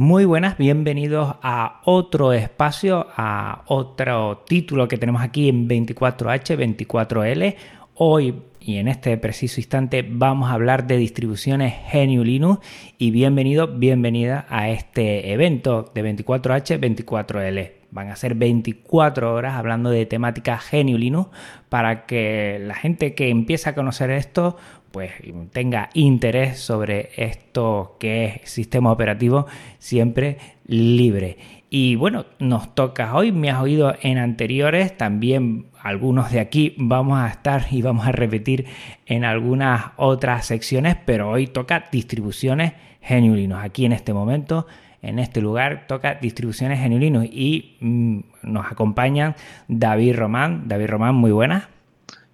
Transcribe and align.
Muy 0.00 0.24
buenas, 0.24 0.56
bienvenidos 0.56 1.34
a 1.42 1.82
otro 1.84 2.32
espacio, 2.32 3.08
a 3.18 3.64
otro 3.66 4.44
título 4.48 4.88
que 4.88 4.96
tenemos 4.96 5.20
aquí 5.20 5.50
en 5.50 5.68
24H, 5.68 6.56
24L. 6.56 7.54
Hoy 7.96 8.34
y 8.60 8.78
en 8.78 8.88
este 8.88 9.14
preciso 9.18 9.60
instante 9.60 10.02
vamos 10.08 10.48
a 10.48 10.54
hablar 10.54 10.86
de 10.86 10.96
distribuciones 10.96 11.74
GNU 11.92 12.24
Linux 12.24 12.66
y 12.96 13.10
bienvenido, 13.10 13.66
bienvenida 13.66 14.46
a 14.48 14.70
este 14.70 15.34
evento 15.34 15.92
de 15.94 16.02
24H, 16.02 16.80
24L. 16.80 17.72
Van 17.90 18.08
a 18.08 18.16
ser 18.16 18.36
24 18.36 19.34
horas 19.34 19.54
hablando 19.54 19.90
de 19.90 20.06
temática 20.06 20.58
GNU 20.72 20.96
Linux 20.96 21.28
para 21.68 22.06
que 22.06 22.58
la 22.58 22.74
gente 22.74 23.14
que 23.14 23.28
empieza 23.28 23.70
a 23.70 23.74
conocer 23.74 24.10
esto 24.10 24.56
pues 24.90 25.12
tenga 25.52 25.90
interés 25.94 26.58
sobre 26.58 27.10
esto 27.16 27.96
que 27.98 28.24
es 28.24 28.50
sistema 28.50 28.92
operativo 28.92 29.46
siempre 29.78 30.38
libre. 30.66 31.38
Y 31.72 31.94
bueno, 31.94 32.26
nos 32.40 32.74
toca 32.74 33.14
hoy, 33.14 33.30
me 33.30 33.50
has 33.50 33.60
oído 33.60 33.94
en 34.02 34.18
anteriores, 34.18 34.96
también 34.96 35.66
algunos 35.80 36.32
de 36.32 36.40
aquí 36.40 36.74
vamos 36.78 37.20
a 37.20 37.28
estar 37.28 37.66
y 37.70 37.80
vamos 37.80 38.06
a 38.08 38.12
repetir 38.12 38.66
en 39.06 39.24
algunas 39.24 39.92
otras 39.96 40.46
secciones, 40.46 40.96
pero 41.04 41.30
hoy 41.30 41.46
toca 41.46 41.84
distribuciones 41.92 42.72
genuinos. 43.00 43.62
Aquí 43.62 43.84
en 43.84 43.92
este 43.92 44.12
momento, 44.12 44.66
en 45.00 45.20
este 45.20 45.40
lugar, 45.40 45.86
toca 45.86 46.14
distribuciones 46.16 46.80
genuinos 46.80 47.24
y 47.24 47.76
mm, 47.80 48.20
nos 48.42 48.66
acompañan 48.66 49.36
David 49.68 50.16
Román. 50.16 50.66
David 50.66 50.88
Román, 50.88 51.14
muy 51.14 51.30
buenas. 51.30 51.68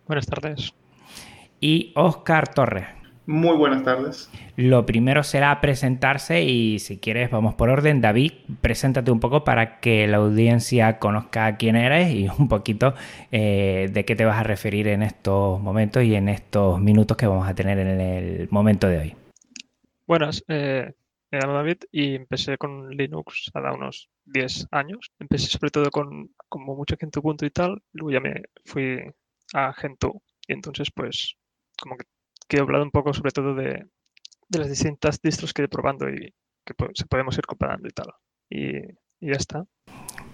Buenas 0.06 0.26
tardes 0.26 0.75
y 1.60 1.92
Oscar 1.94 2.52
Torres. 2.52 2.86
Muy 3.26 3.56
buenas 3.56 3.82
tardes. 3.82 4.30
Lo 4.54 4.86
primero 4.86 5.24
será 5.24 5.60
presentarse 5.60 6.44
y 6.44 6.78
si 6.78 6.98
quieres 6.98 7.28
vamos 7.28 7.56
por 7.56 7.70
orden. 7.70 8.00
David, 8.00 8.32
preséntate 8.60 9.10
un 9.10 9.18
poco 9.18 9.42
para 9.42 9.80
que 9.80 10.06
la 10.06 10.18
audiencia 10.18 11.00
conozca 11.00 11.56
quién 11.56 11.74
eres 11.74 12.14
y 12.14 12.28
un 12.38 12.48
poquito 12.48 12.94
eh, 13.32 13.90
de 13.92 14.04
qué 14.04 14.14
te 14.14 14.24
vas 14.24 14.38
a 14.38 14.44
referir 14.44 14.86
en 14.86 15.02
estos 15.02 15.60
momentos 15.60 16.04
y 16.04 16.14
en 16.14 16.28
estos 16.28 16.80
minutos 16.80 17.16
que 17.16 17.26
vamos 17.26 17.48
a 17.48 17.54
tener 17.54 17.78
en 17.80 18.00
el 18.00 18.48
momento 18.50 18.86
de 18.86 18.98
hoy. 18.98 19.16
Buenas, 20.06 20.44
eh, 20.46 20.92
me 21.32 21.40
llamo 21.40 21.54
David 21.54 21.78
y 21.90 22.14
empecé 22.14 22.56
con 22.58 22.90
Linux 22.90 23.50
hace 23.52 23.76
unos 23.76 24.08
10 24.26 24.68
años. 24.70 25.10
Empecé 25.18 25.48
sobre 25.48 25.70
todo 25.70 25.90
con 25.90 26.30
como 26.48 26.76
mucho 26.76 26.94
Gentoo 26.96 27.34
y 27.42 27.50
tal, 27.50 27.82
luego 27.92 28.12
ya 28.12 28.20
me 28.20 28.42
fui 28.64 29.00
a 29.52 29.72
Gentoo 29.72 30.22
y 30.46 30.52
entonces 30.52 30.92
pues 30.92 31.36
como 31.80 31.96
que 31.96 32.06
quiero 32.48 32.64
hablar 32.64 32.82
un 32.82 32.90
poco 32.90 33.12
sobre 33.12 33.30
todo 33.30 33.54
de, 33.54 33.86
las 34.50 34.68
distintas 34.68 35.20
distros 35.20 35.52
que 35.52 35.62
he 35.62 35.68
probando 35.68 36.08
y 36.08 36.34
que 36.64 36.74
se 36.94 37.06
podemos 37.06 37.36
ir 37.38 37.46
comparando 37.46 37.88
y 37.88 37.92
tal. 37.92 38.12
Y, 38.50 38.76
y 39.20 39.30
ya 39.30 39.36
está. 39.36 39.64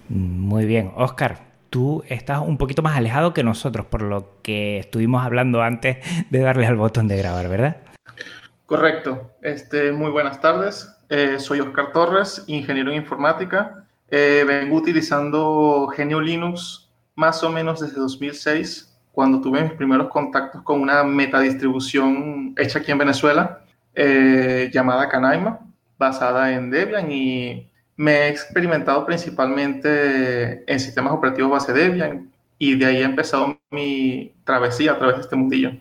Muy 0.09 0.67
bien. 0.67 0.93
Oscar, 0.97 1.53
tú 1.71 2.03
estás 2.09 2.41
un 2.41 2.59
poquito 2.59 2.83
más 2.83 2.97
alejado 2.97 3.33
que 3.33 3.43
nosotros, 3.43 3.87
por 3.87 4.03
lo 4.03 4.43
que 4.43 4.79
estuvimos 4.79 5.25
hablando 5.25 5.63
antes 5.63 5.99
de 6.31 6.39
darle 6.41 6.67
al 6.67 6.77
botón 6.77 7.09
de 7.09 7.17
grabar, 7.17 7.49
¿verdad? 7.49 7.79
Correcto. 8.67 9.33
Este, 9.43 9.93
muy 9.93 10.11
buenas 10.11 10.41
tardes. 10.41 10.95
Eh, 11.09 11.39
soy 11.39 11.61
Oscar 11.61 11.93
Torres, 11.93 12.45
ingeniero 12.47 12.91
en 12.91 12.99
informática. 12.99 13.87
Eh, 14.09 14.45
vengo 14.47 14.77
utilizando 14.77 15.89
Genio 15.89 16.21
Linux 16.21 16.91
más 17.15 17.43
o 17.43 17.51
menos 17.51 17.81
desde 17.81 17.97
2006 17.97 18.92
cuando 19.13 19.41
tuve 19.41 19.63
mis 19.63 19.73
primeros 19.73 20.09
contactos 20.09 20.63
con 20.63 20.81
una 20.81 21.05
metadistribución 21.05 22.55
hecha 22.57 22.79
aquí 22.79 22.91
en 22.91 22.99
Venezuela 22.99 23.61
eh, 23.95 24.71
llamada 24.73 25.09
Canaima, 25.09 25.61
basada 25.99 26.53
en 26.53 26.71
Debian 26.71 27.13
y 27.13 27.69
me 27.97 28.13
he 28.13 28.29
experimentado 28.29 29.05
principalmente 29.05 30.65
en 30.67 30.81
sistemas 30.81 31.13
operativos 31.13 31.51
base 31.51 31.73
Debian 31.73 32.31
y 32.59 32.75
de 32.77 32.87
ahí 32.87 32.97
he 32.97 33.05
empezado 33.05 33.59
mi 33.71 34.33
travesía 34.45 34.93
a 34.93 34.99
través 34.99 35.17
de 35.17 35.23
este 35.23 35.37
mundillo. 35.37 35.73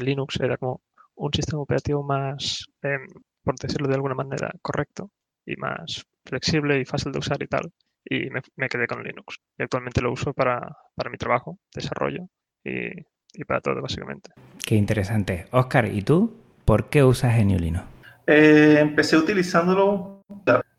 Linux 0.00 0.40
era 0.40 0.56
como 0.56 0.80
un 1.16 1.34
sistema 1.34 1.60
operativo 1.60 2.02
más, 2.02 2.64
em, 2.80 3.06
por 3.44 3.56
decirlo 3.56 3.88
de 3.88 3.94
alguna 3.96 4.14
manera, 4.14 4.52
correcto 4.62 5.10
y 5.44 5.54
más 5.56 6.06
flexible 6.24 6.80
y 6.80 6.86
fácil 6.86 7.12
de 7.12 7.18
usar 7.18 7.42
y 7.42 7.46
tal 7.46 7.70
y 8.04 8.28
me, 8.30 8.68
quedé 8.68 8.86
con 8.86 9.02
Linux. 9.02 9.38
Y 9.58 9.62
actualmente 9.62 10.00
lo 10.00 10.12
uso 10.12 10.32
para, 10.32 10.76
mi 11.10 11.16
trabajo, 11.16 11.58
desarrollo 11.74 12.28
y, 12.64 13.44
para 13.44 13.60
todo, 13.60 13.80
básicamente. 13.80 14.30
Qué 14.64 14.74
interesante. 14.74 15.46
Oscar, 15.50 15.86
¿y 15.86 16.02
tú? 16.02 16.36
¿Por 16.64 16.88
qué 16.88 17.02
usas 17.02 17.36
GNU 17.36 17.58
Linux? 17.58 17.84
Eh, 18.26 18.78
empecé 18.80 19.16
utilizándolo, 19.16 20.22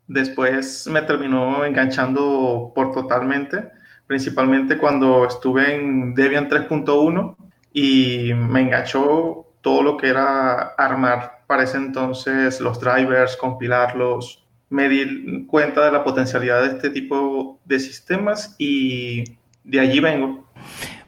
después 0.06 0.86
me 0.86 1.02
terminó 1.02 1.64
enganchando 1.64 2.72
por 2.74 2.92
totalmente, 2.92 3.68
principalmente 4.06 4.78
cuando 4.78 5.26
estuve 5.26 5.74
en 5.74 6.14
Debian 6.14 6.48
3.1 6.48 7.36
y 7.72 8.32
me 8.34 8.62
enganchó 8.62 9.46
todo 9.60 9.82
lo 9.82 9.96
que 9.96 10.08
era 10.08 10.74
armar 10.78 11.44
para 11.46 11.64
ese 11.64 11.76
entonces 11.76 12.60
los 12.60 12.80
drivers, 12.80 13.36
compilarlos, 13.36 14.43
me 14.70 14.88
di 14.88 15.46
cuenta 15.46 15.84
de 15.84 15.92
la 15.92 16.04
potencialidad 16.04 16.62
de 16.62 16.68
este 16.68 16.90
tipo 16.90 17.60
de 17.64 17.78
sistemas 17.80 18.54
y 18.58 19.24
de 19.62 19.80
allí 19.80 20.00
vengo. 20.00 20.44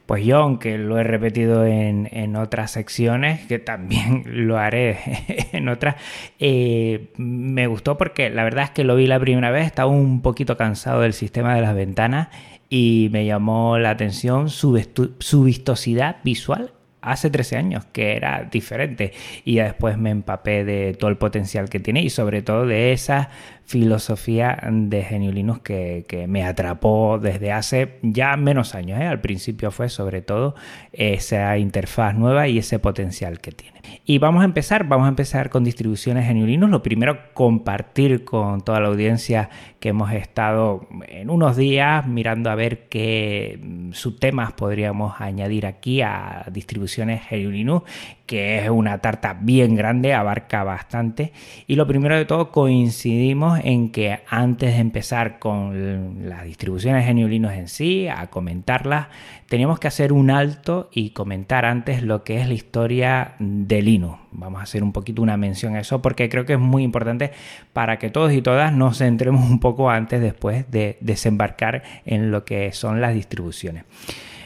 Pues 0.05 0.25
yo, 0.25 0.37
aunque 0.37 0.77
lo 0.77 0.97
he 0.97 1.03
repetido 1.03 1.65
en, 1.65 2.35
otras 2.37 2.71
secciones, 2.71 3.45
que 3.45 3.59
también 3.59 4.23
lo 4.47 4.57
haré 4.57 4.97
en 5.51 5.67
otras, 5.67 5.95
eh, 6.39 7.11
me 7.17 7.67
gustó 7.67 7.97
porque 7.97 8.29
la 8.29 8.45
verdad 8.45 8.65
es 8.65 8.71
que 8.71 8.85
lo 8.85 8.95
vi 8.95 9.05
la 9.05 9.19
primera 9.19 9.51
vez, 9.51 9.65
estaba 9.65 9.91
un 9.91 10.21
poquito 10.21 10.55
cansado 10.55 11.01
del 11.01 11.13
sistema 11.13 11.55
de 11.55 11.61
las 11.61 11.75
ventanas 11.75 12.29
y 12.69 13.09
me 13.11 13.25
llamó 13.25 13.77
la 13.79 13.89
atención 13.89 14.49
su, 14.49 14.81
su 15.19 15.43
vistosidad 15.43 16.17
visual 16.23 16.71
hace 17.11 17.29
13 17.29 17.57
años, 17.57 17.85
que 17.91 18.15
era 18.15 18.47
diferente. 18.51 19.13
Y 19.45 19.57
después 19.57 19.97
me 19.97 20.09
empapé 20.09 20.63
de 20.63 20.93
todo 20.93 21.09
el 21.09 21.17
potencial 21.17 21.69
que 21.69 21.79
tiene 21.79 22.01
y 22.01 22.09
sobre 22.09 22.41
todo 22.41 22.65
de 22.65 22.93
esa 22.93 23.29
filosofía 23.67 24.57
de 24.71 25.03
Geniulinus 25.03 25.59
que, 25.59 26.05
que 26.07 26.25
me 26.25 26.45
atrapó 26.45 27.19
desde 27.21 27.51
hace 27.51 27.99
ya 28.01 28.37
menos 28.37 28.73
años. 28.75 28.99
¿eh? 29.01 29.05
Al 29.05 29.19
principio 29.19 29.71
fue 29.71 29.89
sobre 29.89 30.21
todo 30.21 30.55
esa 30.93 31.57
interfaz 31.57 32.15
nueva 32.15 32.47
y 32.47 32.59
ese 32.59 32.79
potencial 32.79 33.39
que 33.41 33.51
tiene. 33.51 33.77
Y 34.05 34.19
vamos 34.19 34.41
a 34.41 34.45
empezar, 34.45 34.85
vamos 34.87 35.05
a 35.05 35.09
empezar 35.09 35.49
con 35.49 35.65
distribuciones 35.65 36.25
Geniulinus. 36.27 36.69
Lo 36.69 36.81
primero, 36.81 37.33
compartir 37.33 38.23
con 38.23 38.61
toda 38.61 38.79
la 38.79 38.87
audiencia 38.87 39.49
que 39.81 39.89
hemos 39.89 40.13
estado 40.13 40.87
en 41.07 41.29
unos 41.29 41.57
días 41.57 42.07
mirando 42.07 42.49
a 42.49 42.55
ver 42.55 42.87
qué 42.87 43.59
subtemas 43.91 44.53
podríamos 44.53 45.19
añadir 45.19 45.65
aquí 45.65 46.01
a 46.01 46.45
distribuciones 46.51 47.23
Geniulinus 47.23 47.83
que 48.27 48.59
es 48.59 48.69
una 48.69 48.99
tarta 48.99 49.37
bien 49.39 49.75
grande, 49.75 50.13
abarca 50.13 50.63
bastante. 50.63 51.31
Y 51.65 51.75
lo 51.75 51.87
primero 51.87 52.15
de 52.15 52.25
todo, 52.25 52.51
coincidimos 52.51 53.56
en 53.63 53.91
que 53.91 54.19
antes 54.27 54.73
de 54.73 54.79
empezar 54.79 55.39
con 55.39 56.27
las 56.29 56.43
distribuciones 56.43 57.05
geniulinos 57.05 57.53
en 57.53 57.67
sí, 57.67 58.07
a 58.07 58.27
comentarlas, 58.27 59.07
teníamos 59.47 59.79
que 59.79 59.87
hacer 59.87 60.13
un 60.13 60.29
alto 60.29 60.89
y 60.91 61.11
comentar 61.11 61.65
antes 61.65 62.03
lo 62.03 62.23
que 62.23 62.39
es 62.39 62.47
la 62.47 62.53
historia 62.53 63.35
de 63.39 63.81
Linux. 63.81 64.19
Vamos 64.31 64.59
a 64.59 64.63
hacer 64.63 64.83
un 64.83 64.93
poquito 64.93 65.21
una 65.21 65.37
mención 65.37 65.75
a 65.75 65.79
eso 65.79 66.01
porque 66.01 66.29
creo 66.29 66.45
que 66.45 66.53
es 66.53 66.59
muy 66.59 66.83
importante 66.83 67.31
para 67.73 67.97
que 67.99 68.09
todos 68.09 68.31
y 68.33 68.41
todas 68.41 68.73
nos 68.73 68.97
centremos 68.99 69.49
un 69.49 69.59
poco 69.59 69.89
antes 69.89 70.21
después 70.21 70.69
de 70.71 70.97
desembarcar 71.01 71.83
en 72.05 72.31
lo 72.31 72.45
que 72.45 72.71
son 72.71 73.01
las 73.01 73.13
distribuciones. 73.13 73.83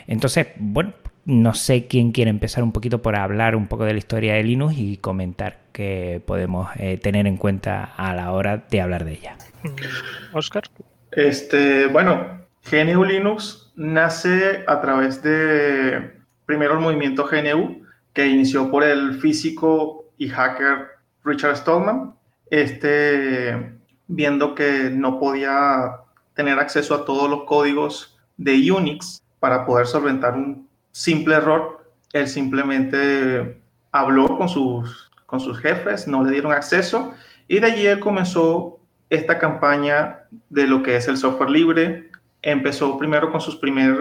Entonces, 0.08 0.48
bueno, 0.58 0.94
no 1.32 1.54
sé 1.54 1.88
quién 1.88 2.12
quiere 2.12 2.30
empezar 2.30 2.62
un 2.62 2.74
poquito 2.74 3.02
por 3.02 3.16
hablar 3.16 3.56
un 3.56 3.68
poco 3.68 3.86
de 3.86 3.94
la 3.94 4.00
historia 4.00 4.34
de 4.34 4.44
Linux 4.44 4.76
y 4.78 4.98
comentar 4.98 5.60
qué 5.72 6.22
podemos 6.26 6.70
eh, 6.76 6.98
tener 6.98 7.26
en 7.26 7.38
cuenta 7.38 7.86
a 7.96 8.14
la 8.14 8.34
hora 8.34 8.66
de 8.70 8.82
hablar 8.82 9.06
de 9.06 9.14
ella. 9.14 9.38
Oscar. 10.34 10.64
Este, 11.12 11.88
bueno, 11.88 12.42
GNU 12.70 13.06
Linux 13.06 13.72
nace 13.76 14.66
a 14.68 14.82
través 14.82 15.24
de 15.24 16.12
primero 16.46 16.74
el 16.74 16.82
movimiento 16.82 17.26
GNU 17.26 17.82
que 18.12 18.28
inició 18.28 18.70
por 18.70 18.84
el 18.84 19.20
físico 19.20 20.12
y 20.18 20.28
hacker 20.28 20.88
Richard 21.24 21.56
Stallman, 21.56 22.14
este, 22.50 23.74
viendo 24.08 24.54
que 24.54 24.90
no 24.92 25.18
podía 25.18 25.96
tener 26.34 26.60
acceso 26.60 26.94
a 26.94 27.06
todos 27.06 27.30
los 27.30 27.44
códigos 27.46 28.20
de 28.36 28.70
Unix 28.70 29.24
para 29.40 29.66
poder 29.66 29.88
solventar 29.88 30.34
un 30.34 30.70
simple 30.92 31.36
error, 31.36 31.92
él 32.14 32.28
simplemente 32.28 33.62
habló 33.92 34.38
con 34.38 34.50
sus, 34.50 35.12
con 35.26 35.40
sus 35.40 35.58
jefes, 35.60 36.08
no 36.08 36.24
le 36.24 36.32
dieron 36.32 36.52
acceso 36.52 37.14
y 37.48 37.60
de 37.60 37.68
allí 37.68 37.86
él 37.86 38.00
comenzó 38.00 38.80
esta 39.10 39.38
campaña 39.38 40.22
de 40.50 40.68
lo 40.68 40.82
que 40.84 40.96
es 40.96 41.08
el 41.08 41.18
software 41.18 41.50
libre. 41.50 42.10
Empezó 42.42 42.98
primero 42.98 43.32
con 43.32 43.42
sus 43.42 43.58
primer 43.58 43.94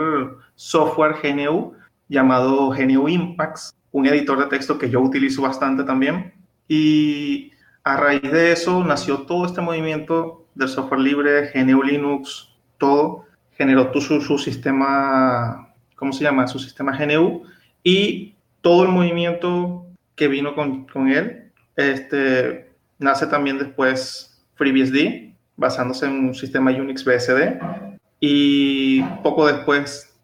software 0.55 1.17
GNU 1.23 1.75
llamado 2.09 2.71
GNU 2.71 3.09
Impacts, 3.09 3.75
un 3.93 4.07
editor 4.07 4.39
de 4.39 4.47
texto 4.47 4.79
que 4.79 4.89
yo 4.89 5.01
utilizo 5.01 5.43
bastante 5.43 5.83
también. 5.83 6.33
Y 6.69 7.51
a 7.83 7.97
raíz 7.97 8.23
de 8.23 8.53
eso 8.53 8.85
nació 8.85 9.23
todo 9.23 9.47
este 9.47 9.61
movimiento 9.61 10.47
del 10.55 10.69
software 10.69 11.01
libre, 11.01 11.51
GNU 11.53 11.83
Linux, 11.83 12.55
todo. 12.79 13.27
Generó 13.53 13.93
su, 14.01 14.21
su 14.21 14.39
sistema 14.39 15.70
¿cómo 16.01 16.13
se 16.15 16.25
llama? 16.25 16.49
Su 16.49 16.59
sistema 16.59 16.97
GNU 16.97 17.45
y 17.85 18.35
todo 18.63 18.85
el 18.85 18.89
movimiento 18.89 19.87
que 20.17 20.29
vino 20.29 20.55
con, 20.55 20.87
con 20.87 21.09
él. 21.09 21.53
Este, 21.77 22.73
nace 22.99 23.27
también 23.27 23.59
después 23.59 24.43
FreeBSD, 24.55 25.35
basándose 25.57 26.07
en 26.07 26.29
un 26.29 26.35
sistema 26.35 26.71
Unix 26.71 27.05
BSD. 27.05 27.61
Y 28.19 29.03
poco 29.23 29.47
después 29.47 30.19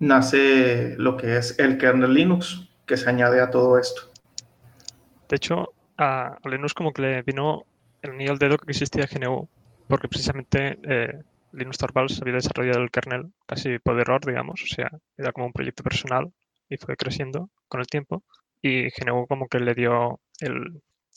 nace 0.00 0.96
lo 0.98 1.16
que 1.16 1.36
es 1.36 1.56
el 1.58 1.78
kernel 1.78 2.12
Linux, 2.12 2.68
que 2.84 2.96
se 2.96 3.08
añade 3.08 3.40
a 3.40 3.50
todo 3.50 3.78
esto. 3.78 4.10
De 5.28 5.36
hecho, 5.36 5.72
a 5.98 6.36
Linux 6.44 6.74
como 6.74 6.92
que 6.92 7.02
le 7.02 7.22
vino 7.22 7.64
el 8.02 8.16
nivel 8.18 8.38
dedo 8.38 8.58
que 8.58 8.72
existía 8.72 9.06
GNU, 9.06 9.48
porque 9.86 10.08
precisamente 10.08 10.78
eh, 10.82 11.22
Linux 11.56 11.78
Torvalds 11.78 12.20
había 12.20 12.34
desarrollado 12.34 12.82
el 12.82 12.90
kernel 12.90 13.32
casi 13.46 13.78
por 13.78 13.98
error, 13.98 14.24
digamos, 14.24 14.62
o 14.62 14.66
sea, 14.66 14.90
era 15.16 15.32
como 15.32 15.46
un 15.46 15.52
proyecto 15.52 15.82
personal 15.82 16.30
y 16.68 16.76
fue 16.76 16.96
creciendo 16.96 17.50
con 17.68 17.80
el 17.80 17.86
tiempo 17.86 18.24
y 18.62 18.88
GNU 18.90 19.26
como 19.26 19.48
que 19.48 19.60
le 19.60 19.74
dio 19.74 20.20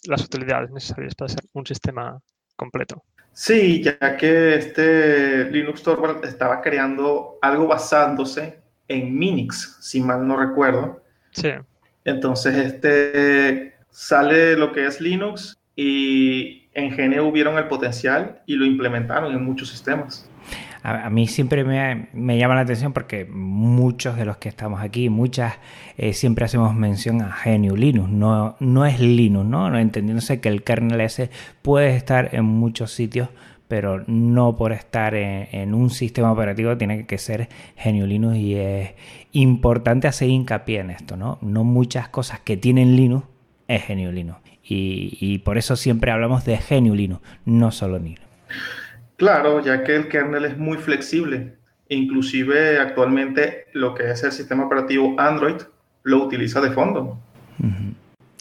las 0.05 0.23
utilidades 0.23 0.71
necesarias 0.71 1.15
para 1.15 1.29
ser 1.29 1.43
un 1.53 1.65
sistema 1.65 2.19
completo. 2.55 3.03
Sí, 3.33 3.83
ya 3.83 4.17
que 4.17 4.55
este 4.55 5.49
Linux 5.51 5.83
Torvalds 5.83 6.27
estaba 6.27 6.61
creando 6.61 7.37
algo 7.41 7.67
basándose 7.67 8.59
en 8.87 9.17
Minix, 9.17 9.77
si 9.81 10.01
mal 10.01 10.27
no 10.27 10.37
recuerdo. 10.37 11.03
Sí. 11.31 11.51
Entonces, 12.05 12.55
este 12.55 13.75
sale 13.89 14.55
lo 14.55 14.71
que 14.71 14.85
es 14.85 14.99
Linux 14.99 15.58
y 15.81 16.69
en 16.73 16.89
GNU 16.95 17.31
vieron 17.31 17.57
el 17.57 17.67
potencial 17.67 18.41
y 18.45 18.55
lo 18.55 18.65
implementaron 18.65 19.33
en 19.33 19.43
muchos 19.43 19.69
sistemas 19.69 20.29
a, 20.83 21.09
mí 21.09 21.27
siempre 21.27 21.63
me, 21.63 22.37
llama 22.37 22.55
la 22.55 22.61
atención 22.61 22.93
porque 22.93 23.25
muchos 23.25 24.15
de 24.15 24.25
los 24.25 24.37
que 24.37 24.49
estamos 24.49 24.81
aquí, 24.81 25.09
muchas, 25.09 25.55
eh, 25.97 26.13
siempre 26.13 26.45
hacemos 26.45 26.73
mención 26.73 27.21
a 27.21 27.35
GNU 27.43 27.75
Linux. 27.75 28.09
No, 28.09 28.55
no 28.59 28.85
es 28.85 28.99
Linux, 28.99 29.45
¿no? 29.45 29.77
Entendiéndose 29.77 30.39
que 30.39 30.49
el 30.49 30.63
kernel 30.63 31.01
ese 31.01 31.29
puede 31.61 31.95
estar 31.95 32.33
en 32.33 32.45
muchos 32.45 32.91
sitios, 32.91 33.29
pero 33.67 34.03
no 34.07 34.55
por 34.55 34.71
estar 34.71 35.15
en, 35.15 35.73
un 35.73 35.89
sistema 35.89 36.31
operativo 36.31 36.77
tiene 36.77 37.05
que 37.05 37.17
ser 37.17 37.49
GNU 37.83 38.05
Linux 38.05 38.37
y 38.37 38.55
es 38.55 38.91
importante 39.33 40.07
hacer 40.07 40.29
hincapié 40.29 40.79
en 40.79 40.91
esto, 40.91 41.17
¿no? 41.17 41.37
No 41.41 41.63
muchas 41.63 42.09
cosas 42.09 42.39
que 42.39 42.57
tienen 42.57 42.95
Linux 42.95 43.25
es 43.69 43.87
GNU 43.87 44.11
Linux. 44.11 44.41
Y, 44.61 45.17
y 45.21 45.37
por 45.37 45.57
eso 45.57 45.77
siempre 45.77 46.11
hablamos 46.11 46.43
de 46.43 46.57
GNU 46.57 46.93
Linux, 46.93 47.21
no 47.45 47.71
solo 47.71 47.97
Linux. 47.97 48.21
Claro, 49.15 49.63
ya 49.63 49.83
que 49.83 49.95
el 49.95 50.09
kernel 50.09 50.45
es 50.45 50.57
muy 50.57 50.77
flexible. 50.77 51.53
Inclusive 51.87 52.79
actualmente 52.79 53.65
lo 53.73 53.95
que 53.95 54.11
es 54.11 54.23
el 54.23 54.31
sistema 54.31 54.65
operativo 54.65 55.15
Android 55.17 55.55
lo 56.03 56.23
utiliza 56.23 56.61
de 56.61 56.71
fondo. 56.71 57.19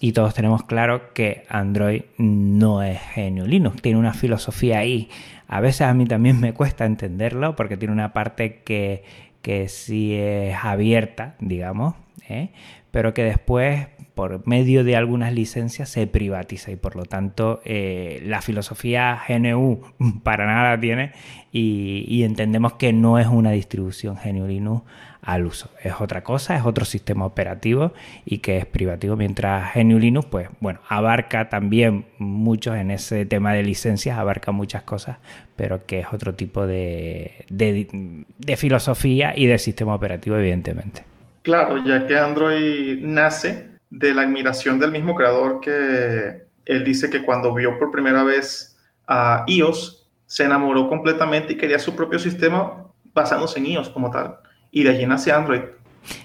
Y 0.01 0.13
todos 0.13 0.35
tenemos 0.35 0.63
claro 0.63 1.13
que 1.13 1.45
Android 1.49 2.03
no 2.19 2.83
es 2.83 3.01
genio 3.01 3.47
Linux, 3.47 3.83
tiene 3.83 3.99
una 3.99 4.15
filosofía 4.15 4.79
ahí. 4.79 5.09
A 5.49 5.61
veces 5.61 5.83
a 5.83 5.95
mí 5.95 6.07
también 6.07 6.41
me 6.41 6.53
cuesta 6.53 6.85
entenderlo 6.85 7.57
porque 7.57 7.77
tiene 7.77 7.93
una 7.93 8.13
parte 8.13 8.63
que, 8.65 9.03
que 9.43 9.69
sí 9.69 10.15
es 10.15 10.57
abierta, 10.63 11.35
digamos, 11.41 11.95
¿eh? 12.29 12.51
pero 12.91 13.15
que 13.15 13.25
después 13.25 13.89
por 14.15 14.47
medio 14.49 14.83
de 14.83 14.97
algunas 14.97 15.33
licencias 15.33 15.89
se 15.89 16.09
privatiza 16.09 16.73
y 16.73 16.77
por 16.77 16.97
lo 16.97 17.05
tanto 17.05 17.61
eh, 17.65 18.21
la 18.27 18.43
filosofía 18.43 19.21
GNU 19.29 19.81
para 20.25 20.47
nada 20.47 20.81
tiene 20.81 21.13
y, 21.53 22.25
entendemos 22.25 22.75
que 22.75 22.93
no 22.93 23.19
es 23.19 23.27
una 23.27 23.53
distribución 23.53 24.17
GNU 24.23 24.47
Linux 24.47 24.83
al 25.23 25.47
uso. 25.47 25.71
Es 25.83 25.95
otra 26.01 26.23
cosa, 26.23 26.57
es 26.57 26.65
otro 26.65 26.85
sistema 26.85 27.27
operativo 27.27 27.93
y 28.27 28.39
que 28.39 28.59
es 28.59 28.67
privativo, 28.67 29.17
mientras 29.17 29.75
GNU 29.75 29.99
Linux, 29.99 30.27
pues 30.27 30.49
bueno, 30.61 30.81
abarca 30.89 31.49
también 31.49 32.07
muchos 32.19 32.77
en 32.77 32.91
ese 32.91 33.25
tema 33.25 33.53
de 33.55 33.63
licencias, 33.63 34.19
abarca 34.19 34.53
muchas 34.53 34.83
cosas, 34.83 35.19
pero 35.57 35.87
que 35.87 36.01
es 36.01 36.07
otro 36.13 36.35
tipo 36.35 36.67
de, 36.67 37.47
de 37.49 38.57
filosofía 38.57 39.33
y 39.37 39.47
de 39.47 39.59
sistema 39.59 39.95
operativo, 39.95 40.37
evidentemente. 40.37 41.08
Claro, 41.49 41.83
ya 41.83 42.07
que 42.07 42.15
Android 42.15 42.99
nace 43.01 43.71
de 43.89 44.13
la 44.13 44.21
admiración 44.21 44.79
del 44.79 44.93
mismo 44.93 45.15
creador 45.15 45.61
que 45.63 46.43
él 46.67 46.85
dice 46.85 47.09
que 47.09 47.25
cuando 47.25 47.55
vio 47.55 47.79
por 47.79 47.91
primera 47.91 48.23
vez 48.23 48.77
a 49.07 49.45
iOS, 49.47 50.07
se 50.27 50.45
enamoró 50.45 50.91
completamente 50.91 51.55
y 51.55 51.57
quería 51.57 51.79
su 51.79 51.97
propio 51.97 52.19
sistema 52.19 52.85
basándose 53.15 53.61
en 53.61 53.65
iOS 53.65 53.89
como 53.89 54.11
tal. 54.11 54.37
Y 54.71 54.83
de 54.83 54.91
allí 54.91 55.07
nace 55.07 55.33
Android. 55.33 55.63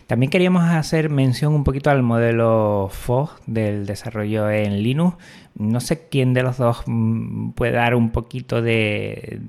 También 0.07 0.29
queríamos 0.29 0.65
hacer 0.65 1.09
mención 1.09 1.53
un 1.53 1.63
poquito 1.63 1.89
al 1.89 2.03
modelo 2.03 2.89
FOG 2.91 3.45
del 3.45 3.85
desarrollo 3.85 4.49
en 4.49 4.83
Linux. 4.83 5.15
No 5.55 5.79
sé 5.79 6.09
quién 6.09 6.33
de 6.33 6.43
los 6.43 6.57
dos 6.57 6.83
mm, 6.85 7.51
puede 7.51 7.71
dar 7.71 7.95
un 7.95 8.11
poquito 8.11 8.61
de, 8.61 9.39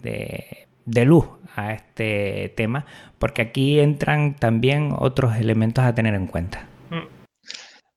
de 0.85 1.05
luz 1.05 1.27
a 1.57 1.73
este 1.73 2.53
tema, 2.57 2.87
porque 3.19 3.43
aquí 3.43 3.81
entran 3.81 4.37
también 4.37 4.91
otros 4.97 5.37
elementos 5.37 5.85
a 5.85 5.95
tener 5.95 6.15
en 6.15 6.27
cuenta. 6.27 6.67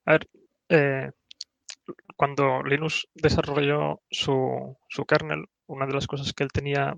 A 0.06 0.12
ver, 0.12 0.28
eh, 0.70 1.12
cuando 2.16 2.64
Linux 2.64 3.08
desarrolló 3.14 4.02
su, 4.10 4.78
su 4.90 5.06
kernel, 5.06 5.46
una 5.68 5.86
de 5.86 5.94
las 5.94 6.08
cosas 6.08 6.34
que 6.34 6.44
él 6.44 6.52
tenía 6.52 6.96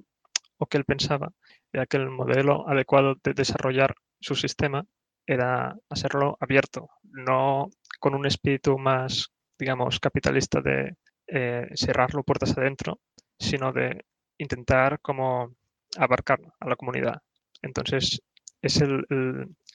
o 0.58 0.66
que 0.68 0.78
él 0.78 0.86
pensaba 0.86 1.32
era 1.72 1.86
que 1.86 1.98
el 1.98 2.10
modelo 2.10 2.68
adecuado 2.68 3.16
de 3.24 3.34
desarrollar 3.34 3.96
su 4.20 4.36
sistema 4.36 4.86
era 5.25 5.75
hacerlo 5.89 6.38
abierto, 6.39 6.89
no 7.04 7.70
con 8.00 8.16
un 8.16 8.25
espíritu 8.25 8.78
más, 8.78 9.32
digamos, 9.58 10.00
capitalista 10.00 10.62
de 10.62 10.96
eh, 11.28 11.68
cerrarlo 11.75 12.24
puertas 12.24 12.58
adentro, 12.58 13.00
sino 13.38 13.72
de 13.72 14.06
intentar 14.38 15.00
como 15.01 15.56
abarcar 15.98 16.39
a 16.60 16.69
la 16.69 16.75
comunidad. 16.75 17.22
Entonces, 17.62 18.22
es, 18.62 18.81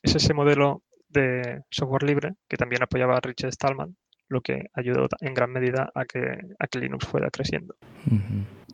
ese 0.02 0.34
modelo 0.34 0.82
de 1.08 1.62
software 1.70 2.02
libre, 2.02 2.34
que 2.48 2.56
también 2.56 2.82
apoyaba 2.82 3.16
a 3.16 3.20
Richard 3.20 3.52
Stallman, 3.52 3.96
lo 4.28 4.40
que 4.40 4.66
ayudó 4.74 5.06
en 5.20 5.34
gran 5.34 5.50
medida 5.52 5.90
a 5.94 6.04
que, 6.04 6.38
a 6.58 6.66
que 6.66 6.78
Linux 6.78 7.06
fuera 7.06 7.30
creciendo. 7.30 7.76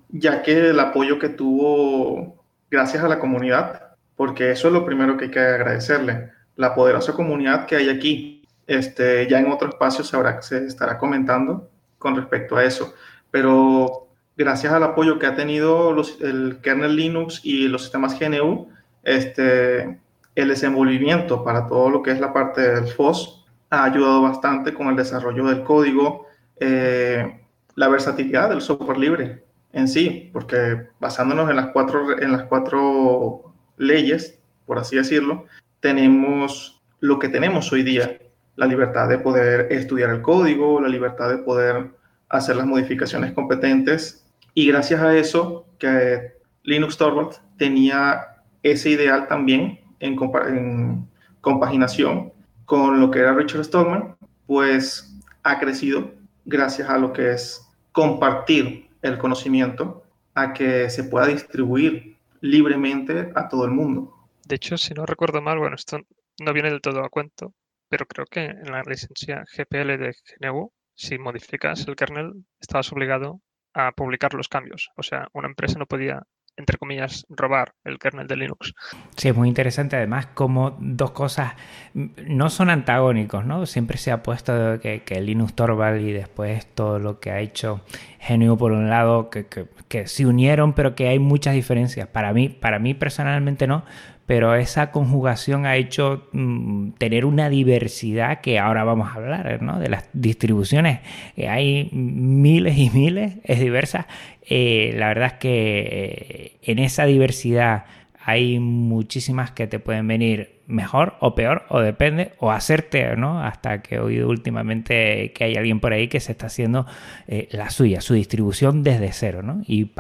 Ya 0.09 0.42
que 0.42 0.70
el 0.70 0.80
apoyo 0.80 1.18
que 1.18 1.28
tuvo 1.28 2.44
gracias 2.70 3.04
a 3.04 3.09
la 3.09 3.18
comunidad, 3.18 3.97
porque 4.16 4.52
eso 4.52 4.68
es 4.68 4.75
lo 4.75 4.85
primero 4.85 5.16
que 5.16 5.26
hay 5.26 5.30
que 5.30 5.40
agradecerle, 5.40 6.30
la 6.56 6.75
poderosa 6.75 7.12
comunidad 7.12 7.66
que 7.66 7.76
hay 7.76 7.88
aquí. 7.88 8.37
Este, 8.66 9.26
ya 9.28 9.40
en 9.40 9.50
otro 9.50 9.68
espacio 9.68 10.04
se, 10.04 10.16
habrá, 10.16 10.40
se 10.42 10.64
estará 10.64 10.97
comentando 10.97 11.70
con 11.99 12.14
respecto 12.14 12.56
a 12.56 12.64
eso, 12.64 12.94
pero 13.30 14.10
gracias 14.40 14.73
al 14.73 14.82
apoyo 14.82 15.18
que 15.18 15.26
ha 15.26 15.35
tenido 15.35 15.94
el 16.20 16.61
kernel 16.62 16.97
Linux 16.97 17.42
y 17.44 17.68
los 17.68 17.82
sistemas 17.82 18.18
GNU, 18.18 18.70
este, 19.02 20.00
el 20.35 20.49
desenvolvimiento 20.49 21.44
para 21.44 21.66
todo 21.66 21.90
lo 21.90 22.02
que 22.02 22.12
es 22.12 22.20
la 22.20 22.32
parte 22.32 22.62
del 22.62 22.88
FOS 22.88 23.44
ha 23.68 23.85
ayudado 23.85 24.23
bastante 24.23 24.73
con 24.73 24.88
el 24.88 24.97
desarrollo 24.97 25.44
del 25.44 25.62
código, 25.62 26.26
eh, 26.59 27.38
la 27.75 27.88
versatilidad 27.88 28.49
del 28.49 28.62
software 28.62 28.97
libre 28.97 29.44
en 29.75 29.87
sí, 29.87 30.30
porque 30.32 30.88
basándonos 30.99 31.50
en 31.50 31.56
las 31.56 31.66
cuatro, 31.66 32.18
en 32.18 32.32
las 32.32 32.44
cuatro 32.44 33.52
leyes, 33.76 34.40
por 34.64 34.78
así 34.78 34.97
decirlo, 34.97 35.44
tenemos 35.80 36.80
lo 37.00 37.18
que 37.18 37.28
tenemos 37.28 37.70
hoy 37.75 37.82
día, 37.82 38.18
la 38.56 38.64
libertad 38.64 39.06
de 39.06 39.18
poder 39.18 39.70
estudiar 39.70 40.09
el 40.09 40.23
código, 40.23 40.80
la 40.80 40.88
libertad 40.88 41.28
de 41.28 41.38
poder 41.38 41.90
hacer 42.30 42.56
las 42.56 42.66
modificaciones 42.66 43.32
competentes 43.32 44.20
y 44.54 44.66
gracias 44.66 45.00
a 45.00 45.16
eso 45.16 45.66
que 45.78 46.35
Linux 46.62 46.97
Torvald 46.97 47.37
tenía 47.57 48.42
ese 48.62 48.90
ideal 48.90 49.26
también 49.28 49.80
en, 50.00 50.16
en 50.49 51.09
compaginación 51.40 52.33
con 52.64 53.00
lo 53.00 53.11
que 53.11 53.21
era 53.21 53.35
Richard 53.35 53.64
Stallman, 53.64 54.16
pues 54.47 55.19
ha 55.42 55.59
crecido 55.59 56.12
gracias 56.45 56.88
a 56.88 56.99
lo 56.99 57.12
que 57.12 57.33
es 57.33 57.66
compartir 57.92 58.88
el 59.02 59.19
conocimiento, 59.19 60.04
a 60.35 60.52
que 60.52 60.90
se 60.90 61.04
pueda 61.04 61.26
distribuir 61.26 62.16
libremente 62.40 63.33
a 63.35 63.49
todo 63.49 63.64
el 63.64 63.71
mundo. 63.73 64.14
De 64.47 64.57
hecho, 64.57 64.76
si 64.76 64.95
no 64.95 65.07
recuerdo 65.07 65.42
mal, 65.42 65.59
bueno, 65.59 65.76
esto 65.76 65.99
no 66.40 66.52
viene 66.52 66.71
del 66.71 66.80
todo 66.80 67.04
a 67.04 67.09
cuento, 67.09 67.54
pero 67.88 68.07
creo 68.07 68.26
que 68.26 68.45
en 68.45 68.71
la 68.71 68.83
licencia 68.83 69.45
GPL 69.57 69.99
de 69.99 70.14
GNU, 70.40 70.73
si 70.95 71.19
modificas 71.19 71.87
el 71.87 71.97
kernel, 71.97 72.45
estabas 72.61 72.92
obligado 72.92 73.40
a 73.75 73.93
publicar 73.93 74.35
los 74.35 74.49
cambios. 74.49 74.91
O 74.97 75.03
sea, 75.03 75.29
una 75.33 75.49
empresa 75.49 75.79
no 75.79 75.87
podía 75.87 76.23
entre 76.61 76.79
comillas, 76.79 77.27
robar 77.29 77.75
el 77.85 77.99
kernel 77.99 78.27
de 78.27 78.37
Linux. 78.37 78.75
Sí, 79.17 79.29
es 79.29 79.37
muy 79.37 79.49
interesante 79.49 79.97
además 79.97 80.27
como 80.27 80.77
dos 80.79 81.11
cosas 81.11 81.55
no 81.95 82.50
son 82.50 82.71
antagónicos, 82.71 83.45
¿no? 83.45 83.67
Siempre 83.67 83.97
se 83.99 84.12
ha 84.12 84.23
puesto 84.23 84.79
que, 84.81 85.03
que 85.03 85.21
Linux 85.21 85.55
Torvald 85.55 86.00
y 86.03 86.12
después 86.12 86.67
todo 86.75 86.99
lo 86.99 87.19
que 87.19 87.31
ha 87.31 87.41
hecho 87.41 87.83
GNU 88.29 88.57
por 88.57 88.73
un 88.73 88.91
lado, 88.91 89.31
que, 89.31 89.47
que, 89.89 90.07
se 90.07 90.27
unieron, 90.27 90.75
pero 90.75 90.95
que 90.95 91.09
hay 91.09 91.19
muchas 91.19 91.55
diferencias. 91.55 92.07
Para 92.07 92.33
mí, 92.33 92.49
para 92.49 92.79
mí 92.79 92.95
personalmente 92.95 93.67
no, 93.67 93.85
pero 94.30 94.54
esa 94.54 94.92
conjugación 94.92 95.66
ha 95.66 95.75
hecho 95.75 96.28
mm, 96.30 96.92
tener 96.99 97.25
una 97.25 97.50
diversidad 97.50 98.40
que 98.40 98.60
ahora 98.60 98.84
vamos 98.84 99.08
a 99.10 99.14
hablar, 99.14 99.60
¿no? 99.60 99.80
De 99.80 99.88
las 99.88 100.08
distribuciones. 100.12 101.00
hay 101.49 101.88
miles 101.90 102.78
y 102.78 102.90
miles, 102.90 103.38
es 103.42 103.58
diversa. 103.58 104.06
Eh, 104.42 104.94
la 104.94 105.08
verdad 105.08 105.32
es 105.32 105.32
que 105.40 105.80
eh, 105.90 106.52
en 106.62 106.78
esa 106.78 107.06
diversidad 107.06 107.87
hay 108.25 108.60
muchísimas 108.60 109.50
que 109.50 109.66
te 109.66 109.80
pueden 109.80 110.06
venir 110.06 110.60
mejor 110.71 111.15
o 111.21 111.35
peor, 111.35 111.65
o 111.69 111.81
depende, 111.81 112.33
o 112.39 112.50
hacerte, 112.50 113.17
¿no? 113.17 113.43
Hasta 113.43 113.83
que 113.83 113.97
he 113.97 114.00
oído 114.00 114.29
últimamente 114.29 115.33
que 115.33 115.45
hay 115.45 115.57
alguien 115.57 115.81
por 115.81 115.93
ahí 115.93 116.09
que 116.09 116.21
se 116.21 116.33
está 116.33 116.47
haciendo 116.47 116.87
eh, 117.27 117.49
la 117.50 117.71
suya, 117.71 118.00
su 118.00 118.15
distribución 118.15 118.83
desde 118.83 119.12
cero, 119.12 119.43
¿no? 119.43 119.62
Y 119.67 119.91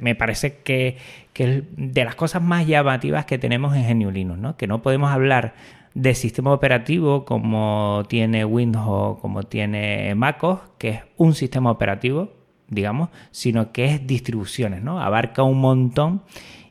me 0.00 0.14
parece 0.14 0.58
que, 0.58 0.96
que, 1.32 1.64
de 1.76 2.04
las 2.04 2.14
cosas 2.14 2.42
más 2.42 2.66
llamativas 2.66 3.24
que 3.24 3.38
tenemos 3.38 3.74
en 3.74 3.98
GNU 3.98 4.10
Linux, 4.10 4.38
¿no? 4.38 4.56
Que 4.56 4.66
no 4.66 4.82
podemos 4.82 5.10
hablar 5.10 5.54
de 5.94 6.14
sistema 6.14 6.52
operativo 6.52 7.24
como 7.24 8.04
tiene 8.08 8.44
Windows 8.44 8.86
o 8.86 9.18
como 9.20 9.42
tiene 9.42 10.14
MacOS, 10.14 10.60
que 10.78 10.88
es 10.90 11.00
un 11.16 11.34
sistema 11.34 11.70
operativo, 11.70 12.32
digamos, 12.68 13.08
sino 13.30 13.72
que 13.72 13.86
es 13.86 14.06
distribuciones, 14.06 14.82
¿no? 14.82 15.00
Abarca 15.00 15.42
un 15.42 15.58
montón 15.58 16.22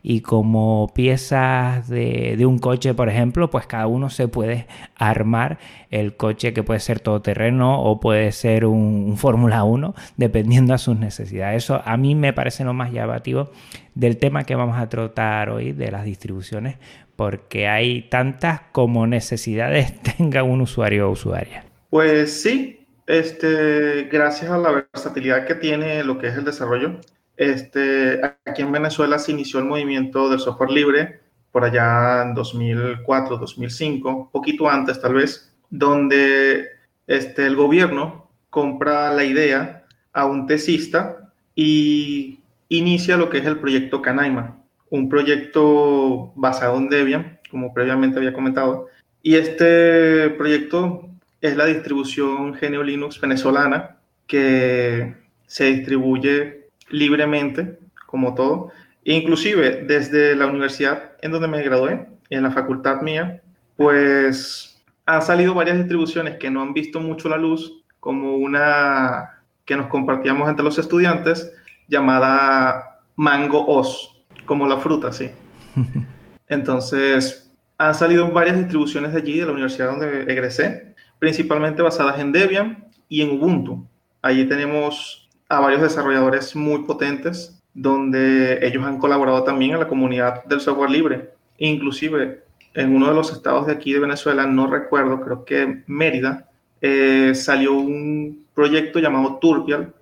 y 0.10 0.22
como 0.22 0.90
piezas 0.96 1.90
de, 1.90 2.42
un 2.46 2.60
coche, 2.60 2.94
por 2.94 3.10
ejemplo, 3.10 3.50
pues 3.50 3.68
cada 3.68 3.88
uno 3.88 4.10
se 4.10 4.30
puede 4.30 4.66
armar 4.96 5.60
el 5.92 6.16
coche 6.16 6.54
que 6.54 6.64
puede 6.64 6.80
ser 6.80 7.02
todoterreno 7.02 7.82
o 7.84 8.00
puede 8.00 8.32
ser 8.32 8.64
un, 8.64 9.18
Fórmula 9.18 9.66
1, 9.66 9.94
dependiendo 10.16 10.74
a 10.74 10.78
sus 10.78 10.98
necesidades. 10.98 11.66
Eso 11.66 11.82
a 11.84 11.98
mí 11.98 12.16
me 12.16 12.32
parece 12.32 12.64
lo 12.64 12.74
más 12.74 12.94
llamativo 12.94 13.52
del 13.96 14.16
tema 14.16 14.46
que 14.46 14.56
vamos 14.56 14.78
a 14.78 14.88
tratar 14.88 15.50
hoy, 15.50 15.74
de 15.74 15.92
las 15.92 16.06
distribuciones, 16.06 16.78
porque 17.18 17.68
hay 17.68 18.04
tantas 18.04 18.62
como 18.72 19.08
necesidades 19.08 19.94
tenga 20.18 20.42
un 20.42 20.62
usuario 20.62 21.10
o 21.10 21.12
usuaria. 21.12 21.66
Pues 21.90 22.32
sí, 22.32 22.88
este, 23.08 24.04
gracias 24.04 24.52
a 24.52 24.58
la 24.58 24.72
versatilidad 24.72 25.46
que 25.46 25.56
tiene 25.56 26.02
lo 26.06 26.18
que 26.18 26.28
es 26.28 26.38
el 26.38 26.46
desarrollo, 26.46 27.02
este, 27.38 28.20
aquí 28.46 28.64
en 28.64 28.72
Venezuela 28.72 29.20
se 29.20 29.32
inició 29.32 29.60
el 29.60 29.66
movimiento 29.66 30.28
del 30.30 30.40
software 30.40 30.72
libre 30.72 31.22
por 31.52 31.64
allá 31.64 32.24
en 32.24 32.34
2004, 32.34 33.38
2005, 33.38 34.30
poquito 34.32 34.70
antes 34.70 35.00
tal 35.00 35.14
vez, 35.14 35.56
donde 35.70 36.68
este, 37.06 37.46
el 37.46 37.56
gobierno 37.56 38.30
compra 38.50 39.14
la 39.14 39.24
idea 39.24 39.86
a 40.14 40.26
un 40.26 40.48
tesista 40.48 41.32
y 41.56 42.40
inicia 42.70 43.18
lo 43.18 43.30
que 43.30 43.38
es 43.38 43.46
el 43.46 43.60
proyecto 43.60 44.02
Canaima, 44.02 44.58
un 44.90 45.10
proyecto 45.10 46.32
basado 46.36 46.78
en 46.78 46.90
Debian, 46.90 47.40
como 47.50 47.74
previamente 47.74 48.18
había 48.18 48.34
comentado. 48.34 48.88
Y 49.22 49.36
este 49.36 50.30
proyecto 50.32 51.10
es 51.42 51.56
la 51.56 51.66
distribución 51.66 52.54
GNU 52.54 52.84
Linux 52.84 53.20
venezolana 53.22 53.98
que 54.26 55.16
se 55.46 55.66
distribuye 55.66 56.57
libremente, 56.90 57.80
como 58.06 58.34
todo. 58.34 58.72
Inclusive 59.04 59.84
desde 59.88 60.36
la 60.36 60.48
universidad 60.48 61.12
en 61.22 61.32
donde 61.32 61.48
me 61.48 61.64
gradué, 61.64 62.08
en 62.30 62.44
la 62.44 62.52
facultad 62.52 63.02
mía, 63.02 63.42
pues 63.76 64.84
han 65.06 65.22
salido 65.22 65.54
varias 65.54 65.78
distribuciones 65.78 66.38
que 66.38 66.50
no 66.50 66.62
han 66.62 66.74
visto 66.74 67.00
mucho 67.00 67.30
la 67.30 67.38
luz, 67.38 67.84
como 68.00 68.36
una 68.36 69.42
que 69.66 69.76
nos 69.76 69.88
compartíamos 69.88 70.50
entre 70.50 70.64
los 70.64 70.78
estudiantes, 70.78 71.52
llamada 71.88 73.02
Mango 73.16 73.66
Os, 73.66 74.22
como 74.46 74.68
la 74.68 74.78
fruta, 74.78 75.12
sí. 75.12 75.30
Entonces, 76.48 77.54
han 77.78 77.94
salido 77.94 78.32
varias 78.32 78.58
distribuciones 78.58 79.14
de 79.14 79.20
allí, 79.20 79.40
de 79.40 79.46
la 79.46 79.52
universidad 79.52 79.92
donde 79.92 80.24
egresé, 80.24 80.96
principalmente 81.20 81.82
basadas 81.82 82.20
en 82.20 82.32
Debian 82.32 82.88
y 83.10 83.22
en 83.22 83.32
Ubuntu. 83.32 83.86
Allí 84.22 84.46
tenemos 84.46 85.27
a 85.50 85.60
varios 85.60 85.82
desarrolladores 85.82 86.56
muy 86.56 86.84
potentes 86.84 87.58
donde 87.74 88.66
ellos 88.66 88.84
han 88.84 88.98
colaborado 88.98 89.44
también 89.44 89.72
en 89.74 89.80
la 89.80 89.88
comunidad 89.88 90.44
del 90.46 90.60
software 90.60 90.90
libre. 90.90 91.30
Inclusive 91.60 92.42
en 92.74 92.96
uno 92.96 93.08
de 93.08 93.14
los 93.14 93.32
estados 93.32 93.68
de 93.68 93.74
aquí 93.74 93.94
de 93.94 94.00
Venezuela, 94.00 94.46
no 94.46 94.68
recuerdo, 94.68 95.22
creo 95.22 95.46
que 95.46 95.84
Mérida, 95.88 96.50
eh, 96.82 97.34
salió 97.36 97.74
un 97.74 98.46
proyecto 98.54 99.00
llamado 99.00 99.38
Turbial, 99.38 99.94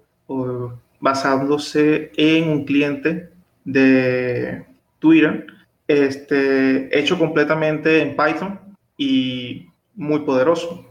basándose 0.99 2.11
en 2.15 2.49
un 2.49 2.65
cliente 2.65 3.29
de 3.63 4.65
Twitter, 4.99 5.45
este, 5.87 6.97
hecho 6.97 7.17
completamente 7.17 8.01
en 8.01 8.15
Python 8.15 8.59
y 8.97 9.67
muy 9.95 10.19
poderoso. 10.21 10.84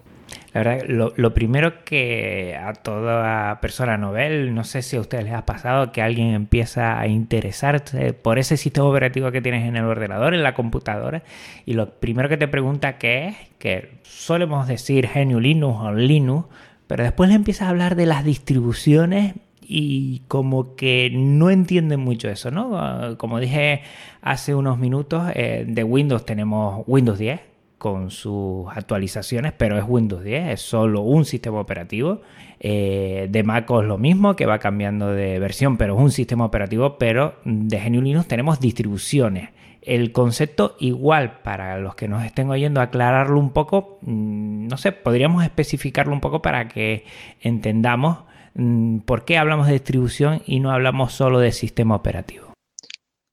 La 0.55 0.63
verdad, 0.63 1.13
lo, 1.17 1.35
primero 1.35 1.85
que 1.85 2.57
a 2.57 2.75
toda 2.75 3.61
persona 3.61 3.99
novel, 3.99 4.55
no 4.55 4.63
sé 4.63 4.83
si 4.83 4.95
a 4.95 5.01
ustedes 5.01 5.25
les 5.25 5.35
ha 5.35 5.45
pasado 5.45 5.91
que 5.91 6.01
alguien 6.01 6.29
empieza 6.29 7.01
a 7.01 7.09
interesarse 7.09 8.13
por 8.13 8.39
ese 8.39 8.57
sistema 8.57 8.87
operativo 8.87 9.33
que 9.33 9.43
tienes 9.43 9.67
en 9.67 9.75
el 9.75 9.85
ordenador, 9.85 10.33
en 10.33 10.45
la 10.45 10.55
computadora, 10.55 11.25
y 11.67 11.75
lo 11.75 11.91
primero 11.99 12.29
que 12.29 12.37
te 12.37 12.47
pregunta 12.47 12.99
qué 12.99 13.27
es, 13.27 13.37
que 13.59 13.99
solemos 14.05 14.69
decir 14.69 15.09
GNU 15.13 15.41
Linux 15.41 15.81
o 15.81 15.93
Linux, 15.93 16.47
pero 16.87 17.03
después 17.03 17.29
le 17.31 17.35
empiezas 17.35 17.67
a 17.67 17.71
hablar 17.71 17.97
de 17.97 18.07
las 18.07 18.25
distribuciones 18.25 19.35
y 19.61 20.21
como 20.29 20.77
que 20.77 21.11
no 21.13 21.51
entienden 21.51 21.99
mucho 21.99 22.29
eso, 22.29 22.53
¿no? 22.53 23.17
Como 23.19 23.41
dije 23.41 23.83
hace 24.23 24.55
unos 24.55 24.79
minutos, 24.79 25.33
eh, 25.35 25.65
de 25.67 25.83
Windows 25.83 26.25
tenemos 26.25 26.85
Windows 26.87 27.19
10, 27.19 27.41
con 27.85 28.11
sus 28.11 28.67
actualizaciones, 28.75 29.53
pero 29.53 29.77
es 29.77 29.85
Windows 29.87 30.25
10, 30.25 30.55
es 30.55 30.63
solo 30.63 31.03
un 31.03 31.27
sistema 31.27 31.61
operativo. 31.61 32.23
Eh, 32.59 33.29
de 33.31 33.43
MacOS 33.43 33.85
lo 33.85 33.99
mismo, 33.99 34.37
que 34.37 34.47
va 34.47 34.59
cambiando 34.59 35.09
de 35.09 35.39
versión, 35.39 35.77
pero 35.77 35.95
es 35.95 36.01
un 36.01 36.11
sistema 36.11 36.47
operativo, 36.47 36.97
pero 36.97 37.35
de 37.45 37.79
GNU 37.79 38.01
Linux 38.01 38.27
tenemos 38.27 38.59
distribuciones. 38.59 39.51
El 39.83 40.13
concepto 40.13 40.77
igual 40.81 41.43
para 41.43 41.77
los 41.77 41.95
que 41.95 42.09
nos 42.09 42.25
estén 42.25 42.49
oyendo, 42.49 42.81
aclararlo 42.81 43.39
un 43.39 43.51
poco, 43.51 43.99
mm, 44.01 44.67
no 44.67 44.79
sé, 44.79 44.93
podríamos 44.93 45.45
especificarlo 45.45 46.15
un 46.15 46.23
poco 46.23 46.41
para 46.41 46.69
que 46.69 47.05
entendamos 47.43 48.21
mm, 48.55 49.01
por 49.01 49.27
qué 49.27 49.37
hablamos 49.37 49.67
de 49.67 49.75
distribución 49.75 50.41
y 50.47 50.61
no 50.61 50.71
hablamos 50.71 51.13
solo 51.13 51.39
de 51.39 51.53
sistema 51.53 51.97
operativo. 51.97 52.55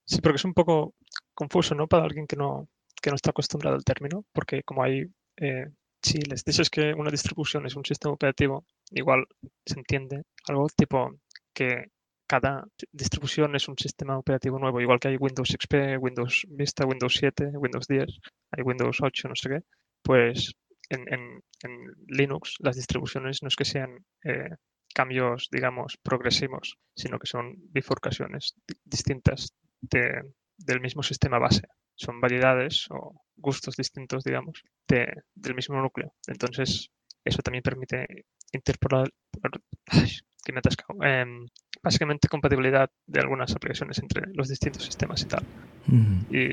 Sí, 0.03 0.20
porque 0.20 0.36
es 0.36 0.43
un 0.43 0.53
poco 0.53 0.93
confuso, 1.34 1.74
¿no? 1.74 1.88
Para 1.88 2.03
alguien 2.03 2.27
que 2.27 2.36
no, 2.36 2.67
que 3.01 3.10
no 3.10 3.15
está 3.15 3.31
acostumbrado 3.31 3.75
al 3.75 3.84
término, 3.84 4.25
porque 4.31 4.63
como 4.63 4.84
hay, 4.84 5.05
eh, 5.38 5.67
si 6.01 6.20
les 6.20 6.43
dices 6.43 6.70
que 6.70 6.93
una 6.93 7.12
distribución 7.12 7.65
es 7.65 7.75
un 7.75 7.86
sistema 7.86 8.13
operativo, 8.13 8.65
igual 8.91 9.25
se 9.65 9.79
entiende 9.79 10.24
algo 10.48 10.67
tipo 10.70 11.12
que 11.53 11.86
cada 12.27 12.63
distribución 12.93 13.55
es 13.55 13.67
un 13.67 13.77
sistema 13.77 14.17
operativo 14.17 14.58
nuevo, 14.58 14.79
igual 14.79 15.00
que 15.00 15.10
hay 15.10 15.17
Windows 15.17 15.50
XP, 15.50 15.98
Windows 16.00 16.46
Vista, 16.50 16.86
Windows 16.86 17.15
7, 17.20 17.51
Windows 17.55 17.88
10, 17.88 18.08
hay 18.51 18.63
Windows 18.63 19.00
8, 19.01 19.27
no 19.27 19.36
sé 19.36 19.50
qué, 19.50 19.60
pues 20.01 20.53
en, 20.89 21.41
Linux 22.08 22.55
las 22.60 22.75
distribuciones 22.75 23.41
no 23.41 23.48
es 23.48 23.55
que 23.55 23.65
sean 23.65 24.05
eh, 24.24 24.50
cambios, 24.93 25.48
digamos, 25.51 25.98
progresivos, 26.01 26.77
sino 26.96 27.20
que 27.20 27.27
son 27.27 27.55
bifurcaciones 27.72 28.55
distintas 28.86 29.53
del 29.81 30.81
mismo 30.81 31.03
sistema 31.03 31.39
base 31.39 31.63
son 32.01 32.20
variedades 32.20 32.88
o 32.89 33.22
gustos 33.38 33.75
distintos, 33.75 34.24
digamos, 34.24 34.63
del 34.88 35.55
mismo 35.55 35.81
núcleo. 35.81 36.13
Entonces, 36.27 36.91
eso 37.24 37.41
también 37.41 37.63
permite 37.63 38.25
interpolar, 38.51 39.10
que 40.43 40.53
me 40.53 40.62
em, 41.08 41.48
básicamente 41.84 42.27
compatibilidad 42.27 42.89
de 43.05 43.20
algunas 43.20 43.55
aplicaciones 43.55 44.00
entre 44.00 44.24
los 44.34 44.50
distintos 44.50 44.84
sistemas 44.84 45.22
y 45.22 45.25
tal. 45.25 45.43
Y 46.31 46.50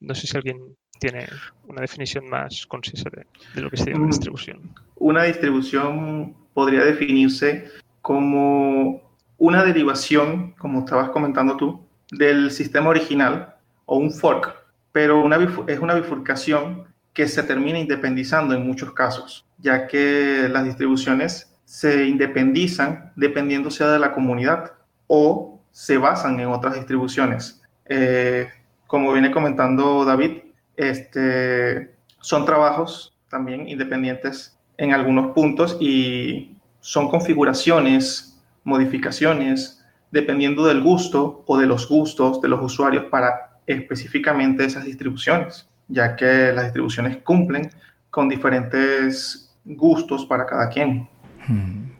no 0.00 0.14
sé 0.14 0.26
si 0.26 0.36
alguien 0.36 0.76
tiene 0.98 1.26
una 1.66 1.80
definición 1.80 2.28
más 2.28 2.66
concisa 2.66 3.10
de, 3.10 3.60
lo 3.60 3.70
que 3.70 3.76
sería 3.76 3.96
una 3.96 4.06
mm. 4.06 4.10
distribución. 4.10 4.74
Una 4.96 5.24
distribución 5.24 6.34
podría 6.54 6.84
definirse 6.84 7.68
como 8.00 9.02
una 9.38 9.64
derivación, 9.64 10.52
como 10.52 10.80
estabas 10.80 11.10
comentando 11.10 11.56
tú, 11.56 11.84
del 12.12 12.50
sistema 12.50 12.90
original 12.90 13.56
o 13.86 13.96
un 13.96 14.12
fork, 14.12 14.61
pero 14.92 15.24
es 15.66 15.78
una 15.80 15.94
bifurcación 15.94 16.86
que 17.12 17.28
se 17.28 17.42
termina 17.42 17.78
independizando 17.78 18.54
en 18.54 18.66
muchos 18.66 18.92
casos, 18.92 19.46
ya 19.58 19.86
que 19.86 20.48
las 20.50 20.64
distribuciones 20.64 21.52
se 21.64 22.06
independizan 22.06 23.12
dependiendo 23.16 23.70
sea 23.70 23.88
de 23.88 23.98
la 23.98 24.12
comunidad 24.12 24.72
o 25.06 25.60
se 25.70 25.98
basan 25.98 26.38
en 26.40 26.48
otras 26.48 26.74
distribuciones. 26.74 27.62
Eh, 27.86 28.48
como 28.86 29.12
viene 29.12 29.30
comentando 29.30 30.04
David, 30.04 30.42
este, 30.76 31.94
son 32.20 32.44
trabajos 32.44 33.16
también 33.28 33.68
independientes 33.68 34.58
en 34.76 34.92
algunos 34.92 35.32
puntos 35.32 35.76
y 35.80 36.56
son 36.80 37.08
configuraciones, 37.08 38.38
modificaciones, 38.64 39.82
dependiendo 40.10 40.66
del 40.66 40.82
gusto 40.82 41.42
o 41.46 41.58
de 41.58 41.66
los 41.66 41.88
gustos 41.88 42.40
de 42.40 42.48
los 42.48 42.62
usuarios 42.62 43.06
para 43.06 43.51
específicamente 43.66 44.64
esas 44.64 44.84
distribuciones, 44.84 45.68
ya 45.88 46.16
que 46.16 46.52
las 46.52 46.64
distribuciones 46.64 47.18
cumplen 47.18 47.70
con 48.10 48.28
diferentes 48.28 49.54
gustos 49.64 50.26
para 50.26 50.46
cada 50.46 50.68
quien. 50.68 51.08
Hmm. 51.46 51.90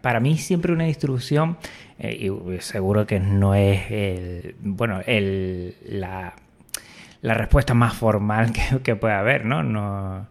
para 0.00 0.20
mí 0.20 0.38
siempre 0.38 0.72
una 0.72 0.84
distribución, 0.84 1.56
eh, 1.98 2.28
y 2.30 2.60
seguro 2.60 3.06
que 3.06 3.18
no 3.18 3.54
es 3.54 3.90
el, 3.90 4.54
bueno, 4.60 5.00
la, 5.06 6.34
respuesta 7.22 7.74
más 7.74 7.94
formal 7.94 8.52
que, 8.72 8.80
que 8.82 8.96
puede 8.96 9.14
haber, 9.14 9.44
¿no? 9.44 9.62
¿no? 9.62 10.26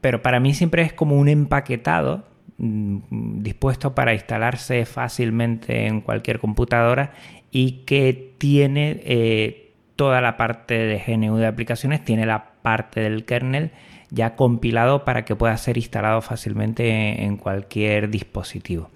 Pero 0.00 0.22
para 0.22 0.40
mí 0.40 0.54
siempre 0.54 0.82
es 0.82 0.92
como 0.92 1.16
un 1.16 1.28
empaquetado 1.28 2.26
mm, 2.58 3.42
dispuesto 3.42 3.94
para 3.94 4.12
instalarse 4.12 4.84
fácilmente 4.84 5.86
en 5.86 6.00
cualquier 6.00 6.38
computadora 6.38 7.12
y 7.50 7.84
que 7.84 8.34
tiene 8.38 9.00
eh, 9.04 9.69
toda 10.00 10.22
la 10.22 10.38
parte 10.38 10.78
de 10.78 11.02
GNU 11.06 11.36
de 11.36 11.46
aplicaciones, 11.46 12.02
tiene 12.02 12.24
la 12.24 12.52
parte 12.62 13.00
del 13.00 13.26
kernel 13.26 13.70
ya 14.08 14.34
compilado 14.34 15.04
para 15.04 15.26
que 15.26 15.36
pueda 15.36 15.54
ser 15.58 15.76
instalado 15.76 16.22
fácilmente 16.22 17.22
en 17.22 17.36
cualquier 17.36 18.08
dispositivo. 18.08 18.88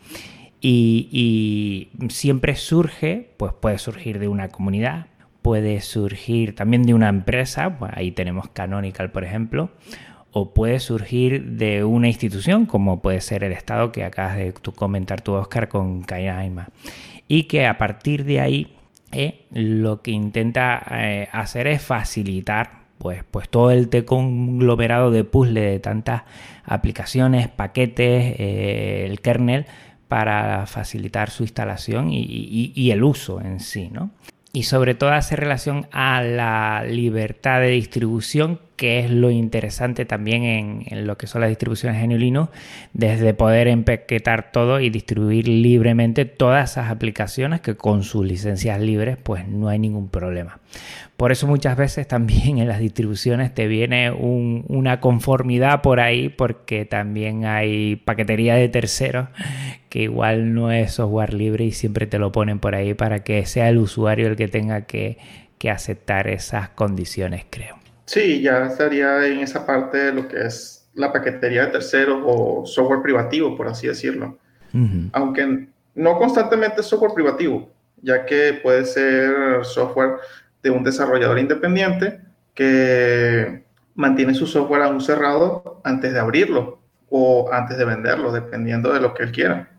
Y, 0.63 1.91
siempre 2.09 2.57
surge, 2.57 3.35
pues 3.37 3.53
puede 3.53 3.77
surgir 3.77 4.19
de 4.19 4.29
una 4.29 4.49
comunidad, 4.49 5.09
puede 5.43 5.83
surgir 5.83 6.55
también 6.55 6.85
de 6.85 6.95
una 6.95 7.11
empresa, 7.11 7.77
pues 7.79 7.93
ahí 7.95 8.11
tenemos 8.11 8.49
Canonical 8.49 9.11
por 9.11 9.25
ejemplo, 9.25 9.73
o 10.33 10.55
puede 10.55 10.81
surgir 10.81 11.45
de 11.59 11.85
una 11.85 12.09
institución 12.09 12.65
como 12.65 13.03
puede 13.03 13.21
ser 13.21 13.45
el 13.45 13.53
Estado 13.53 13.93
que 13.93 14.05
acabas 14.05 14.39
de 14.39 14.55
comentar 14.75 15.21
tú 15.21 15.35
Oscar 15.35 15.69
con 15.69 16.03
Kainaima 16.03 16.71
y 17.29 17.43
que 17.43 17.67
a 17.67 17.77
partir 17.77 18.25
de 18.25 18.41
ahí 18.41 18.75
lo 19.51 20.03
que 20.03 20.11
intenta 20.11 20.85
eh, 20.91 21.29
hacer 21.33 21.67
es 21.67 21.83
facilitar 21.83 22.85
pues, 22.99 23.25
pues 23.31 23.49
todo 23.49 23.71
el 23.71 23.89
conglomerado 24.05 25.11
de 25.11 25.25
puzzle 25.25 25.61
de 25.61 25.81
tantas 25.81 26.23
aplicaciones, 26.65 27.49
paquetes, 27.49 28.35
eh, 28.39 29.07
el 29.09 29.21
kernel 29.21 29.67
para 30.09 30.67
facilitar 30.67 31.31
su 31.31 31.43
instalación 31.43 32.11
y, 32.13 32.73
y, 32.75 32.91
el 32.91 33.03
uso 33.03 33.41
en 33.41 33.59
sí, 33.61 33.89
¿no? 33.91 34.11
y 34.55 34.63
sobre 34.63 34.95
todo 34.95 35.11
hace 35.11 35.35
relación 35.35 35.89
a 35.91 36.23
la 36.23 36.85
libertad 36.89 37.61
de 37.61 37.71
distribución, 37.71 38.61
que 38.77 39.01
es 39.01 39.11
lo 39.11 39.31
interesante 39.31 40.05
también 40.05 40.45
en, 40.45 41.07
lo 41.07 41.17
que 41.17 41.27
son 41.27 41.41
las 41.41 41.51
distribuciones 41.51 42.03
en 42.03 42.19
Linux, 42.19 42.51
desde 42.93 43.35
poder 43.35 43.69
empaquetar 43.69 44.53
todo 44.53 44.81
y 44.81 44.91
distribuir 44.91 45.49
libremente 45.49 46.25
todas 46.25 46.73
esas 46.73 46.91
aplicaciones 46.91 47.61
que 47.61 47.77
con 47.77 48.03
sus 48.03 48.27
licencias 48.27 48.81
libres 48.81 49.17
pues 49.23 49.47
no 49.47 49.69
hay 49.69 49.79
ningún 49.79 50.09
problema. 50.09 50.61
Por 51.17 51.31
eso 51.31 51.47
muchas 51.47 51.77
veces 51.77 52.09
también 52.09 52.59
en 52.59 52.69
las 52.69 52.81
distribuciones 52.81 53.55
te 53.55 53.69
viene 53.69 54.11
una 54.11 55.01
conformidad 55.01 55.81
por 55.81 56.01
ahí 56.01 56.29
porque 56.29 56.85
también 56.85 57.45
hay 57.45 57.97
paquetería 57.97 58.57
de 58.57 58.69
terceros 58.69 59.29
que 59.89 60.03
igual 60.03 60.55
no 60.55 60.73
es 60.73 60.95
software 60.95 61.35
libre 61.35 61.65
y 61.65 61.71
siempre 61.71 62.09
te 62.09 62.19
lo 62.19 62.33
ponen 62.33 62.59
por 62.59 62.75
ahí 62.75 62.95
para 62.95 63.23
que 63.23 63.47
sea 63.47 63.69
el 63.69 63.79
usuario 63.79 64.27
el 64.27 64.35
que 64.35 64.49
tenga 64.49 64.83
que, 64.83 65.19
aceptar 65.65 66.29
esas 66.29 66.69
condiciones, 66.69 67.47
creo. 67.49 67.84
Sí, 68.07 68.43
ya 68.43 68.67
estaría 68.67 69.27
en 69.27 69.41
esa 69.41 69.65
parte 69.65 69.99
de 69.99 70.13
lo 70.13 70.29
que 70.29 70.45
es 70.47 70.89
la 70.95 71.13
paquetería 71.13 71.67
de 71.67 71.73
terceros 71.73 72.23
o 72.25 72.65
software 72.67 73.03
privativo, 73.03 73.57
por 73.57 73.69
así 73.69 73.87
decirlo. 73.87 74.39
Aunque 75.13 75.69
no 75.95 76.19
constantemente 76.19 76.83
software 76.83 77.15
privativo, 77.15 77.71
ya 78.03 78.27
que 78.27 78.59
puede 78.61 78.85
ser 78.85 79.65
software 79.65 80.17
de 80.63 80.71
un 80.71 80.83
desarrollador 80.83 81.39
independiente 81.39 82.21
que 82.55 83.63
mantiene 83.95 84.35
su 84.35 84.47
software 84.47 84.83
aún 84.83 85.01
cerrado 85.01 85.81
antes 85.85 86.13
de 86.13 86.19
abrirlo 86.19 86.81
o 87.09 87.53
antes 87.53 87.79
de 87.79 87.85
venderlo, 87.85 88.33
dependiendo 88.33 88.93
de 88.93 89.01
lo 89.01 89.15
que 89.15 89.23
él 89.23 89.33
quiera. 89.33 89.71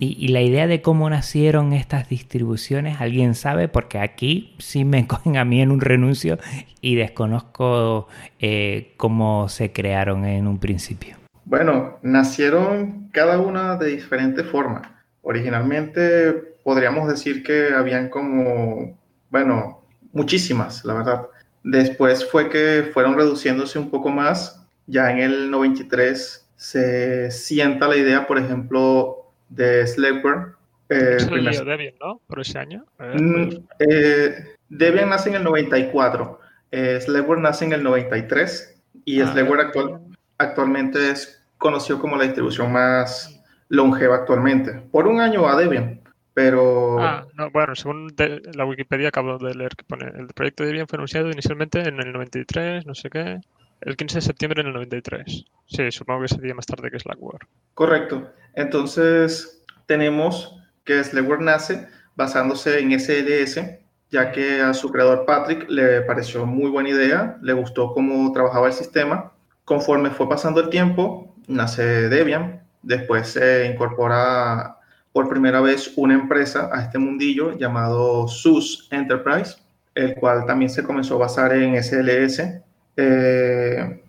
¿Y, 0.00 0.28
la 0.28 0.40
idea 0.42 0.66
de 0.66 0.80
cómo 0.80 1.10
nacieron 1.10 1.72
estas 1.72 2.08
distribuciones, 2.08 3.00
¿alguien 3.00 3.34
sabe? 3.34 3.68
Porque 3.68 3.98
aquí 3.98 4.54
sí 4.58 4.84
me 4.84 5.06
cogen 5.08 5.36
a 5.36 5.44
mí 5.44 5.60
en 5.60 5.70
un 5.70 5.80
renuncio 5.80 6.38
y 6.80 6.94
desconozco 6.94 8.08
eh, 8.38 8.94
cómo 8.96 9.48
se 9.48 9.72
crearon 9.72 10.24
en 10.24 10.46
un 10.46 10.58
principio. 10.58 11.16
Bueno, 11.44 11.98
nacieron 12.02 13.08
cada 13.12 13.40
una 13.40 13.76
de 13.76 13.88
diferente 13.88 14.44
forma. 14.44 15.02
Originalmente 15.22 16.32
podríamos 16.62 17.08
decir 17.08 17.42
que 17.42 17.74
habían 17.74 18.08
como 18.08 18.96
bueno, 19.30 19.82
muchísimas, 20.12 20.84
la 20.84 20.94
verdad. 20.94 21.26
Después 21.62 22.28
fue 22.30 22.48
que 22.48 22.90
fueron 22.92 23.16
reduciéndose 23.16 23.78
un 23.78 23.90
poco 23.90 24.10
más. 24.10 24.64
Ya 24.86 25.10
en 25.10 25.18
el 25.18 25.50
93 25.50 26.46
se 26.56 27.30
sienta 27.30 27.88
la 27.88 27.96
idea, 27.96 28.26
por 28.26 28.38
ejemplo, 28.38 29.17
de 29.48 29.86
Slackware. 29.86 30.52
Eh, 30.90 31.18
Debian, 31.64 31.94
¿no? 32.00 32.20
Por 32.26 32.40
ese 32.40 32.58
año. 32.58 32.84
Mm, 32.98 33.50
eh, 33.78 34.54
Debian 34.68 35.10
nace 35.10 35.28
en 35.28 35.36
el 35.36 35.44
94. 35.44 36.40
Eh, 36.70 37.00
Slackware 37.00 37.40
nace 37.40 37.64
en 37.64 37.72
el 37.72 37.82
93 37.82 38.82
y 39.04 39.20
ah, 39.20 39.32
Slackware 39.32 39.60
actual, 39.60 40.00
actualmente 40.38 41.10
es 41.10 41.44
conocido 41.58 41.98
como 41.98 42.16
la 42.16 42.24
distribución 42.24 42.72
más 42.72 43.42
longeva 43.68 44.16
actualmente. 44.16 44.72
Por 44.90 45.06
un 45.06 45.20
año 45.20 45.46
a 45.48 45.56
Debian, 45.56 46.00
pero... 46.32 46.98
Ah, 47.00 47.26
no, 47.34 47.50
bueno, 47.50 47.74
según 47.74 48.14
la 48.54 48.64
Wikipedia 48.64 49.08
acabo 49.08 49.38
de 49.38 49.54
leer 49.54 49.76
que 49.76 49.84
pone, 49.84 50.06
el 50.06 50.28
proyecto 50.28 50.62
de 50.62 50.68
Debian 50.68 50.86
fue 50.86 50.96
anunciado 50.96 51.30
inicialmente 51.30 51.80
en 51.80 52.00
el 52.00 52.12
93, 52.12 52.86
no 52.86 52.94
sé 52.94 53.10
qué, 53.10 53.40
el 53.80 53.96
15 53.96 54.18
de 54.18 54.22
septiembre 54.22 54.60
en 54.60 54.68
el 54.68 54.72
93. 54.74 55.44
Sí, 55.66 55.90
supongo 55.90 56.22
que 56.22 56.28
sería 56.28 56.54
más 56.54 56.66
tarde 56.66 56.90
que 56.90 56.98
Slackware. 56.98 57.46
Correcto. 57.74 58.30
Entonces, 58.54 59.62
tenemos 59.86 60.60
que 60.84 61.02
Slackware 61.02 61.40
nace 61.40 61.88
basándose 62.16 62.80
en 62.80 62.98
SLS, 62.98 63.60
ya 64.10 64.32
que 64.32 64.60
a 64.60 64.74
su 64.74 64.90
creador 64.90 65.24
Patrick 65.26 65.68
le 65.68 66.00
pareció 66.02 66.46
muy 66.46 66.70
buena 66.70 66.88
idea, 66.88 67.38
le 67.42 67.52
gustó 67.52 67.92
cómo 67.92 68.32
trabajaba 68.32 68.66
el 68.66 68.72
sistema. 68.72 69.32
Conforme 69.64 70.10
fue 70.10 70.28
pasando 70.28 70.60
el 70.60 70.70
tiempo, 70.70 71.36
nace 71.46 72.08
Debian, 72.08 72.62
después 72.82 73.28
se 73.28 73.66
incorpora 73.66 74.78
por 75.12 75.28
primera 75.28 75.60
vez 75.60 75.92
una 75.96 76.14
empresa 76.14 76.70
a 76.72 76.82
este 76.82 76.98
mundillo 76.98 77.56
llamado 77.56 78.28
SUS 78.28 78.88
Enterprise, 78.90 79.56
el 79.94 80.14
cual 80.14 80.46
también 80.46 80.70
se 80.70 80.82
comenzó 80.82 81.16
a 81.16 81.18
basar 81.18 81.52
en 81.52 81.82
SLS. 81.82 82.42
Eh, 83.00 84.02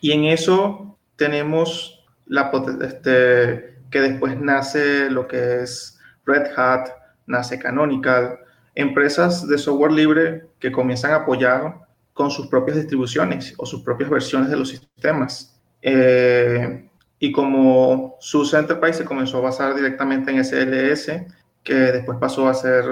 y 0.00 0.12
en 0.12 0.24
eso 0.26 0.96
tenemos 1.16 2.06
la, 2.26 2.52
este, 2.82 3.80
que 3.90 4.00
después 4.00 4.40
nace 4.40 5.10
lo 5.10 5.26
que 5.26 5.62
es 5.62 5.98
Red 6.24 6.56
Hat, 6.56 6.90
nace 7.26 7.58
Canonical, 7.58 8.38
empresas 8.76 9.48
de 9.48 9.58
software 9.58 9.90
libre 9.90 10.46
que 10.60 10.70
comienzan 10.70 11.10
a 11.10 11.16
apoyar 11.16 11.80
con 12.12 12.30
sus 12.30 12.46
propias 12.46 12.76
distribuciones 12.76 13.52
o 13.56 13.66
sus 13.66 13.82
propias 13.82 14.10
versiones 14.10 14.48
de 14.48 14.56
los 14.56 14.68
sistemas. 14.68 15.58
Eh, 15.82 16.88
y 17.18 17.32
como 17.32 18.16
SUS 18.20 18.54
Enterprise 18.54 18.98
se 18.98 19.04
comenzó 19.04 19.38
a 19.38 19.42
basar 19.42 19.74
directamente 19.74 20.30
en 20.30 20.44
SLS, 20.44 21.26
que 21.64 21.74
después 21.74 22.18
pasó 22.20 22.48
a 22.48 22.54
ser, 22.54 22.84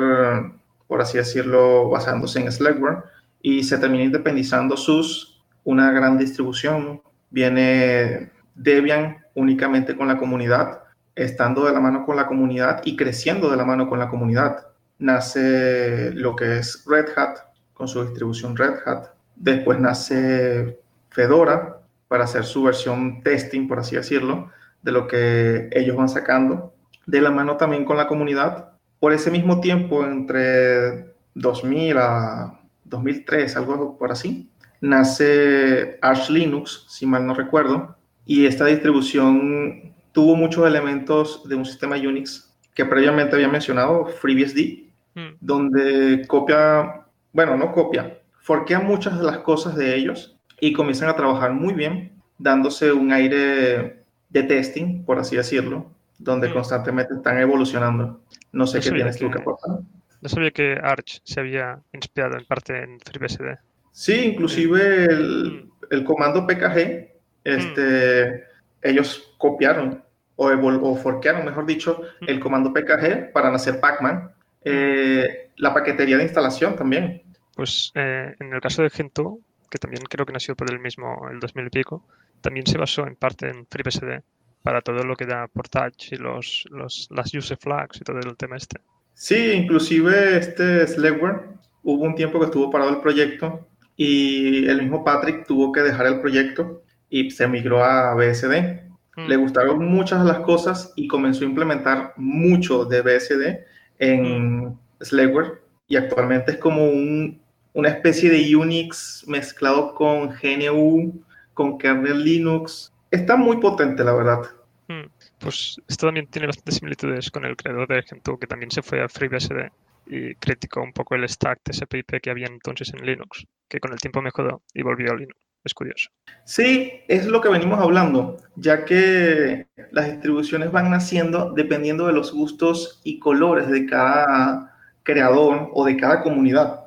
por 0.88 1.00
así 1.00 1.18
decirlo, 1.18 1.88
basándose 1.90 2.40
en 2.40 2.50
Slackware, 2.50 3.04
y 3.40 3.62
se 3.62 3.78
terminó 3.78 4.02
independizando 4.02 4.76
SUS 4.76 5.33
una 5.64 5.90
gran 5.90 6.18
distribución. 6.18 7.02
Viene 7.30 8.30
Debian 8.54 9.24
únicamente 9.34 9.96
con 9.96 10.08
la 10.08 10.16
comunidad, 10.16 10.82
estando 11.14 11.66
de 11.66 11.72
la 11.72 11.80
mano 11.80 12.04
con 12.04 12.16
la 12.16 12.26
comunidad 12.26 12.82
y 12.84 12.96
creciendo 12.96 13.50
de 13.50 13.56
la 13.56 13.64
mano 13.64 13.88
con 13.88 13.98
la 13.98 14.08
comunidad. 14.08 14.68
Nace 14.98 16.12
lo 16.12 16.36
que 16.36 16.58
es 16.58 16.84
Red 16.86 17.06
Hat 17.16 17.38
con 17.72 17.88
su 17.88 18.02
distribución 18.04 18.56
Red 18.56 18.76
Hat. 18.86 19.08
Después 19.34 19.80
nace 19.80 20.78
Fedora 21.10 21.80
para 22.08 22.24
hacer 22.24 22.44
su 22.44 22.62
versión 22.62 23.22
testing, 23.22 23.66
por 23.66 23.80
así 23.80 23.96
decirlo, 23.96 24.50
de 24.82 24.92
lo 24.92 25.08
que 25.08 25.68
ellos 25.72 25.96
van 25.96 26.08
sacando. 26.08 26.74
De 27.06 27.20
la 27.20 27.30
mano 27.30 27.56
también 27.56 27.84
con 27.84 27.96
la 27.96 28.06
comunidad. 28.06 28.72
Por 29.00 29.12
ese 29.12 29.30
mismo 29.30 29.60
tiempo, 29.60 30.04
entre 30.04 31.14
2000 31.34 31.98
a 31.98 32.60
2003, 32.84 33.56
algo 33.56 33.98
por 33.98 34.12
así, 34.12 34.50
nace 34.84 35.98
Arch 36.02 36.28
Linux, 36.28 36.84
si 36.88 37.06
mal 37.06 37.26
no 37.26 37.34
recuerdo, 37.34 37.96
y 38.26 38.44
esta 38.44 38.66
distribución 38.66 39.94
tuvo 40.12 40.36
muchos 40.36 40.66
elementos 40.66 41.48
de 41.48 41.56
un 41.56 41.64
sistema 41.64 41.96
Unix 41.96 42.54
que 42.74 42.84
previamente 42.84 43.34
había 43.34 43.48
mencionado, 43.48 44.06
FreeBSD, 44.06 44.90
hmm. 45.14 45.36
donde 45.40 46.26
copia, 46.26 47.06
bueno, 47.32 47.56
no 47.56 47.72
copia, 47.72 48.18
forquea 48.42 48.80
muchas 48.80 49.18
de 49.18 49.24
las 49.24 49.38
cosas 49.38 49.74
de 49.74 49.94
ellos 49.94 50.36
y 50.60 50.72
comienzan 50.74 51.08
a 51.08 51.16
trabajar 51.16 51.52
muy 51.52 51.72
bien, 51.72 52.12
dándose 52.38 52.92
un 52.92 53.10
aire 53.12 54.04
de 54.28 54.42
testing, 54.42 55.04
por 55.04 55.18
así 55.18 55.36
decirlo, 55.36 55.90
donde 56.18 56.50
hmm. 56.50 56.52
constantemente 56.52 57.14
están 57.14 57.38
evolucionando. 57.38 58.20
No 58.52 58.66
sé 58.66 58.80
qué 58.80 58.90
tienes 58.90 59.16
tú 59.16 59.30
que 59.30 59.38
aportar. 59.38 59.78
No 60.20 60.28
sabía 60.28 60.50
que 60.50 60.78
Arch 60.82 61.20
se 61.24 61.40
había 61.40 61.80
inspirado 61.92 62.36
en 62.36 62.44
parte 62.44 62.82
en 62.82 62.98
FreeBSD. 63.00 63.58
Sí, 63.94 64.24
inclusive 64.24 65.04
el, 65.04 65.70
hmm. 65.70 65.70
el 65.90 66.04
comando 66.04 66.44
PKG 66.48 67.14
este, 67.44 68.44
ellos 68.82 69.34
copiaron 69.38 70.02
o, 70.34 70.48
o 70.48 70.96
forquearon, 70.96 71.44
mejor 71.44 71.64
dicho, 71.64 72.02
el 72.26 72.40
comando 72.40 72.72
PKG 72.72 73.32
para 73.32 73.52
nacer 73.52 73.78
Pacman. 73.78 74.32
Eh, 74.64 75.50
la 75.58 75.72
paquetería 75.72 76.16
de 76.16 76.24
instalación 76.24 76.74
también. 76.74 77.22
Pues 77.54 77.92
eh, 77.94 78.34
en 78.40 78.52
el 78.52 78.60
caso 78.60 78.82
de 78.82 78.90
Gentoo, 78.90 79.38
que 79.70 79.78
también 79.78 80.02
creo 80.10 80.26
que 80.26 80.32
nació 80.32 80.56
por 80.56 80.72
el 80.72 80.80
mismo, 80.80 81.28
el 81.30 81.38
2000 81.38 81.66
y 81.66 81.70
pico, 81.70 82.04
también 82.40 82.66
se 82.66 82.78
basó 82.78 83.06
en 83.06 83.14
parte 83.14 83.48
en 83.48 83.64
FreeBSD 83.66 84.24
para 84.62 84.80
todo 84.80 85.04
lo 85.04 85.14
que 85.14 85.26
da 85.26 85.46
Portage 85.46 86.16
y 86.16 86.16
los, 86.16 86.64
los, 86.70 87.06
las 87.12 87.32
user 87.32 87.58
flags 87.58 88.00
y 88.00 88.04
todo 88.04 88.18
el 88.18 88.36
tema 88.36 88.56
este. 88.56 88.80
Sí, 89.12 89.52
inclusive 89.52 90.38
este 90.38 90.84
Slackware, 90.88 91.42
hubo 91.84 92.02
un 92.02 92.16
tiempo 92.16 92.40
que 92.40 92.46
estuvo 92.46 92.70
parado 92.70 92.90
el 92.90 93.00
proyecto 93.00 93.68
y 93.96 94.66
el 94.66 94.82
mismo 94.82 95.04
Patrick 95.04 95.46
tuvo 95.46 95.72
que 95.72 95.82
dejar 95.82 96.06
el 96.06 96.20
proyecto 96.20 96.82
y 97.08 97.30
se 97.30 97.46
migró 97.46 97.84
a 97.84 98.14
BSD. 98.14 98.82
Hmm. 99.16 99.26
Le 99.28 99.36
gustaron 99.36 99.84
muchas 99.86 100.24
las 100.24 100.40
cosas 100.40 100.92
y 100.96 101.06
comenzó 101.06 101.44
a 101.44 101.48
implementar 101.48 102.12
mucho 102.16 102.84
de 102.84 103.02
BSD 103.02 103.64
en 103.98 104.64
mm. 104.66 104.78
Slackware 105.00 105.62
y 105.86 105.96
actualmente 105.96 106.52
es 106.52 106.58
como 106.58 106.88
un, 106.88 107.40
una 107.74 107.88
especie 107.90 108.30
de 108.30 108.56
Unix 108.56 109.24
mezclado 109.28 109.94
con 109.94 110.30
GNU, 110.30 111.22
con 111.52 111.78
kernel 111.78 112.24
Linux. 112.24 112.92
Está 113.12 113.36
muy 113.36 113.58
potente, 113.58 114.02
la 114.02 114.14
verdad. 114.14 114.40
Hmm. 114.88 115.08
Pues 115.38 115.80
esto 115.88 116.06
también 116.06 116.26
tiene 116.26 116.48
bastantes 116.48 116.76
similitudes 116.76 117.30
con 117.30 117.44
el 117.44 117.56
creador 117.56 117.86
de 117.86 118.02
Gentoo, 118.02 118.38
que 118.38 118.46
también 118.48 118.72
se 118.72 118.82
fue 118.82 119.00
a 119.00 119.08
FreeBSD 119.08 119.70
y 120.06 120.34
criticó 120.36 120.82
un 120.82 120.92
poco 120.92 121.14
el 121.14 121.28
stack 121.28 121.60
de 121.64 121.72
SPIP 121.72 122.20
que 122.20 122.30
había 122.30 122.46
entonces 122.46 122.92
en 122.94 123.04
Linux, 123.04 123.46
que 123.68 123.80
con 123.80 123.92
el 123.92 124.00
tiempo 124.00 124.22
mejoró 124.22 124.62
y 124.72 124.82
volvió 124.82 125.12
a 125.12 125.16
Linux 125.16 125.44
es 125.64 125.74
curioso. 125.74 126.10
Sí, 126.44 126.92
es 127.08 127.26
lo 127.26 127.40
que 127.40 127.48
venimos 127.48 127.80
hablando, 127.80 128.36
ya 128.54 128.84
que 128.84 129.66
las 129.90 130.10
distribuciones 130.10 130.70
van 130.70 130.90
naciendo 130.90 131.52
dependiendo 131.52 132.06
de 132.06 132.12
los 132.12 132.32
gustos 132.32 133.00
y 133.02 133.18
colores 133.18 133.68
de 133.68 133.86
cada 133.86 134.76
creador 135.02 135.70
o 135.72 135.84
de 135.86 135.96
cada 135.96 136.22
comunidad. 136.22 136.80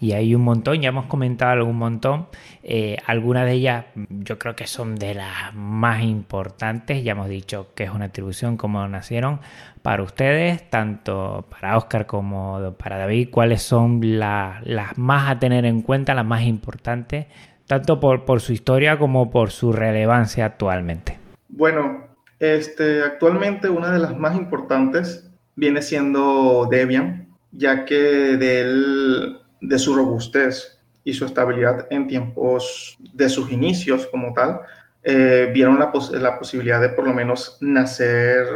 Y 0.00 0.12
hay 0.12 0.34
un 0.34 0.42
montón, 0.42 0.80
ya 0.80 0.90
hemos 0.90 1.06
comentado 1.06 1.52
algún 1.52 1.76
montón. 1.76 2.28
Eh, 2.62 2.96
algunas 3.06 3.46
de 3.46 3.52
ellas 3.52 3.86
yo 4.08 4.38
creo 4.38 4.54
que 4.54 4.66
son 4.66 4.96
de 4.96 5.14
las 5.14 5.52
más 5.54 6.02
importantes. 6.02 7.02
Ya 7.02 7.12
hemos 7.12 7.28
dicho 7.28 7.68
que 7.74 7.84
es 7.84 7.90
una 7.90 8.06
distribución 8.06 8.56
como 8.56 8.86
nacieron 8.86 9.40
para 9.82 10.02
ustedes, 10.02 10.68
tanto 10.70 11.46
para 11.50 11.76
Oscar 11.76 12.06
como 12.06 12.74
para 12.78 12.98
David. 12.98 13.30
¿Cuáles 13.30 13.62
son 13.62 14.00
las 14.18 14.62
más 14.96 15.30
a 15.30 15.38
tener 15.38 15.64
en 15.64 15.82
cuenta, 15.82 16.14
las 16.14 16.26
más 16.26 16.42
importantes 16.42 17.26
tanto 17.68 18.00
por, 18.00 18.24
por 18.24 18.40
su 18.40 18.52
historia 18.52 18.98
como 18.98 19.30
por 19.30 19.50
su 19.52 19.72
relevancia 19.72 20.46
actualmente? 20.46 21.18
Bueno, 21.48 22.08
este, 22.40 23.02
actualmente 23.02 23.68
una 23.68 23.92
de 23.92 24.00
las 24.00 24.18
más 24.18 24.36
importantes 24.36 25.30
viene 25.54 25.82
siendo 25.82 26.66
Debian, 26.68 27.28
ya 27.52 27.84
que 27.84 27.94
de, 27.94 29.36
de 29.60 29.78
su 29.78 29.94
robustez 29.94 30.78
y 31.04 31.14
su 31.14 31.24
estabilidad 31.24 31.86
en 31.90 32.06
tiempos 32.06 32.96
de 33.14 33.28
sus 33.28 33.50
inicios 33.50 34.06
como 34.06 34.32
tal, 34.34 34.60
eh, 35.02 35.50
vieron 35.54 35.78
la, 35.78 35.92
la, 36.12 36.38
posibilidad 36.38 36.80
de 36.80 36.90
por 36.90 37.06
lo 37.06 37.14
menos 37.14 37.56
nacer 37.60 38.46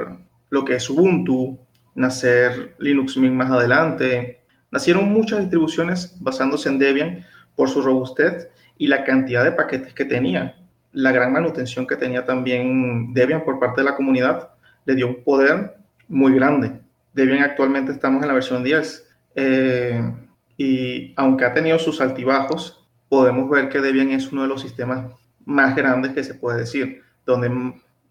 lo 0.51 0.65
que 0.65 0.75
es 0.75 0.91
Ubuntu, 0.91 1.59
nacer 1.95 2.75
Linux 2.79 3.17
Mint 3.17 3.35
más 3.35 3.51
adelante. 3.51 4.43
Nacieron 4.71 5.13
muchas 5.13 5.41
distribuciones 5.41 6.17
basándose 6.21 6.69
en 6.69 6.79
Debian 6.79 7.25
por 7.57 7.69
su 7.69 7.81
robustez 7.81 8.49
y 8.77 8.89
la 8.89 9.05
cantidad 9.05 9.45
de 9.45 9.53
paquetes 9.53 9.95
que 9.95 10.05
tenía, 10.05 10.57
la 10.93 11.13
gran 11.13 11.33
manutención 11.33 11.87
que 11.87 11.97
tenía 11.97 12.25
también 12.25 13.15
Debian 13.15 13.45
por 13.45 13.59
parte 13.59 13.81
de 13.81 13.87
la 13.87 13.97
comunidad, 13.97 14.51
le 14.85 14.95
dio 14.95 15.09
un 15.09 15.23
poder 15.23 15.77
muy 16.09 16.35
grande. 16.35 16.81
Debian 17.15 17.43
actualmente 17.43 17.93
estamos 17.93 18.23
en 18.23 18.29
la 18.29 18.35
versión 18.35 18.65
10 18.65 19.09
eh, 19.35 20.03
y 20.63 21.13
aunque 21.17 21.45
ha 21.45 21.55
tenido 21.55 21.77
sus 21.81 22.01
altibajos, 22.01 22.87
podemos 23.09 23.51
ver 23.51 23.69
que 23.69 23.81
Debian 23.81 24.11
es 24.11 24.31
uno 24.31 24.43
de 24.43 24.49
los 24.49 24.61
sistemas 24.61 25.13
más 25.45 25.75
grandes 25.75 26.13
que 26.13 26.23
se 26.23 26.35
puede 26.35 26.61
decir, 26.61 27.03
donde 27.27 27.51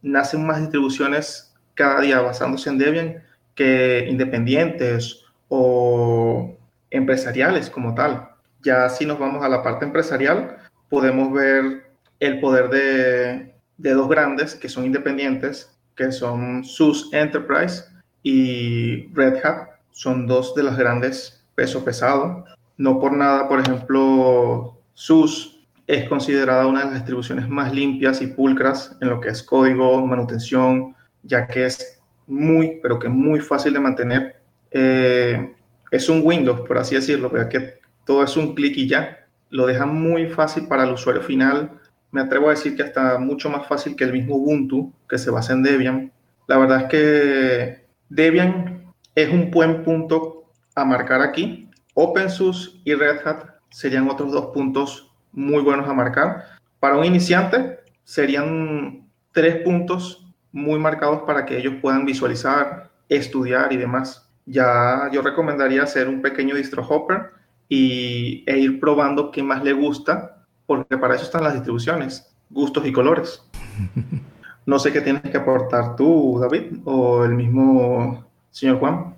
nacen 0.02 0.46
más 0.46 0.60
distribuciones 0.60 1.56
cada 1.76 2.02
día 2.02 2.20
basándose 2.20 2.70
en 2.70 2.78
Debian 2.78 3.24
que 3.56 4.06
independientes 4.10 5.24
o 5.48 6.58
empresariales 6.90 7.70
como 7.70 7.96
tal. 7.96 8.32
Ya 8.62 8.90
si 8.90 9.06
nos 9.06 9.18
vamos 9.18 9.46
a 9.46 9.50
la 9.50 9.64
parte 9.64 9.86
empresarial, 9.86 10.58
podemos 10.90 11.32
ver 11.32 11.90
el 12.20 12.42
poder 12.42 12.70
de, 12.70 13.94
dos 13.94 14.10
grandes 14.10 14.56
que 14.56 14.68
son 14.68 14.84
independientes, 14.84 15.72
que 15.96 16.12
son 16.12 16.66
SUS 16.66 17.14
Enterprise 17.14 17.86
y 18.24 19.08
Red 19.14 19.38
Hat. 19.42 19.70
Son 19.92 20.28
dos 20.28 20.54
de 20.54 20.64
los 20.64 20.76
grandes 20.76 21.41
peso 21.62 21.86
pesado. 21.86 22.44
No 22.78 23.00
por 23.00 23.14
nada, 23.14 23.48
por 23.48 23.60
ejemplo, 23.60 24.82
SUS 24.94 25.60
es 25.86 26.10
considerada 26.10 26.66
una 26.66 26.80
de 26.80 26.86
las 26.86 26.96
distribuciones 26.96 27.48
más 27.48 27.72
limpias 27.72 28.20
y 28.24 28.28
pulcras 28.28 28.98
en 29.00 29.10
lo 29.10 29.20
que 29.22 29.30
es 29.30 29.44
código, 29.44 30.04
manutención, 30.08 30.96
ya 31.22 31.46
que 31.46 31.66
es 31.66 32.02
muy, 32.26 32.80
pero 32.82 32.98
que 32.98 33.10
muy 33.10 33.42
fácil 33.42 33.74
de 33.74 33.80
mantener. 33.80 34.42
Eh, 34.72 35.54
es 35.92 36.10
un 36.10 36.22
Windows, 36.24 36.62
por 36.62 36.80
así 36.80 36.96
decirlo, 36.96 37.32
que 37.48 37.76
todo 38.06 38.24
es 38.24 38.36
un 38.36 38.56
clic 38.56 38.76
y 38.78 38.88
ya. 38.88 39.28
Lo 39.52 39.68
deja 39.68 39.86
muy 39.86 40.30
fácil 40.30 40.68
para 40.68 40.84
el 40.86 40.94
usuario 40.94 41.22
final. 41.22 41.80
Me 42.12 42.22
atrevo 42.22 42.48
a 42.48 42.52
decir 42.52 42.76
que 42.76 42.82
hasta 42.82 43.20
mucho 43.20 43.52
más 43.52 43.68
fácil 43.68 43.96
que 43.96 44.06
el 44.06 44.14
mismo 44.14 44.36
Ubuntu, 44.36 44.92
que 45.08 45.20
se 45.20 45.30
basa 45.30 45.54
en 45.54 45.62
Debian. 45.62 46.12
La 46.48 46.58
verdad 46.58 46.82
es 46.82 46.88
que 46.88 47.86
Debian 48.10 48.92
es 49.14 49.32
un 49.32 49.52
buen 49.52 49.84
punto 49.84 50.41
a 50.76 50.86
marcar 50.86 51.22
aquí. 51.22 51.70
OpenSUSE 51.94 52.82
y 52.84 52.94
Red 52.94 53.26
Hat 53.26 53.46
serían 53.70 54.10
otros 54.10 54.32
dos 54.32 54.48
puntos 54.48 55.12
muy 55.32 55.62
buenos 55.62 55.88
a 55.88 55.94
marcar. 55.94 56.46
Para 56.80 56.98
un 56.98 57.06
iniciante 57.06 57.80
serían 58.04 59.08
tres 59.32 59.64
puntos 59.64 60.26
muy 60.52 60.80
marcados 60.80 61.22
para 61.26 61.46
que 61.46 61.58
ellos 61.58 61.76
puedan 61.82 62.06
visualizar, 62.06 62.92
estudiar 63.08 63.72
y 63.72 63.78
demás. 63.78 64.30
Ya 64.46 65.10
yo 65.12 65.22
recomendaría 65.22 65.84
hacer 65.84 66.08
un 66.08 66.22
pequeño 66.22 66.56
distro 66.56 66.86
hopper 66.88 67.32
y, 67.70 68.44
e 68.48 68.58
ir 68.58 68.80
probando 68.80 69.32
qué 69.32 69.44
más 69.44 69.64
le 69.64 69.74
gusta, 69.74 70.46
porque 70.66 70.98
para 70.98 71.16
eso 71.16 71.24
están 71.24 71.44
las 71.44 71.54
distribuciones, 71.54 72.34
gustos 72.50 72.86
y 72.86 72.92
colores. 72.92 73.44
No 74.64 74.78
sé 74.78 74.94
qué 74.94 75.02
tienes 75.02 75.24
que 75.24 75.38
aportar 75.38 75.96
tú, 75.96 76.38
David, 76.40 76.82
o 76.86 77.26
el 77.26 77.34
mismo 77.34 78.24
señor 78.52 78.78
Juan. 78.78 79.16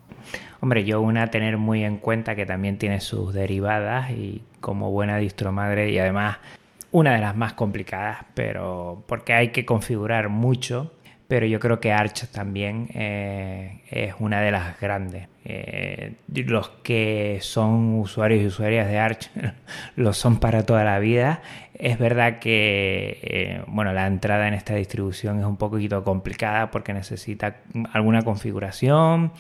Hombre, 0.64 0.86
yo 0.86 1.02
una 1.02 1.28
tener 1.28 1.58
muy 1.58 1.84
en 1.84 1.98
cuenta 1.98 2.36
que 2.36 2.46
también 2.46 2.78
tiene 2.78 3.02
sus 3.02 3.34
derivadas 3.34 4.12
y 4.12 4.42
como 4.62 4.92
buena 4.92 5.18
distro 5.18 5.52
madre 5.52 5.92
y 5.92 6.00
además 6.00 6.38
una 6.90 7.16
de 7.16 7.20
las 7.20 7.36
más 7.36 7.52
complicadas, 7.52 8.20
pero 8.34 9.04
porque 9.06 9.34
hay 9.34 9.50
que 9.50 9.66
configurar 9.66 10.30
mucho 10.30 10.94
pero 11.34 11.48
yo 11.48 11.60
creo 11.60 11.80
que 11.80 11.92
Arch 11.92 12.28
también 12.28 12.90
eh, 12.94 13.82
es 13.90 14.14
una 14.20 14.40
de 14.40 14.52
las 14.52 14.80
grandes. 14.80 15.30
Eh, 15.46 16.14
los 16.28 16.70
que 16.84 17.40
son 17.42 18.00
usuarios 18.00 18.44
y 18.44 18.46
usuarias 18.46 18.88
de 18.88 19.00
Arch 19.00 19.32
lo 19.96 20.14
son 20.14 20.40
para 20.40 20.64
toda 20.64 20.84
la 20.84 21.00
vida. 21.00 21.42
Es 21.74 21.98
verdad 21.98 22.38
que 22.38 23.20
eh, 23.24 23.64
bueno, 23.66 23.94
la 23.94 24.06
entrada 24.06 24.48
en 24.48 24.54
esta 24.54 24.76
distribución 24.76 25.40
es 25.40 25.46
un 25.46 25.58
poquito 25.58 26.04
complicada 26.04 26.70
porque 26.70 26.94
necesita 26.94 27.56
alguna 27.94 28.22
configuración. 28.22 29.32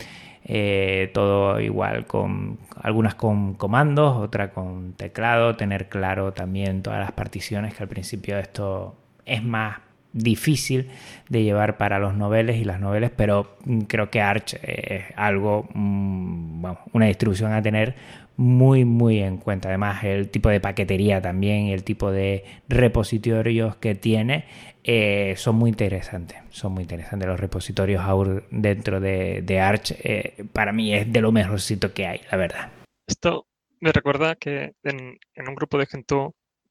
Todo 1.14 1.60
igual 1.62 2.06
con 2.06 2.60
algunas 2.82 3.16
con 3.16 3.54
comandos, 3.54 4.18
otra 4.18 4.52
con 4.52 4.94
teclado, 4.94 5.56
tener 5.56 5.90
claro 5.90 6.34
también 6.34 6.82
todas 6.82 7.00
las 7.00 7.12
particiones 7.12 7.74
que 7.74 7.84
al 7.84 7.90
principio 7.90 8.38
esto 8.38 8.96
es 9.26 9.44
más 9.44 9.78
difícil 10.14 10.90
de 11.28 11.44
llevar 11.44 11.78
para 11.78 12.00
los 12.00 12.14
noveles 12.14 12.58
y 12.58 12.64
las 12.64 12.80
noveles, 12.80 13.12
pero 13.16 13.58
creo 13.88 14.10
que 14.10 14.22
Arch 14.22 14.56
es 14.62 15.06
algo, 15.16 15.68
mm, 15.74 16.66
una 16.94 17.06
distribución 17.08 17.52
a 17.52 17.62
tener 17.62 17.96
muy, 18.36 18.86
muy 18.86 19.20
en 19.20 19.38
cuenta. 19.38 19.70
Además, 19.70 20.04
el 20.04 20.30
tipo 20.30 20.50
de 20.50 20.60
paquetería 20.60 21.22
también 21.22 21.68
el 21.68 21.84
tipo 21.84 22.12
de 22.12 22.44
repositorios 22.68 23.76
que 23.78 23.96
tiene 23.96 24.46
eh, 24.84 25.36
son 25.38 25.56
muy 25.56 25.70
interesantes. 25.70 26.40
Son 26.50 26.74
muy 26.74 26.84
interesantes 26.84 27.28
los 27.28 27.40
repositorios 27.40 28.02
AUR 28.02 28.46
dentro 28.52 29.00
de, 29.00 29.60
Arch. 29.60 29.92
Eh, 30.04 30.46
para 30.52 30.74
mí 30.74 30.94
es 30.94 31.12
de 31.12 31.22
lo 31.22 31.32
mejorcito 31.32 31.94
que 31.94 32.08
hay, 32.08 32.22
la 32.32 32.38
verdad. 32.38 32.72
Esto 33.08 33.48
me 33.80 33.92
recuerda 33.92 34.36
que 34.36 34.74
en, 34.84 35.20
un 35.48 35.56
grupo 35.56 35.78
de 35.78 35.86
gente 35.86 36.16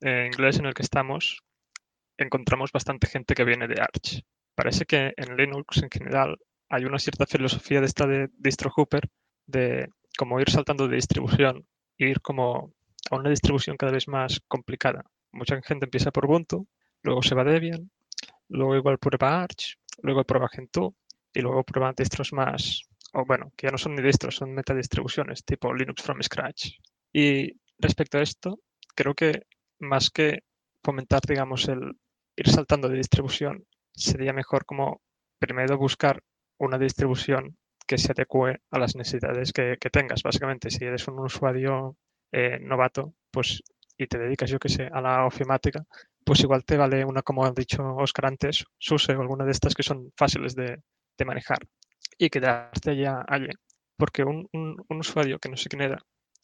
eh, 0.00 0.28
inglés 0.32 0.58
en 0.58 0.66
el 0.66 0.74
que 0.74 0.82
estamos, 0.82 1.42
encontramos 2.18 2.72
bastante 2.72 3.06
gente 3.06 3.34
que 3.34 3.44
viene 3.44 3.68
de 3.68 3.80
Arch. 3.80 4.22
Parece 4.54 4.84
que 4.84 5.12
en 5.16 5.36
Linux 5.36 5.82
en 5.82 5.90
general 5.90 6.38
hay 6.68 6.84
una 6.84 6.98
cierta 6.98 7.26
filosofía 7.26 7.80
de 7.80 7.86
esta 7.86 8.06
de 8.06 8.28
distro 8.38 8.70
Hooper 8.70 9.08
de 9.46 9.88
como 10.16 10.40
ir 10.40 10.50
saltando 10.50 10.88
de 10.88 10.96
distribución 10.96 11.66
ir 11.98 12.20
como 12.20 12.72
a 13.10 13.16
una 13.16 13.30
distribución 13.30 13.76
cada 13.76 13.92
vez 13.92 14.08
más 14.08 14.40
complicada. 14.48 15.04
Mucha 15.32 15.60
gente 15.62 15.86
empieza 15.86 16.10
por 16.10 16.26
Ubuntu, 16.26 16.66
luego 17.02 17.22
se 17.22 17.34
va 17.34 17.42
a 17.42 17.44
Debian, 17.44 17.90
luego 18.48 18.76
igual 18.76 18.98
prueba 18.98 19.42
Arch, 19.42 19.78
luego 20.02 20.24
prueba 20.24 20.48
Gentoo 20.48 20.94
y 21.32 21.40
luego 21.40 21.64
prueba 21.64 21.92
distros 21.96 22.32
más, 22.32 22.82
o 23.14 23.24
bueno, 23.24 23.52
que 23.56 23.66
ya 23.66 23.70
no 23.70 23.78
son 23.78 23.94
ni 23.94 24.02
distros, 24.02 24.36
son 24.36 24.52
metadistribuciones 24.52 25.44
tipo 25.44 25.72
Linux 25.74 26.02
from 26.02 26.22
scratch. 26.22 26.72
Y 27.12 27.52
respecto 27.78 28.18
a 28.18 28.22
esto, 28.22 28.60
creo 28.94 29.14
que 29.14 29.46
más 29.78 30.10
que 30.10 30.44
fomentar, 30.82 31.20
digamos, 31.22 31.68
el, 31.68 31.96
ir 32.36 32.48
saltando 32.48 32.88
de 32.88 32.96
distribución, 32.96 33.64
sería 33.94 34.32
mejor 34.32 34.64
como 34.64 35.02
primero 35.38 35.76
buscar 35.76 36.22
una 36.58 36.78
distribución 36.78 37.56
que 37.92 37.98
se 37.98 38.12
adecue 38.12 38.58
a 38.70 38.78
las 38.78 38.96
necesidades 38.96 39.52
que, 39.52 39.76
tengas. 39.92 40.22
Básicamente, 40.22 40.70
si 40.70 40.82
eres 40.82 41.06
un 41.08 41.18
usuario 41.18 41.98
eh, 42.32 42.58
novato, 42.58 43.12
pues 43.30 43.62
y 43.98 44.06
te 44.06 44.16
dedicas, 44.16 44.48
yo 44.48 44.58
que 44.58 44.70
sé, 44.70 44.88
a 44.90 45.02
la 45.02 45.26
ofimática, 45.26 45.84
pues 46.24 46.40
igual 46.40 46.64
te 46.64 46.78
vale 46.78 47.04
una, 47.04 47.20
como 47.20 47.44
ha 47.44 47.50
dicho 47.50 47.84
Oscar 47.96 48.24
antes, 48.24 48.64
SUSE 48.78 49.14
o 49.14 49.20
alguna 49.20 49.44
de 49.44 49.50
estas 49.50 49.74
que 49.74 49.82
son 49.82 50.10
fáciles 50.16 50.54
de, 50.54 50.80
manejar 51.26 51.58
y 52.16 52.30
quedarte 52.30 52.96
ya 52.96 53.22
allí. 53.28 53.50
Porque 53.98 54.24
un, 54.24 54.48
usuario 54.88 55.38
que 55.38 55.50
no 55.50 55.58
sé 55.58 55.68
quién 55.68 55.82
era 55.82 55.98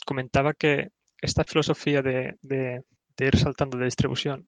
comentaba 0.05 0.53
que 0.53 0.91
esta 1.23 1.45
filosofía 1.45 2.03
de, 2.03 2.37
de 2.43 2.85
ir 3.19 3.39
saltando 3.39 3.79
de 3.79 3.87
distribución 3.87 4.47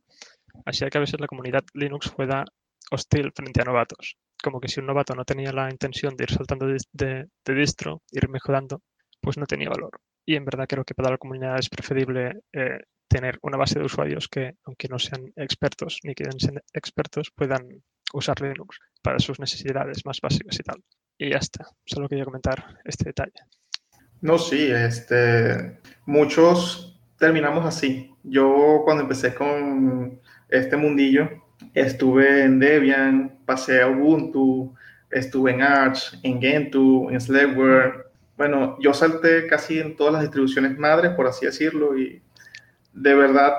Así 0.67 0.85
que 0.89 0.99
a 0.99 1.01
veces 1.01 1.19
la 1.19 1.27
comunidad 1.27 1.65
Linux 1.73 2.11
fuera 2.11 2.45
hostil 2.91 3.33
frente 3.33 3.63
a 3.63 3.65
novatos. 3.65 4.17
Como 4.43 4.61
que 4.61 4.69
si 4.69 4.81
un 4.81 4.87
novato 4.87 5.15
no 5.15 5.25
tenía 5.25 5.53
la 5.53 5.71
intención 5.71 6.17
de 6.17 6.25
ir 6.25 6.31
saltando 6.31 6.67
de, 6.67 7.29
distro, 7.47 8.03
ir 8.11 8.29
mejorando, 8.29 8.83
pues 9.21 9.37
no 9.37 9.47
tenía 9.47 9.69
valor. 9.69 10.01
Y 10.25 10.37
en 10.37 10.45
verdad 10.45 10.67
creo 10.69 10.85
que 10.85 10.95
para 10.95 11.11
la 11.11 11.19
comunidad 11.19 11.59
es 11.59 11.69
preferible 11.69 12.41
eh, 12.53 12.81
tener 13.09 13.39
una 13.43 13.57
base 13.57 13.79
de 13.79 13.85
usuarios 13.85 14.29
que, 14.29 14.55
aunque 14.65 14.89
no 14.89 14.99
sean 14.99 15.33
expertos 15.37 15.99
ni 16.05 16.15
quieren 16.15 16.39
ser 16.39 16.63
expertos, 16.73 17.31
puedan 17.35 17.83
usar 18.13 18.41
Linux 18.41 18.79
para 19.03 19.19
sus 19.19 19.39
necesidades 19.41 20.05
más 20.05 20.21
básicas 20.21 20.59
y 20.59 20.63
tal. 20.63 20.83
Y 21.19 21.31
ya 21.31 21.39
está. 21.39 21.67
Solo 21.85 22.09
quería 22.09 22.25
comentar 22.25 22.79
este 22.85 23.05
detalle. 23.05 23.33
No, 24.23 24.39
sí, 24.39 24.71
este, 24.71 25.81
muchos 26.07 27.01
terminamos 27.19 27.65
así. 27.67 28.15
Yo 28.23 28.83
cuando 28.85 29.03
empecé 29.03 29.35
con 29.35 30.21
este 30.49 30.77
mundillo. 30.77 31.40
Estuve 31.75 32.45
en 32.45 32.59
Debian, 32.59 33.39
pasé 33.45 33.83
a 33.83 33.89
Ubuntu, 33.89 34.75
estuve 35.11 35.53
en 35.53 35.63
Arch, 35.63 36.19
en 36.23 36.41
Gentoo, 36.41 37.11
en 37.11 37.21
Slackware. 37.21 38.07
Bueno, 38.37 38.77
yo 38.81 38.95
salté 38.95 39.47
casi 39.47 39.79
en 39.79 39.97
todas 39.97 40.15
las 40.15 40.23
distribuciones 40.23 40.79
madres, 40.79 41.13
por 41.13 41.27
así 41.27 41.47
decirlo, 41.47 41.99
y 41.99 42.23
de 42.93 43.15
verdad, 43.15 43.55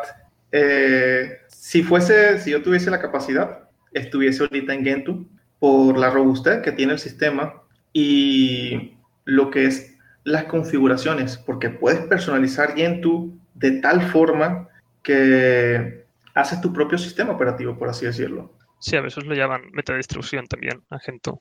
eh, 0.52 1.40
si 1.48 1.84
fuese, 1.84 2.40
si 2.40 2.52
yo 2.52 2.62
tuviese 2.62 2.90
la 2.90 3.00
capacidad, 3.00 3.70
estuviese 3.92 4.44
ahorita 4.44 4.74
en 4.74 4.84
Gentoo 4.84 5.26
por 5.60 5.98
la 5.98 6.10
robustez 6.10 6.62
que 6.62 6.72
tiene 6.72 6.94
el 6.94 7.00
sistema 7.00 7.62
y 7.94 8.98
lo 9.26 9.52
que 9.52 9.66
es 9.66 9.96
las 10.24 10.46
configuraciones, 10.46 11.38
porque 11.38 11.70
puedes 11.70 12.02
personalizar 12.02 12.76
Gentoo 12.76 13.32
de 13.54 13.72
tal 13.80 14.02
forma 14.02 14.68
que 15.04 16.01
haces 16.34 16.62
tu 16.62 16.72
propio 16.72 16.98
sistema 16.98 17.34
operativo, 17.34 17.78
por 17.78 17.90
así 17.90 18.06
decirlo. 18.06 18.54
Sí, 18.80 18.96
a 18.96 19.02
veces 19.02 19.26
lo 19.26 19.36
llaman 19.36 19.62
metadistribución 19.74 20.48
también, 20.48 20.84
Agento. 20.90 21.40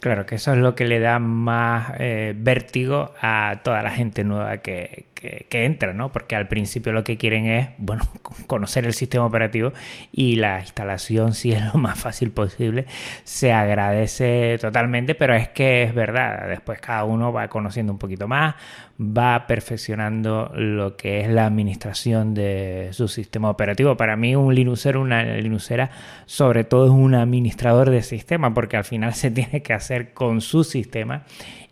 Claro, 0.00 0.26
que 0.26 0.36
eso 0.36 0.52
es 0.52 0.58
lo 0.58 0.76
que 0.76 0.84
le 0.84 1.00
da 1.00 1.18
más 1.18 1.92
eh, 1.98 2.32
vértigo 2.36 3.14
a 3.20 3.60
toda 3.64 3.82
la 3.82 3.90
gente 3.90 4.22
nueva 4.22 4.58
que, 4.58 5.06
que, 5.12 5.64
entra, 5.64 5.92
¿no? 5.92 6.12
Porque 6.12 6.36
al 6.36 6.46
principio 6.46 6.92
lo 6.92 7.02
que 7.02 7.16
quieren 7.16 7.46
es, 7.46 7.70
bueno, 7.78 8.04
conocer 8.46 8.86
el 8.86 8.94
sistema 8.94 9.26
operativo 9.26 9.72
y 10.12 10.36
la 10.36 10.60
instalación, 10.60 11.34
si 11.34 11.52
es 11.52 11.62
lo 11.72 11.80
más 11.80 11.98
fácil 11.98 12.30
posible, 12.30 12.86
se 13.24 13.52
agradece 13.52 14.56
totalmente, 14.60 15.16
pero 15.16 15.34
es 15.34 15.48
que 15.48 15.82
es 15.82 15.94
verdad, 15.94 16.48
después 16.48 16.80
cada 16.80 17.02
uno 17.04 17.32
va 17.32 17.48
conociendo 17.48 17.92
un 17.92 17.98
poquito 17.98 18.28
más, 18.28 18.54
va 19.00 19.46
perfeccionando 19.46 20.52
lo 20.54 20.96
que 20.96 21.20
es 21.20 21.28
la 21.28 21.46
administración 21.46 22.34
de 22.34 22.88
su 22.92 23.08
sistema 23.08 23.50
operativo. 23.50 23.96
Para 23.96 24.16
mí 24.16 24.34
un 24.34 24.54
Linuxero, 24.54 25.00
una 25.00 25.22
Linuxera, 25.24 25.90
sobre 26.26 26.64
todo 26.64 26.86
es 26.86 26.90
un 26.92 27.14
administrador 27.14 27.90
de 27.90 28.02
sistema, 28.02 28.54
porque 28.54 28.76
al 28.76 28.84
final 28.84 29.14
se 29.14 29.30
tiene 29.38 29.62
que 29.62 29.72
hacer 29.72 29.87
con 30.14 30.40
su 30.40 30.64
sistema 30.64 31.24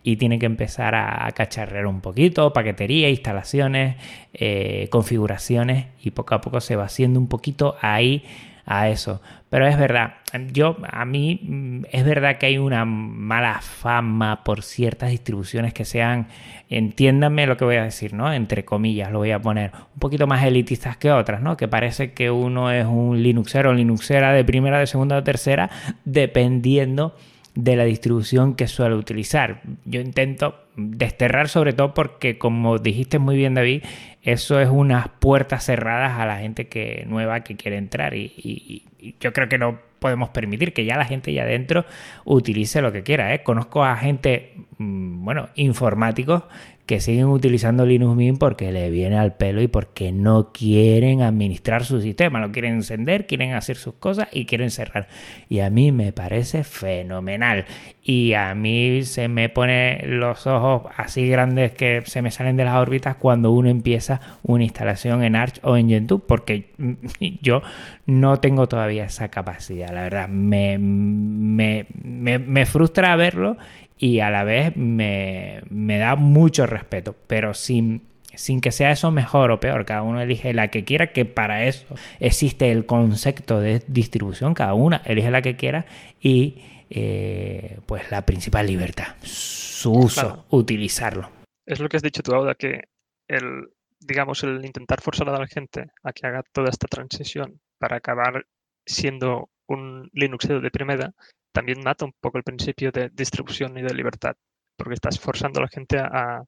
y 0.03 0.17
tiene 0.17 0.39
que 0.39 0.47
empezar 0.47 0.95
a, 0.95 1.29
cacharrear 1.33 1.87
un 1.87 2.01
poquito, 2.01 2.53
paquetería, 2.53 3.09
instalaciones, 3.11 3.97
eh, 4.35 4.87
configuraciones 4.89 5.87
y 6.01 6.13
poco 6.13 6.37
a 6.37 6.41
poco 6.41 6.61
se 6.61 6.77
va 6.77 6.85
haciendo 6.85 7.19
un 7.19 7.27
poquito 7.27 7.75
ahí 7.81 8.23
a 8.67 8.89
eso. 8.89 9.21
Pero 9.51 9.67
es 9.67 9.77
verdad, 9.77 10.15
yo 10.53 10.77
a 10.89 11.05
mí 11.05 11.41
mm, 11.43 11.85
es 11.91 12.05
verdad 12.05 12.39
que 12.39 12.47
hay 12.47 12.59
una 12.59 12.85
mala 12.85 13.61
fama 13.61 14.45
por 14.45 14.63
ciertas 14.63 15.11
distribuciones 15.11 15.73
que 15.73 15.85
sean, 15.85 16.29
entiéndanme 16.69 17.47
lo 17.47 17.57
que 17.57 17.65
voy 17.65 17.77
a 17.77 17.83
decir, 17.85 18.13
¿no? 18.13 18.33
Entre 18.33 18.65
comillas, 18.65 19.11
lo 19.11 19.19
voy 19.19 19.31
a 19.31 19.41
poner 19.41 19.73
un 19.95 19.99
poquito 19.99 20.29
más 20.29 20.45
elitistas 20.45 20.97
que 20.97 21.11
otras, 21.11 21.41
¿no? 21.43 21.57
Que 21.57 21.67
parece 21.67 22.13
que 22.13 22.31
uno 22.31 22.71
es 22.71 22.87
un 22.87 23.23
Linuxero 23.23 23.73
Linuxera 23.73 24.33
de 24.33 24.45
primera, 24.45 24.79
de 24.79 24.87
segunda 24.87 25.17
o 25.17 25.25
tercera, 25.25 25.71
dependiendo 26.05 27.17
de 27.57 27.75
la 27.75 27.85
distribución 27.85 28.55
que 28.55 28.69
suele 28.69 28.95
utilizar. 28.95 29.63
Yo 29.87 30.01
intento 30.01 30.61
desterrar 30.77 31.49
sobre 31.49 31.73
todo 31.73 31.95
porque, 31.95 32.39
como 32.39 32.79
dijiste 32.79 33.19
muy 33.19 33.37
bien 33.37 33.55
David, 33.55 33.83
eso 34.23 34.61
es 34.61 34.69
unas 34.69 35.09
puertas 35.09 35.65
cerradas 35.65 36.21
a 36.21 36.27
la 36.27 36.39
gente 36.39 36.69
que 36.69 37.05
nueva 37.09 37.41
que 37.41 37.57
quiere 37.57 37.79
entrar 37.79 38.15
y, 38.15 38.85
yo 39.21 39.33
creo 39.33 39.49
que 39.49 39.57
no 39.57 39.79
podemos 40.01 40.31
permitir 40.31 40.73
que 40.73 40.85
ya 40.85 40.97
la 40.97 41.05
gente 41.05 41.33
ya 41.33 41.45
adentro 41.45 41.85
utilice 42.25 42.83
lo 42.83 42.93
que 42.93 43.05
quiera. 43.05 43.33
¿eh? 43.33 43.43
Conozco 43.45 43.85
a 43.85 43.97
gente, 43.97 44.55
bueno, 44.79 45.49
informáticos 45.55 46.43
que 46.87 47.01
siguen 47.01 47.27
utilizando 47.27 47.85
Linux 47.85 48.17
Mint 48.17 48.39
porque 48.39 48.71
le 48.71 48.91
viene 48.91 49.19
al 49.19 49.35
pelo 49.35 49.61
y 49.61 49.67
porque 49.67 50.13
no 50.13 50.53
quieren 50.53 51.21
administrar 51.21 51.85
su 51.85 52.01
sistema, 52.01 52.41
lo 52.41 52.53
quieren 52.53 52.75
encender, 52.75 53.27
quieren 53.27 53.55
hacer 53.55 53.77
sus 53.77 53.95
cosas 53.95 54.29
y 54.31 54.47
quieren 54.47 54.71
cerrar. 54.71 55.09
Y 55.49 55.61
a 55.61 55.69
mí 55.69 55.91
me 55.91 56.13
parece 56.13 56.63
fenomenal. 56.63 57.65
Y 58.05 58.35
a 58.35 58.55
mí 58.55 59.03
se 59.03 59.27
me 59.27 59.49
pone 59.49 60.01
los 60.07 60.47
ojos 60.47 60.83
así 60.97 61.29
grandes 61.29 61.73
que 61.73 62.03
se 62.07 62.23
me 62.23 62.31
salen 62.31 62.57
de 62.57 62.65
las 62.65 62.77
órbitas 62.77 63.17
cuando 63.17 63.51
uno 63.51 63.69
empieza 63.69 64.21
una 64.45 64.63
instalación 64.63 65.25
en 65.25 65.35
Arch 65.35 65.59
o 65.63 65.77
en 65.77 65.89
Gentoo, 65.89 66.21
porque 66.21 66.71
yo 67.43 67.63
no 68.07 68.39
tengo 68.39 68.69
todavía 68.69 69.07
esa 69.07 69.29
capacidad, 69.29 69.93
la 69.93 70.03
verdad. 70.03 70.29
Me, 70.29 70.79
me, 70.79 71.87
me, 72.01 72.39
me 72.39 72.65
frustra 72.65 73.17
verlo 73.17 73.57
y 73.99 74.21
a 74.21 74.31
la 74.31 74.45
vez 74.45 74.77
me, 74.77 75.63
da 75.71 76.17
mucho 76.17 76.67
respeto. 76.67 77.15
Pero 77.27 77.55
si 77.55 78.03
sin 78.35 78.61
que 78.61 78.71
sea 78.71 78.91
eso 78.91 79.11
mejor 79.11 79.51
o 79.51 79.61
peor, 79.61 79.87
cada 79.87 80.03
uno 80.03 80.21
elige 80.21 80.53
la 80.53 80.69
que 80.69 80.85
quiera, 80.85 81.13
que 81.13 81.25
para 81.25 81.65
eso 81.65 81.87
existe 82.21 82.71
el 82.71 82.85
concepto 82.85 83.61
de 83.61 83.83
distribución, 83.87 84.53
cada 84.53 84.75
una 84.75 84.99
elige 85.07 85.31
la 85.31 85.41
que 85.41 85.57
quiera 85.57 85.87
y 86.21 86.63
eh, 86.91 87.79
pues 87.87 88.11
la 88.11 88.27
principal 88.27 88.67
libertad, 88.67 89.15
su 89.23 89.91
uso, 89.93 90.45
utilizarlo. 90.51 91.31
Es 91.65 91.81
lo 91.81 91.89
que 91.89 91.97
has 91.97 92.03
dicho 92.03 92.23
tú 92.23 92.35
ahora, 92.35 92.55
que 92.55 92.83
el, 93.27 93.71
digamos, 94.01 94.45
el 94.45 94.65
intentar 94.67 95.01
forzar 95.01 95.31
a 95.31 95.39
la 95.39 95.47
gente 95.47 95.87
a 96.03 96.13
que 96.13 96.27
haga 96.27 96.43
toda 96.53 96.69
esta 96.69 96.87
transición 96.89 97.61
para 97.79 97.97
acabar 97.97 98.47
siendo 98.85 99.49
un 99.67 100.11
Linux 100.13 100.47
de 100.47 100.71
primera, 100.71 101.15
también 101.57 101.81
mata 101.83 102.05
un 102.05 102.13
poco 102.21 102.37
el 102.37 102.45
principio 102.45 102.93
de 102.93 103.09
distribución 103.09 103.79
y 103.79 103.83
de 103.83 103.95
libertad, 103.95 104.37
porque 104.77 104.93
estás 104.93 105.19
forzando 105.19 105.59
a 105.59 105.63
la 105.63 105.69
gente 105.69 105.99
a, 105.99 106.45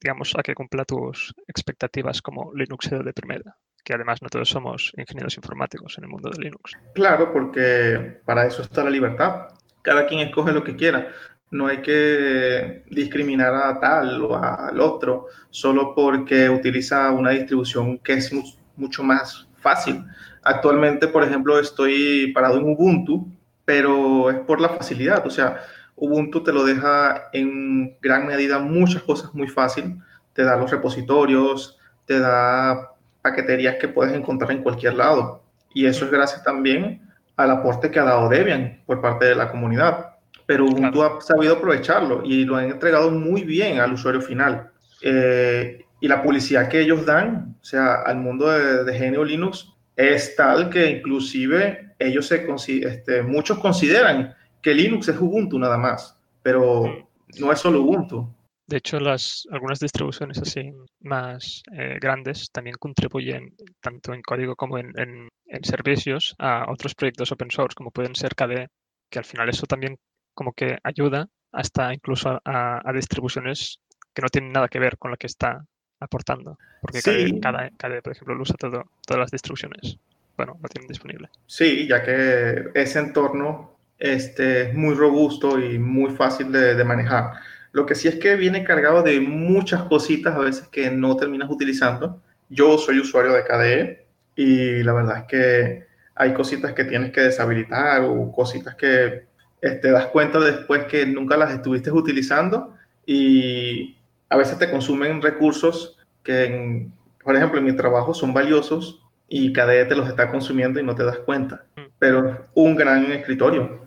digamos, 0.00 0.34
a 0.34 0.42
que 0.42 0.54
cumpla 0.54 0.86
tus 0.86 1.34
expectativas 1.46 2.22
como 2.22 2.50
Linux 2.54 2.88
de 2.88 3.12
primera, 3.12 3.54
que 3.84 3.92
además 3.92 4.22
no 4.22 4.30
todos 4.30 4.48
somos 4.48 4.94
ingenieros 4.96 5.36
informáticos 5.36 5.98
en 5.98 6.04
el 6.04 6.10
mundo 6.10 6.30
de 6.30 6.42
Linux. 6.42 6.72
Claro, 6.94 7.34
porque 7.34 8.22
para 8.24 8.46
eso 8.46 8.62
está 8.62 8.82
la 8.82 8.88
libertad. 8.88 9.48
Cada 9.82 10.06
quien 10.06 10.20
escoge 10.20 10.52
lo 10.52 10.64
que 10.64 10.74
quiera. 10.74 11.08
No 11.50 11.66
hay 11.66 11.82
que 11.82 12.84
discriminar 12.88 13.54
a 13.54 13.78
tal 13.78 14.22
o 14.22 14.42
al 14.42 14.80
otro 14.80 15.26
solo 15.50 15.94
porque 15.94 16.48
utiliza 16.48 17.10
una 17.10 17.32
distribución 17.32 17.98
que 17.98 18.14
es 18.14 18.32
mucho 18.74 19.02
más 19.02 19.46
fácil. 19.58 20.02
Actualmente, 20.42 21.08
por 21.08 21.24
ejemplo, 21.24 21.58
estoy 21.58 22.32
parado 22.32 22.56
en 22.56 22.70
Ubuntu, 22.70 23.28
pero 23.70 24.30
es 24.30 24.38
por 24.40 24.60
la 24.60 24.70
facilidad. 24.70 25.24
O 25.24 25.30
sea, 25.30 25.62
Ubuntu 25.94 26.42
te 26.42 26.52
lo 26.52 26.64
deja 26.64 27.28
en 27.32 27.96
gran 28.02 28.26
medida 28.26 28.58
muchas 28.58 29.04
cosas 29.04 29.32
muy 29.32 29.46
fácil. 29.46 29.96
Te 30.32 30.42
da 30.42 30.56
los 30.56 30.72
repositorios, 30.72 31.78
te 32.04 32.18
da 32.18 32.94
paqueterías 33.22 33.76
que 33.76 33.86
puedes 33.86 34.12
encontrar 34.12 34.50
en 34.50 34.64
cualquier 34.64 34.94
lado. 34.94 35.44
Y 35.72 35.86
eso 35.86 36.04
es 36.04 36.10
gracias 36.10 36.42
también 36.42 37.00
al 37.36 37.52
aporte 37.52 37.92
que 37.92 38.00
ha 38.00 38.04
dado 38.04 38.28
Debian 38.28 38.82
por 38.86 39.00
parte 39.00 39.26
de 39.26 39.36
la 39.36 39.52
comunidad. 39.52 40.16
Pero 40.46 40.64
Ubuntu 40.64 41.04
ha 41.04 41.20
sabido 41.20 41.54
aprovecharlo 41.54 42.22
y 42.24 42.44
lo 42.44 42.56
han 42.56 42.72
entregado 42.72 43.12
muy 43.12 43.44
bien 43.44 43.78
al 43.78 43.92
usuario 43.92 44.20
final. 44.20 44.72
Eh, 45.00 45.84
y 46.00 46.08
la 46.08 46.24
publicidad 46.24 46.68
que 46.68 46.80
ellos 46.80 47.06
dan, 47.06 47.54
o 47.62 47.64
sea, 47.64 48.02
al 48.02 48.16
mundo 48.16 48.50
de, 48.50 48.82
de 48.82 48.98
Genio 48.98 49.22
Linux, 49.22 49.72
es 50.00 50.34
tal 50.34 50.70
que 50.70 50.90
inclusive 50.90 51.94
ellos 51.98 52.32
este, 52.32 53.22
muchos 53.22 53.58
consideran 53.58 54.34
que 54.62 54.74
Linux 54.74 55.08
es 55.08 55.20
Ubuntu 55.20 55.58
nada 55.58 55.76
más, 55.76 56.18
pero 56.42 57.08
no 57.38 57.52
es 57.52 57.58
solo 57.58 57.82
Ubuntu. 57.82 58.34
De 58.66 58.76
hecho, 58.76 58.98
algunas 58.98 59.80
distribuciones 59.80 60.38
así 60.38 60.72
más 61.00 61.62
eh, 61.72 61.98
grandes 62.00 62.50
también 62.52 62.76
contribuyen 62.78 63.56
tanto 63.80 64.14
en 64.14 64.22
código 64.22 64.54
como 64.54 64.78
en, 64.78 65.28
servicios 65.62 66.36
a 66.38 66.70
otros 66.70 66.94
proyectos 66.94 67.32
open 67.32 67.50
source, 67.50 67.74
como 67.74 67.90
pueden 67.90 68.14
ser 68.14 68.36
KDE, 68.36 68.68
que 69.10 69.18
al 69.18 69.24
final 69.24 69.48
eso 69.48 69.66
también 69.66 69.98
como 70.32 70.52
que 70.52 70.78
ayuda 70.84 71.28
hasta 71.52 71.92
incluso 71.92 72.40
a, 72.44 72.92
distribuciones 72.94 73.80
que 74.14 74.22
no 74.22 74.28
tienen 74.28 74.52
nada 74.52 74.68
que 74.68 74.78
ver 74.78 74.96
con 74.98 75.10
lo 75.10 75.16
que 75.16 75.26
está 75.26 75.64
aportando. 76.00 76.58
Porque 76.80 77.00
cada, 77.40 77.70
KDE, 77.70 78.02
por 78.02 78.12
ejemplo, 78.12 78.34
lo 78.34 78.42
usa 78.42 78.56
todo, 78.58 78.84
todas 79.06 79.20
las 79.20 79.30
distribuciones. 79.30 79.98
Bueno, 80.36 80.58
lo 80.60 80.68
tienen 80.68 80.88
disponible. 80.88 81.28
Sí, 81.46 81.86
ya 81.86 82.02
que 82.02 82.70
ese 82.74 82.98
entorno 82.98 83.76
este, 83.98 84.62
es 84.62 84.74
muy 84.74 84.94
robusto 84.94 85.58
y 85.58 85.78
muy 85.78 86.12
fácil 86.16 86.50
de, 86.50 86.82
manejar. 86.84 87.32
Lo 87.72 87.86
que 87.86 87.94
sí 87.94 88.08
es 88.08 88.16
que 88.16 88.34
viene 88.36 88.64
cargado 88.64 89.02
de 89.02 89.20
muchas 89.20 89.82
cositas 89.82 90.34
a 90.34 90.40
veces 90.40 90.66
que 90.68 90.90
no 90.90 91.16
terminas 91.16 91.50
utilizando. 91.50 92.20
Yo 92.48 92.78
soy 92.78 92.98
usuario 92.98 93.32
de 93.32 93.44
KDE 93.44 94.06
y 94.34 94.82
la 94.82 94.94
verdad 94.94 95.18
es 95.18 95.24
que 95.24 95.86
hay 96.14 96.32
cositas 96.32 96.72
que 96.72 96.84
tienes 96.84 97.12
que 97.12 97.20
deshabilitar 97.20 98.02
o 98.02 98.32
cositas 98.32 98.74
que 98.74 99.26
te 99.60 99.68
este, 99.68 99.90
das 99.90 100.06
cuenta 100.06 100.40
después 100.40 100.84
que 100.84 101.04
nunca 101.06 101.36
las 101.36 101.52
estuviste 101.52 101.90
utilizando 101.92 102.74
y 103.04 103.98
a 104.30 104.36
veces 104.36 104.58
te 104.58 104.70
consumen 104.70 105.20
recursos 105.20 105.98
que, 106.22 106.88
por 107.22 107.36
ejemplo, 107.36 107.58
en 107.58 107.64
mi 107.64 107.76
trabajo 107.76 108.14
son 108.14 108.32
valiosos 108.32 109.02
y 109.28 109.52
KDE 109.52 109.84
te 109.86 109.96
los 109.96 110.08
está 110.08 110.30
consumiendo 110.30 110.80
y 110.80 110.84
no 110.84 110.94
te 110.94 111.04
das 111.04 111.18
cuenta. 111.18 111.64
Mm. 111.76 111.80
Pero 111.98 112.46
un 112.54 112.76
gran 112.76 113.10
escritorio. 113.12 113.80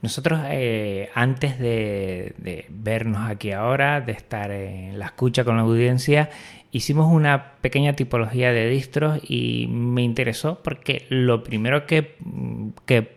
Nosotros, 0.00 0.40
eh, 0.50 1.10
antes 1.14 1.58
de, 1.58 2.66
vernos 2.68 3.30
aquí 3.30 3.52
ahora, 3.52 4.00
de 4.00 4.12
estar 4.12 4.50
en 4.50 4.98
la 4.98 5.06
escucha 5.06 5.44
con 5.44 5.56
la 5.56 5.62
audiencia, 5.62 6.30
hicimos 6.72 7.10
una 7.10 7.54
pequeña 7.60 7.94
tipología 7.94 8.52
de 8.52 8.68
distros 8.68 9.20
y 9.26 9.66
me 9.68 10.02
interesó 10.02 10.60
porque 10.62 11.06
lo 11.08 11.42
primero 11.42 11.86
que, 11.86 12.16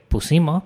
pusimos 0.08 0.64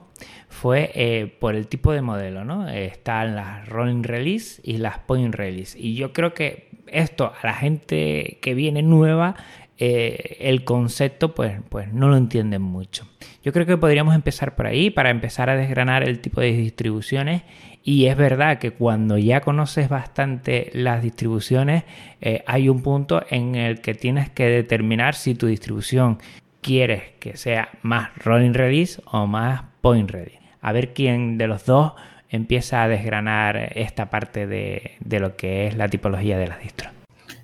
fue 0.51 0.91
eh, 0.93 1.33
por 1.39 1.55
el 1.55 1.67
tipo 1.67 1.93
de 1.93 2.01
modelo, 2.01 2.43
¿no? 2.45 2.67
Están 2.69 3.35
las 3.35 3.67
rolling 3.67 4.03
release 4.03 4.61
y 4.63 4.77
las 4.77 4.99
point 4.99 5.33
release. 5.33 5.79
Y 5.79 5.95
yo 5.95 6.13
creo 6.13 6.33
que 6.33 6.69
esto 6.87 7.33
a 7.41 7.47
la 7.47 7.53
gente 7.53 8.37
que 8.41 8.53
viene 8.53 8.83
nueva 8.83 9.35
eh, 9.77 10.37
el 10.41 10.63
concepto 10.63 11.33
pues, 11.33 11.59
pues 11.69 11.91
no 11.93 12.09
lo 12.09 12.17
entienden 12.17 12.61
mucho. 12.61 13.07
Yo 13.43 13.53
creo 13.53 13.65
que 13.65 13.77
podríamos 13.77 14.13
empezar 14.13 14.55
por 14.55 14.67
ahí 14.67 14.91
para 14.91 15.09
empezar 15.09 15.49
a 15.49 15.55
desgranar 15.55 16.03
el 16.03 16.19
tipo 16.19 16.41
de 16.41 16.51
distribuciones 16.51 17.43
y 17.81 18.05
es 18.05 18.17
verdad 18.17 18.59
que 18.59 18.71
cuando 18.71 19.17
ya 19.17 19.41
conoces 19.41 19.89
bastante 19.89 20.69
las 20.73 21.01
distribuciones 21.01 21.85
eh, 22.19 22.43
hay 22.45 22.69
un 22.69 22.83
punto 22.83 23.23
en 23.29 23.55
el 23.55 23.81
que 23.81 23.95
tienes 23.95 24.29
que 24.29 24.45
determinar 24.45 25.15
si 25.15 25.33
tu 25.33 25.47
distribución 25.47 26.19
quieres 26.61 27.03
que 27.19 27.37
sea 27.37 27.69
más 27.81 28.09
rolling 28.17 28.53
release 28.53 29.01
o 29.05 29.25
más 29.25 29.63
point 29.81 30.11
release. 30.11 30.40
A 30.61 30.71
ver 30.71 30.93
quién 30.93 31.37
de 31.37 31.47
los 31.47 31.65
dos 31.65 31.93
empieza 32.29 32.83
a 32.83 32.87
desgranar 32.87 33.73
esta 33.75 34.09
parte 34.09 34.47
de, 34.47 34.97
lo 35.19 35.35
que 35.35 35.67
es 35.67 35.75
la 35.75 35.89
tipología 35.89 36.37
de 36.37 36.47
las 36.47 36.61
distros. 36.61 36.93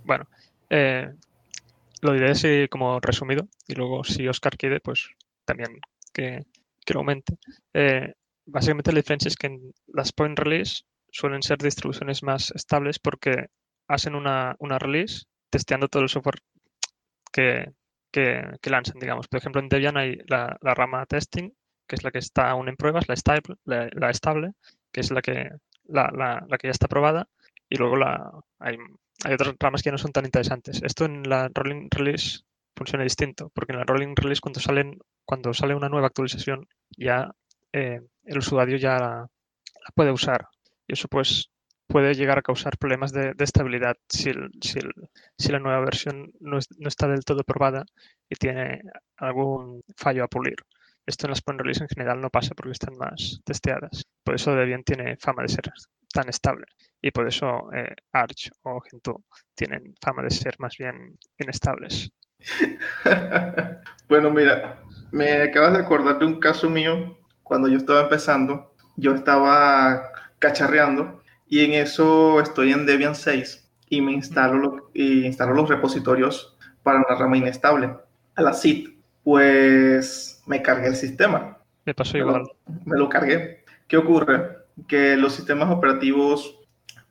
Bueno, 0.05 0.25
eh, 0.69 1.09
lo 2.01 2.13
diré 2.13 2.31
así 2.31 2.67
como 2.69 2.99
resumido 2.99 3.47
y 3.67 3.73
luego 3.73 4.03
si 4.03 4.27
Oscar 4.27 4.55
quiere, 4.55 4.79
pues 4.79 5.09
también 5.45 5.79
que, 6.13 6.45
que 6.85 6.93
lo 6.93 7.01
aumente. 7.01 7.37
Eh, 7.73 8.13
básicamente 8.45 8.91
la 8.91 8.99
diferencia 8.99 9.29
es 9.29 9.35
que 9.35 9.47
en 9.47 9.73
las 9.87 10.13
point 10.13 10.39
release 10.39 10.83
suelen 11.11 11.41
ser 11.41 11.57
distribuciones 11.57 12.23
más 12.23 12.51
estables 12.51 12.99
porque 12.99 13.47
hacen 13.87 14.15
una, 14.15 14.55
una 14.59 14.79
release 14.79 15.25
testeando 15.49 15.87
todo 15.87 16.03
el 16.03 16.09
software 16.09 16.39
que, 17.31 17.71
que, 18.11 18.69
lanzan, 18.69 18.99
digamos. 18.99 19.27
Por 19.27 19.39
ejemplo, 19.39 19.61
en 19.61 19.69
Debian 19.69 19.97
hay 19.97 20.17
la, 20.27 20.57
rama 20.61 21.05
testing, 21.05 21.51
que 21.87 21.95
es 21.95 22.03
la 22.03 22.11
que 22.11 22.19
está 22.19 22.49
aún 22.49 22.69
en 22.69 22.75
pruebas, 22.75 23.07
la 23.07 23.13
estable, 23.13 24.53
que 24.91 25.01
es 25.01 25.11
la 25.11 25.21
que, 25.21 25.49
la, 25.85 26.11
la, 26.11 26.57
que 26.57 26.67
ya 26.67 26.71
está 26.71 26.87
probada, 26.87 27.27
y 27.69 27.77
luego 27.77 27.95
la, 27.95 28.31
hay 28.59 28.77
otras 29.33 29.55
ramas 29.59 29.81
que 29.81 29.91
no 29.91 29.97
son 29.97 30.11
tan 30.11 30.25
interesantes. 30.25 30.81
Esto 30.83 31.05
en 31.05 31.23
la 31.23 31.49
rolling 31.53 31.87
release 31.89 32.41
funciona 32.75 33.03
distinto, 33.03 33.51
porque 33.53 33.73
en 33.73 33.79
la 33.79 33.85
rolling 33.85 34.15
release 34.15 34.41
cuando 34.41 34.59
salen, 34.59 34.99
cuando 35.25 35.53
sale 35.53 35.75
una 35.75 35.89
nueva 35.89 36.07
actualización, 36.07 36.67
ya 36.95 37.31
eh, 37.73 38.01
el 38.23 38.37
usuario 38.37 38.77
ya 38.77 38.99
la, 38.99 39.29
puede 39.95 40.11
usar. 40.11 40.47
Y 40.87 40.93
eso 40.93 41.07
pues 41.07 41.49
puede 41.87 42.13
llegar 42.13 42.37
a 42.37 42.41
causar 42.41 42.77
problemas 42.77 43.11
de, 43.13 43.33
estabilidad 43.39 43.97
si, 44.09 44.31
si, 44.61 45.51
la 45.51 45.59
nueva 45.59 45.79
versión 45.79 46.31
no, 46.39 46.59
no, 46.77 46.87
está 46.87 47.07
del 47.07 47.23
todo 47.23 47.43
probada 47.43 47.85
y 48.29 48.35
tiene 48.35 48.81
algún 49.17 49.83
fallo 49.95 50.25
a 50.25 50.27
pulir. 50.27 50.57
Esto 51.07 51.25
en 51.25 51.31
las 51.31 51.41
point 51.41 51.59
release 51.59 51.81
en 51.81 51.87
general 51.87 52.19
no 52.19 52.29
pasa 52.29 52.53
porque 52.53 52.73
están 52.73 52.97
más 52.97 53.41
testeadas. 53.45 54.05
Por 54.23 54.35
eso 54.35 54.53
Debian 54.53 54.83
tiene 54.83 55.15
fama 55.17 55.43
de 55.43 55.49
ser 55.49 55.71
tan 56.13 56.27
estable 56.27 56.65
y 57.01 57.11
por 57.11 57.27
eso 57.27 57.71
eh, 57.73 57.95
Arch 58.11 58.51
o 58.63 58.81
Gentoo 58.81 59.23
tienen 59.55 59.95
fama 60.01 60.23
de 60.23 60.29
ser 60.29 60.55
más 60.59 60.75
bien 60.77 61.17
inestables. 61.39 62.11
bueno, 64.09 64.31
mira, 64.31 64.83
me 65.11 65.41
acabas 65.43 65.73
de 65.73 65.79
acordar 65.79 66.19
de 66.19 66.25
un 66.25 66.39
caso 66.39 66.69
mío 66.69 67.17
cuando 67.43 67.69
yo 67.69 67.77
estaba 67.77 68.01
empezando. 68.01 68.73
Yo 68.97 69.13
estaba 69.13 70.11
cacharreando 70.39 71.23
y 71.47 71.63
en 71.63 71.73
eso 71.73 72.41
estoy 72.41 72.73
en 72.73 72.85
Debian 72.85 73.15
6 73.15 73.69
y 73.89 74.01
me 74.01 74.11
instalo, 74.11 74.91
instalo 74.93 75.53
los 75.53 75.69
repositorios 75.69 76.57
para 76.83 76.99
una 76.99 77.17
rama 77.17 77.37
inestable, 77.37 77.95
a 78.35 78.41
la 78.41 78.53
SIT. 78.53 78.96
Pues 79.27 80.41
me 80.45 80.61
cargué 80.61 80.87
el 80.87 80.95
sistema. 80.95 81.57
Me 81.83 81.93
pasó 81.93 82.17
igual. 82.17 82.43
me 82.85 82.97
lo 82.97 83.09
cargué. 83.09 83.65
¿Qué 83.89 83.97
ocurre? 83.97 84.59
Que 84.87 85.17
los 85.17 85.33
sistemas 85.33 85.69
operativos 85.69 86.57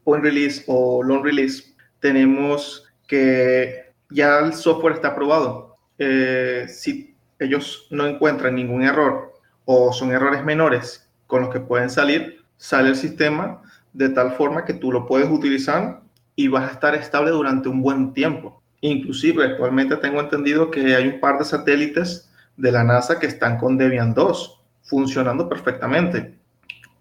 point 0.02 0.24
release 0.24 0.64
o 0.66 1.02
long 1.02 1.22
release, 1.22 1.74
tenemos 2.00 2.90
que 3.06 3.92
ya 4.08 4.38
el 4.38 4.54
software 4.54 4.94
está 4.94 5.08
aprobado. 5.08 5.76
Eh, 5.98 6.64
si 6.70 7.14
ellos 7.38 7.86
no 7.90 8.06
encuentran 8.06 8.54
ningún 8.54 8.82
error 8.82 9.34
o 9.66 9.92
son 9.92 10.10
errores 10.10 10.42
menores 10.42 11.12
con 11.26 11.42
los 11.42 11.50
que 11.50 11.60
pueden 11.60 11.90
salir, 11.90 12.42
sale 12.56 12.88
el 12.88 12.96
sistema 12.96 13.60
de 13.92 14.08
tal 14.08 14.32
forma 14.32 14.64
que 14.64 14.72
tú 14.72 14.90
lo 14.90 15.04
puedes 15.04 15.28
utilizar 15.28 16.00
y 16.34 16.48
vas 16.48 16.70
a 16.70 16.72
estar 16.72 16.94
estable 16.94 17.30
durante 17.30 17.68
un 17.68 17.82
buen 17.82 18.14
tiempo. 18.14 18.62
Inclusive 18.80 19.44
actualmente 19.44 19.96
tengo 19.96 20.20
entendido 20.20 20.70
que 20.70 20.94
hay 20.94 21.06
un 21.08 21.20
par 21.20 21.38
de 21.38 21.44
satélites 21.44 22.30
de 22.56 22.72
la 22.72 22.84
NASA 22.84 23.18
que 23.18 23.26
están 23.26 23.58
con 23.58 23.76
Debian 23.76 24.14
2 24.14 24.60
funcionando 24.82 25.48
perfectamente. 25.48 26.34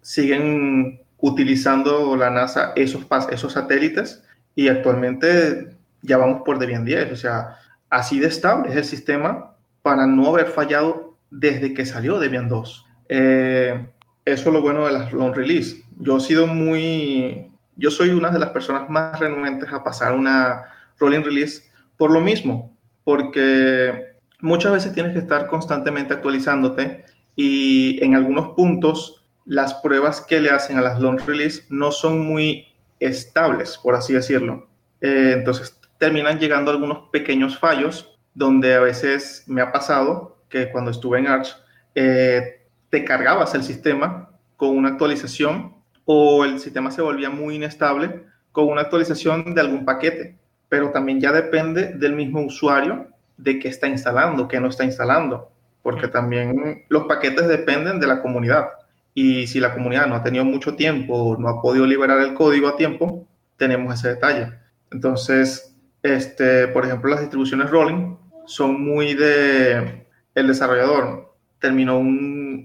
Siguen 0.00 1.00
utilizando 1.18 2.16
la 2.16 2.30
NASA 2.30 2.72
esos, 2.76 3.06
esos 3.30 3.52
satélites 3.52 4.22
y 4.54 4.68
actualmente 4.68 5.76
ya 6.02 6.18
vamos 6.18 6.42
por 6.44 6.58
Debian 6.58 6.84
10. 6.84 7.12
O 7.12 7.16
sea, 7.16 7.58
así 7.90 8.18
de 8.20 8.28
estable 8.28 8.70
es 8.70 8.76
el 8.76 8.84
sistema 8.84 9.54
para 9.82 10.06
no 10.06 10.28
haber 10.28 10.46
fallado 10.46 11.16
desde 11.30 11.74
que 11.74 11.86
salió 11.86 12.18
Debian 12.18 12.48
2. 12.48 12.86
Eh, 13.08 13.86
eso 14.24 14.48
es 14.48 14.52
lo 14.52 14.60
bueno 14.60 14.86
de 14.86 14.92
las 14.92 15.12
long 15.12 15.34
release. 15.34 15.84
Yo 15.98 16.16
he 16.16 16.20
sido 16.20 16.46
muy, 16.46 17.50
yo 17.76 17.90
soy 17.90 18.10
una 18.10 18.30
de 18.30 18.38
las 18.38 18.50
personas 18.50 18.88
más 18.90 19.18
renuentes 19.20 19.72
a 19.72 19.84
pasar 19.84 20.14
una 20.14 20.64
rolling 20.98 21.22
release 21.22 21.62
por 21.96 22.10
lo 22.10 22.20
mismo, 22.20 22.76
porque 23.04 24.16
muchas 24.40 24.72
veces 24.72 24.92
tienes 24.92 25.12
que 25.12 25.20
estar 25.20 25.46
constantemente 25.46 26.14
actualizándote 26.14 27.04
y 27.34 28.02
en 28.04 28.14
algunos 28.14 28.54
puntos 28.54 29.24
las 29.44 29.74
pruebas 29.74 30.20
que 30.20 30.40
le 30.40 30.50
hacen 30.50 30.76
a 30.76 30.82
las 30.82 31.00
long 31.00 31.20
release 31.26 31.64
no 31.70 31.92
son 31.92 32.20
muy 32.26 32.66
estables, 33.00 33.78
por 33.78 33.94
así 33.94 34.12
decirlo. 34.12 34.68
Eh, 35.00 35.34
entonces 35.36 35.78
terminan 35.98 36.38
llegando 36.38 36.70
algunos 36.70 37.08
pequeños 37.10 37.58
fallos 37.58 38.18
donde 38.34 38.74
a 38.74 38.80
veces 38.80 39.44
me 39.46 39.62
ha 39.62 39.72
pasado 39.72 40.38
que 40.48 40.70
cuando 40.70 40.90
estuve 40.90 41.18
en 41.18 41.26
Arch 41.26 41.56
eh, 41.94 42.66
te 42.90 43.04
cargabas 43.04 43.54
el 43.54 43.62
sistema 43.62 44.30
con 44.56 44.76
una 44.76 44.90
actualización 44.90 45.74
o 46.04 46.44
el 46.44 46.60
sistema 46.60 46.90
se 46.90 47.02
volvía 47.02 47.30
muy 47.30 47.56
inestable 47.56 48.24
con 48.52 48.68
una 48.68 48.82
actualización 48.82 49.54
de 49.54 49.60
algún 49.60 49.84
paquete, 49.84 50.38
pero 50.68 50.90
también 50.90 51.20
ya 51.20 51.32
depende 51.32 51.92
del 51.94 52.14
mismo 52.14 52.40
usuario 52.42 53.08
de 53.36 53.58
qué 53.58 53.68
está 53.68 53.86
instalando, 53.86 54.48
qué 54.48 54.60
no 54.60 54.68
está 54.68 54.84
instalando, 54.84 55.50
porque 55.82 56.08
también 56.08 56.84
los 56.88 57.04
paquetes 57.04 57.48
dependen 57.48 58.00
de 58.00 58.06
la 58.06 58.22
comunidad. 58.22 58.68
Y 59.14 59.46
si 59.46 59.60
la 59.60 59.72
comunidad 59.72 60.06
no 60.06 60.14
ha 60.14 60.22
tenido 60.22 60.44
mucho 60.44 60.74
tiempo, 60.74 61.36
no 61.38 61.48
ha 61.48 61.62
podido 61.62 61.86
liberar 61.86 62.20
el 62.20 62.34
código 62.34 62.68
a 62.68 62.76
tiempo, 62.76 63.26
tenemos 63.56 63.94
ese 63.94 64.08
detalle. 64.08 64.52
Entonces, 64.90 65.74
este, 66.02 66.68
por 66.68 66.84
ejemplo, 66.84 67.10
las 67.10 67.20
distribuciones 67.20 67.70
rolling 67.70 68.16
son 68.46 68.82
muy 68.82 69.14
de 69.14 70.06
el 70.34 70.46
desarrollador 70.46 71.34
terminó 71.58 72.02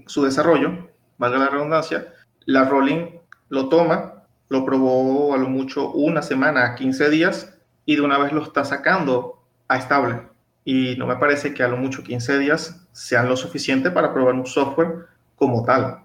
su 0.06 0.24
desarrollo, 0.24 0.90
valga 1.18 1.38
la 1.38 1.48
redundancia, 1.48 2.12
la 2.44 2.64
rolling 2.64 3.18
lo 3.48 3.68
toma, 3.68 4.24
lo 4.48 4.64
probó 4.64 5.34
a 5.34 5.38
lo 5.38 5.48
mucho 5.48 5.90
una 5.90 6.22
semana, 6.22 6.74
15 6.74 7.10
días 7.10 7.51
y 7.92 7.96
de 7.96 8.02
una 8.02 8.16
vez 8.16 8.32
lo 8.32 8.42
está 8.42 8.64
sacando 8.64 9.42
a 9.68 9.76
estable. 9.76 10.22
Y 10.64 10.96
no 10.96 11.06
me 11.06 11.16
parece 11.16 11.52
que 11.52 11.62
a 11.62 11.68
lo 11.68 11.76
mucho 11.76 12.02
15 12.02 12.38
días 12.38 12.88
sean 12.92 13.28
lo 13.28 13.36
suficiente 13.36 13.90
para 13.90 14.14
probar 14.14 14.34
un 14.34 14.46
software 14.46 15.06
como 15.36 15.62
tal. 15.64 16.04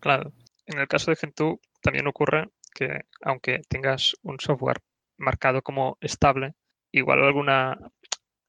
Claro. 0.00 0.32
En 0.66 0.78
el 0.78 0.88
caso 0.88 1.10
de 1.10 1.16
Gentoo 1.16 1.60
también 1.80 2.08
ocurre 2.08 2.48
que 2.74 3.02
aunque 3.22 3.60
tengas 3.68 4.16
un 4.22 4.40
software 4.40 4.80
marcado 5.16 5.62
como 5.62 5.96
estable, 6.00 6.54
igual 6.90 7.22
alguna 7.22 7.78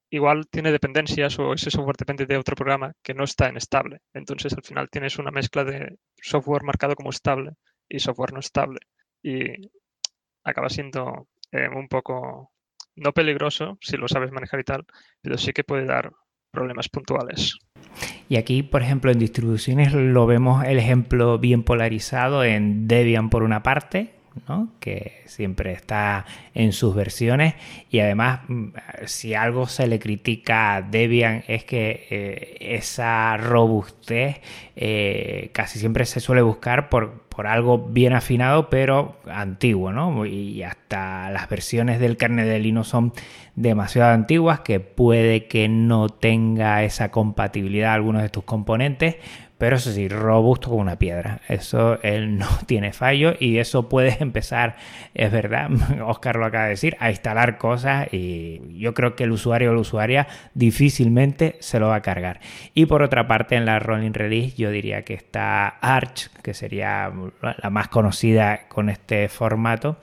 igual 0.09 0.47
tiene 0.47 0.71
dependencias 0.71 1.37
o 1.39 1.53
ese 1.53 1.71
software 1.71 1.97
depende 1.97 2.25
de 2.25 2.37
otro 2.37 2.55
programa 2.55 2.93
que 3.03 3.13
no 3.13 3.23
está 3.23 3.49
en 3.49 3.57
estable. 3.57 3.99
Entonces 4.13 4.53
al 4.53 4.63
final 4.63 4.89
tienes 4.89 5.19
una 5.19 5.31
mezcla 5.31 5.63
de 5.63 5.97
software 6.21 6.63
marcado 6.63 6.95
como 6.95 7.11
estable 7.11 7.53
y 7.87 7.99
software 7.99 8.33
no 8.33 8.39
estable. 8.39 8.79
Y 9.21 9.69
acaba 10.43 10.69
siendo 10.69 11.27
eh, 11.51 11.67
un 11.67 11.87
poco, 11.87 12.52
no 12.95 13.11
peligroso 13.13 13.77
si 13.81 13.97
lo 13.97 14.07
sabes 14.07 14.31
manejar 14.31 14.59
y 14.59 14.63
tal, 14.63 14.85
pero 15.21 15.37
sí 15.37 15.53
que 15.53 15.63
puede 15.63 15.85
dar 15.85 16.11
problemas 16.51 16.89
puntuales. 16.89 17.57
Y 18.29 18.37
aquí, 18.37 18.63
por 18.63 18.81
ejemplo, 18.81 19.11
en 19.11 19.19
distribuciones 19.19 19.93
lo 19.93 20.25
vemos 20.25 20.63
el 20.65 20.77
ejemplo 20.77 21.37
bien 21.39 21.63
polarizado 21.63 22.43
en 22.43 22.87
Debian 22.87 23.29
por 23.29 23.43
una 23.43 23.63
parte, 23.63 24.13
que 24.79 25.21
siempre 25.25 25.71
está 25.71 26.25
en 26.53 26.73
sus 26.73 26.95
versiones 26.95 27.55
y 27.89 27.99
además 27.99 28.41
mm, 28.47 28.69
si 29.05 29.33
algo 29.33 29.67
se 29.67 29.87
le 29.87 29.99
critica 29.99 30.75
a 30.75 30.81
Debian 30.81 31.43
es 31.47 31.63
que 31.63 32.07
eh, 32.09 32.57
esa 32.75 33.37
robustez 33.37 34.41
eh, 34.75 35.51
casi 35.53 35.79
siempre 35.79 36.05
se 36.05 36.19
suele 36.19 36.41
buscar 36.41 36.89
por, 36.89 37.21
por, 37.29 37.47
algo 37.47 37.77
bien 37.77 38.13
afinado 38.13 38.69
pero 38.69 39.17
antiguo 39.27 39.91
¿no? 39.91 40.25
y 40.25 40.63
hasta 40.63 41.29
las 41.29 41.47
versiones 41.47 41.99
del 41.99 42.17
kernel 42.17 42.47
de 42.47 42.59
Linux 42.59 42.87
son 42.87 43.13
demasiado 43.55 44.13
antiguas 44.13 44.61
que 44.61 44.79
puede 44.79 45.47
que 45.47 45.69
no 45.69 46.09
tenga 46.09 46.83
esa 46.83 47.11
compatibilidad 47.11 47.93
algunos 47.93 48.23
de 48.23 48.29
tus 48.29 48.43
componentes 48.43 49.17
pero 49.63 49.77
eso 49.77 49.93
sí, 49.93 50.09
robusto 50.09 50.67
como 50.67 50.81
una 50.81 50.99
piedra. 50.99 51.39
Eso 51.47 51.97
él 52.03 52.37
no 52.37 52.49
tiene 52.65 52.91
fallo 52.91 53.33
y 53.39 53.59
eso 53.59 53.87
puede 53.87 54.17
empezar, 54.19 54.75
es 55.13 55.31
verdad, 55.31 55.69
Oscar 56.05 56.35
lo 56.35 56.45
acaba 56.45 56.65
de 56.65 56.71
decir, 56.71 56.97
a 56.99 57.09
instalar 57.09 57.57
cosas 57.57 58.13
y 58.13 58.59
yo 58.77 58.93
creo 58.93 59.15
que 59.15 59.23
el 59.23 59.31
usuario 59.31 59.71
o 59.71 59.73
la 59.73 59.79
usuaria 59.79 60.27
difícilmente 60.53 61.55
se 61.61 61.79
lo 61.79 61.87
va 61.87 61.95
a 61.95 62.01
cargar. 62.01 62.41
Y 62.73 62.87
por 62.87 63.03
otra 63.03 63.25
parte, 63.25 63.55
en 63.55 63.63
la 63.63 63.79
Rolling 63.79 64.11
Release 64.11 64.57
yo 64.57 64.69
diría 64.69 65.03
que 65.03 65.13
está 65.13 65.69
Arch, 65.69 66.29
que 66.41 66.53
sería 66.53 67.09
la 67.41 67.69
más 67.69 67.87
conocida 67.87 68.67
con 68.67 68.89
este 68.89 69.29
formato. 69.29 69.95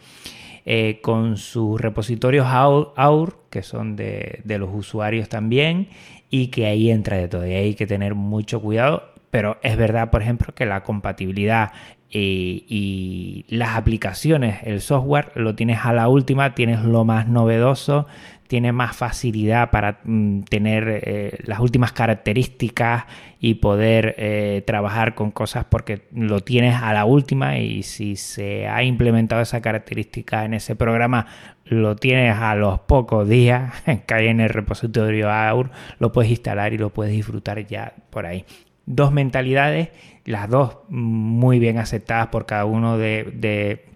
Eh, 0.65 1.01
con 1.03 1.37
sus 1.37 1.81
repositorios 1.81 2.47
AUR, 2.47 3.41
que 3.51 3.63
son 3.63 3.97
de, 3.97 4.41
de, 4.45 4.59
los 4.59 4.69
usuarios 4.73 5.29
también, 5.29 5.89
y 6.29 6.49
que 6.49 6.67
ahí 6.67 6.91
entra 6.91 7.17
de 7.17 7.29
todo. 7.29 7.47
Y 7.47 7.55
hay 7.55 7.75
que 7.75 7.87
tener 7.87 8.15
mucho 8.15 8.61
cuidado 8.61 9.11
pero 9.31 9.59
es 9.63 9.77
verdad, 9.77 10.11
por 10.11 10.23
ejemplo, 10.23 10.55
que 10.55 10.67
la 10.67 10.83
compatibilidad 10.83 11.73
y, 12.13 13.45
las 13.49 13.77
aplicaciones, 13.77 14.59
el 14.65 14.81
software, 14.81 15.33
lo 15.35 15.55
tienes 15.55 15.85
a 15.85 15.93
la 15.93 16.09
última, 16.09 16.55
tienes 16.55 16.83
lo 16.83 17.05
más 17.05 17.29
novedoso, 17.29 18.07
tienes 18.49 18.75
más 18.75 18.97
facilidad 18.97 19.71
para 19.71 20.01
mm, 20.03 20.43
tener 20.43 21.03
eh, 21.05 21.39
las 21.45 21.61
últimas 21.61 21.93
características 21.93 23.05
y 23.39 23.55
poder 23.55 24.17
eh, 24.19 24.65
trabajar 24.67 25.15
con 25.15 25.31
cosas 25.31 25.67
porque 25.71 26.09
lo 26.13 26.41
tienes 26.41 26.75
a 26.75 26.93
la 26.93 27.05
última 27.05 27.59
y 27.59 27.85
si 27.85 28.17
se 28.17 28.67
ha 28.67 28.83
implementado 28.83 29.41
esa 29.41 29.61
característica 29.61 30.45
en 30.45 30.55
ese 30.55 30.75
programa, 30.75 31.27
lo 31.65 31.95
tienes 31.95 32.37
a 32.37 32.57
los 32.57 32.81
pocos 32.81 33.29
días, 33.29 33.73
cae 34.07 34.29
en 34.29 34.41
el 34.41 34.49
repositorio 34.49 35.31
AUR, 35.31 35.71
lo 36.01 36.11
puedes 36.11 36.33
instalar 36.33 36.73
y 36.73 36.79
lo 36.79 36.91
puedes 36.91 37.13
disfrutar 37.13 37.65
ya 37.67 37.95
por 38.11 38.27
ahí 38.27 38.45
dos 38.91 39.13
mentalidades, 39.13 39.91
las 40.25 40.49
dos 40.51 40.79
muy 40.89 41.59
bien 41.59 41.79
aceptadas 41.79 42.27
por 42.29 42.45
cada 42.45 42.65
uno 42.65 42.99
de, 42.99 43.87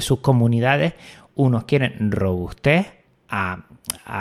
sus 0.00 0.18
comunidades. 0.18 0.94
Unos 1.34 1.64
quieren 1.64 2.10
robustez 2.10 2.92
a, 3.28 3.64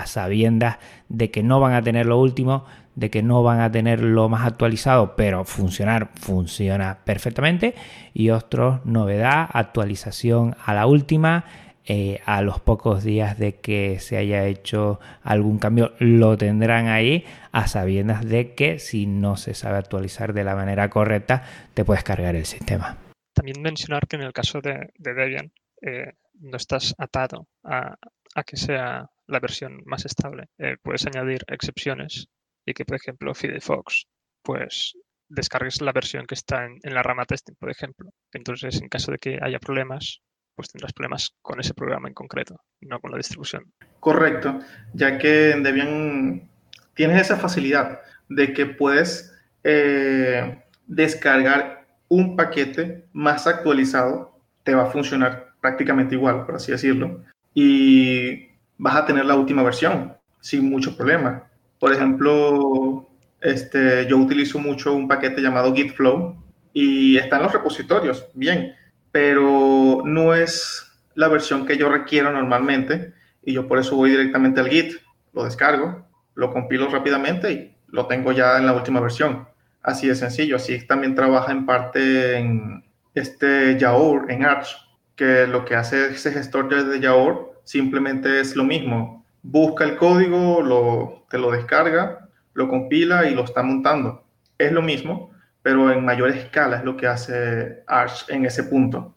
sabiendas 0.06 0.78
de 1.10 1.32
que 1.32 1.44
no 1.44 1.60
van 1.60 1.74
a 1.74 1.82
tener 1.82 2.06
lo 2.06 2.20
último, 2.20 2.66
de 2.96 3.10
que 3.10 3.24
no 3.24 3.42
van 3.42 3.62
a 3.62 3.72
tener 3.72 4.02
lo 4.02 4.30
más 4.30 4.46
actualizado, 4.46 5.16
pero 5.16 5.44
funcionar 5.44 6.12
funciona 6.16 7.00
perfectamente. 7.04 7.74
Y 8.14 8.30
otros, 8.30 8.86
novedad, 8.86 9.50
actualización 9.52 10.56
a 10.64 10.74
la 10.74 10.86
última, 10.86 11.46
eh, 11.94 12.22
a 12.26 12.42
los 12.42 12.62
pocos 12.62 13.04
días 13.04 13.38
de 13.38 13.60
que 13.60 14.00
se 14.00 14.16
haya 14.16 14.46
hecho 14.48 15.02
algún 15.24 15.60
cambio 15.60 15.94
lo 16.00 16.38
tendrán 16.38 16.88
ahí 16.88 17.26
a 17.52 17.68
sabiendas 17.68 18.26
de 18.26 18.56
que 18.56 18.80
si 18.80 19.06
no 19.06 19.36
se 19.36 19.54
sabe 19.54 19.80
actualizar 19.80 20.32
de 20.32 20.46
la 20.46 20.56
manera 20.56 20.90
correcta 20.90 21.44
te 21.74 21.84
puedes 21.84 22.06
cargar 22.06 22.38
el 22.38 22.46
sistema. 22.46 22.98
También 23.34 23.62
mencionar 23.62 24.08
que 24.08 24.16
en 24.16 24.22
el 24.22 24.32
caso 24.32 24.62
de, 24.62 24.94
Debian 25.00 25.52
eh, 25.82 26.14
no 26.36 26.56
estás 26.56 26.96
atado 26.98 27.50
a, 27.66 27.98
que 28.46 28.56
sea 28.56 29.10
la 29.28 29.40
versión 29.42 29.82
más 29.86 30.06
estable. 30.06 30.46
Eh, 30.60 30.78
puedes 30.82 31.06
añadir 31.06 31.42
excepciones 31.48 32.30
y 32.66 32.74
que, 32.74 32.86
por 32.86 32.96
ejemplo, 32.96 33.36
Firefox, 33.36 34.06
pues 34.42 34.94
descargues 35.28 35.82
la 35.82 35.92
versión 35.92 36.26
que 36.26 36.36
está 36.36 36.64
en, 36.64 36.80
en 36.84 36.94
la 36.94 37.04
rama 37.04 37.26
testing, 37.26 37.56
por 37.60 37.70
ejemplo. 37.70 38.12
Entonces, 38.32 38.82
en 38.82 38.88
caso 38.88 39.12
de 39.12 39.18
que 39.18 39.40
haya 39.42 39.60
problemas, 39.60 40.22
pues 40.62 40.72
tendrás 40.72 40.94
problemas 40.94 41.36
con 41.42 41.60
ese 41.60 41.74
programa 41.74 42.08
en 42.08 42.14
concreto, 42.14 42.62
no 42.82 43.00
con 43.00 43.10
la 43.10 43.18
distribución. 43.18 43.74
Correcto, 44.00 44.60
ya 44.94 45.18
que 45.18 45.52
en 45.52 45.64
Debian 45.64 46.48
tienes 46.94 47.20
esa 47.20 47.38
facilidad 47.38 48.00
de 48.30 48.54
que 48.54 48.68
puedes 48.68 49.34
eh, 49.64 50.64
descargar 50.86 51.88
un 52.10 52.36
paquete 52.36 53.08
más 53.12 53.48
actualizado, 53.48 54.38
te 54.64 54.76
va 54.76 54.84
a 54.84 54.92
funcionar 54.92 55.48
prácticamente 55.62 56.14
igual, 56.14 56.46
por 56.46 56.56
así 56.56 56.72
decirlo, 56.72 57.24
y 57.56 58.50
vas 58.78 58.96
a 58.98 59.06
tener 59.08 59.26
la 59.26 59.36
última 59.36 59.64
versión 59.64 60.16
sin 60.42 60.70
mucho 60.70 60.96
problema. 60.96 61.48
Por 61.80 61.92
ejemplo, 61.92 63.10
este, 63.42 64.06
yo 64.08 64.18
utilizo 64.18 64.60
mucho 64.60 64.94
un 64.94 65.08
paquete 65.08 65.42
llamado 65.42 65.74
Gitflow 65.74 66.36
y 66.72 67.18
está 67.18 67.38
en 67.38 67.44
los 67.44 67.52
repositorios, 67.52 68.28
bien, 68.36 68.76
pero 69.12 70.02
no 70.06 70.34
es 70.34 70.92
la 71.16 71.28
versión 71.28 71.66
que 71.66 71.78
yo 71.78 71.90
requiero 71.90 72.32
normalmente 72.32 73.14
y 73.44 73.54
yo 73.54 73.68
por 73.68 73.80
eso 73.80 73.96
voy 73.96 74.12
directamente 74.12 74.62
al 74.62 74.70
Git, 74.70 74.94
lo 75.34 75.44
descargo, 75.44 76.06
lo 76.36 76.52
compilo 76.52 76.90
rápidamente 76.90 77.52
y 77.52 77.76
lo 77.88 78.08
tengo 78.08 78.32
ya 78.32 78.58
en 78.58 78.66
la 78.66 78.74
última 78.74 79.00
versión. 79.00 79.48
Así 79.82 80.08
de 80.08 80.16
sencillo. 80.16 80.56
Así 80.56 80.86
también 80.86 81.16
trabaja 81.16 81.52
en 81.52 81.66
parte 81.66 82.38
en 82.38 82.84
este 83.14 83.78
Yaour, 83.80 84.32
en 84.32 84.46
Arch, 84.46 84.78
que 85.16 85.48
lo 85.48 85.66
que 85.66 85.76
hace 85.76 86.08
ese 86.12 86.32
gestor 86.32 86.70
de 86.70 87.00
Yaour 87.00 87.62
simplemente 87.64 88.40
es 88.40 88.56
lo 88.56 88.64
mismo. 88.64 89.26
Busca 89.44 89.84
el 89.84 89.98
código, 89.98 90.62
lo, 90.62 91.26
te 91.30 91.38
lo 91.38 91.52
descarga, 91.52 92.30
lo 92.54 92.70
compila 92.70 93.28
y 93.28 93.34
lo 93.34 93.44
está 93.44 93.64
montando. 93.64 94.24
Es 94.58 94.72
lo 94.72 94.82
mismo, 94.82 95.31
pero 95.62 95.92
en 95.92 96.04
mayor 96.04 96.30
escala 96.30 96.78
es 96.78 96.84
lo 96.84 96.98
que 96.98 97.08
hace 97.08 97.84
Arch 97.88 98.30
en 98.30 98.46
ese 98.46 98.64
punto 98.64 99.14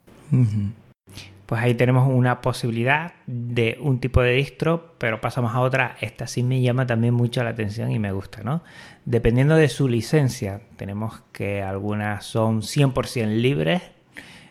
pues 1.46 1.62
ahí 1.62 1.74
tenemos 1.74 2.08
una 2.08 2.40
posibilidad 2.40 3.12
de 3.26 3.76
un 3.80 4.00
tipo 4.00 4.22
de 4.22 4.32
distro, 4.32 4.94
pero 4.98 5.20
pasamos 5.20 5.54
a 5.54 5.60
otra. 5.60 5.96
Esta 6.00 6.26
sí 6.26 6.42
me 6.42 6.62
llama 6.62 6.86
también 6.86 7.14
mucho 7.14 7.44
la 7.44 7.50
atención 7.50 7.90
y 7.90 7.98
me 7.98 8.12
gusta, 8.12 8.42
¿no? 8.42 8.62
Dependiendo 9.04 9.54
de 9.56 9.68
su 9.68 9.88
licencia, 9.88 10.62
tenemos 10.76 11.22
que 11.32 11.62
algunas 11.62 12.24
son 12.24 12.62
100% 12.62 13.26
libres, 13.40 13.82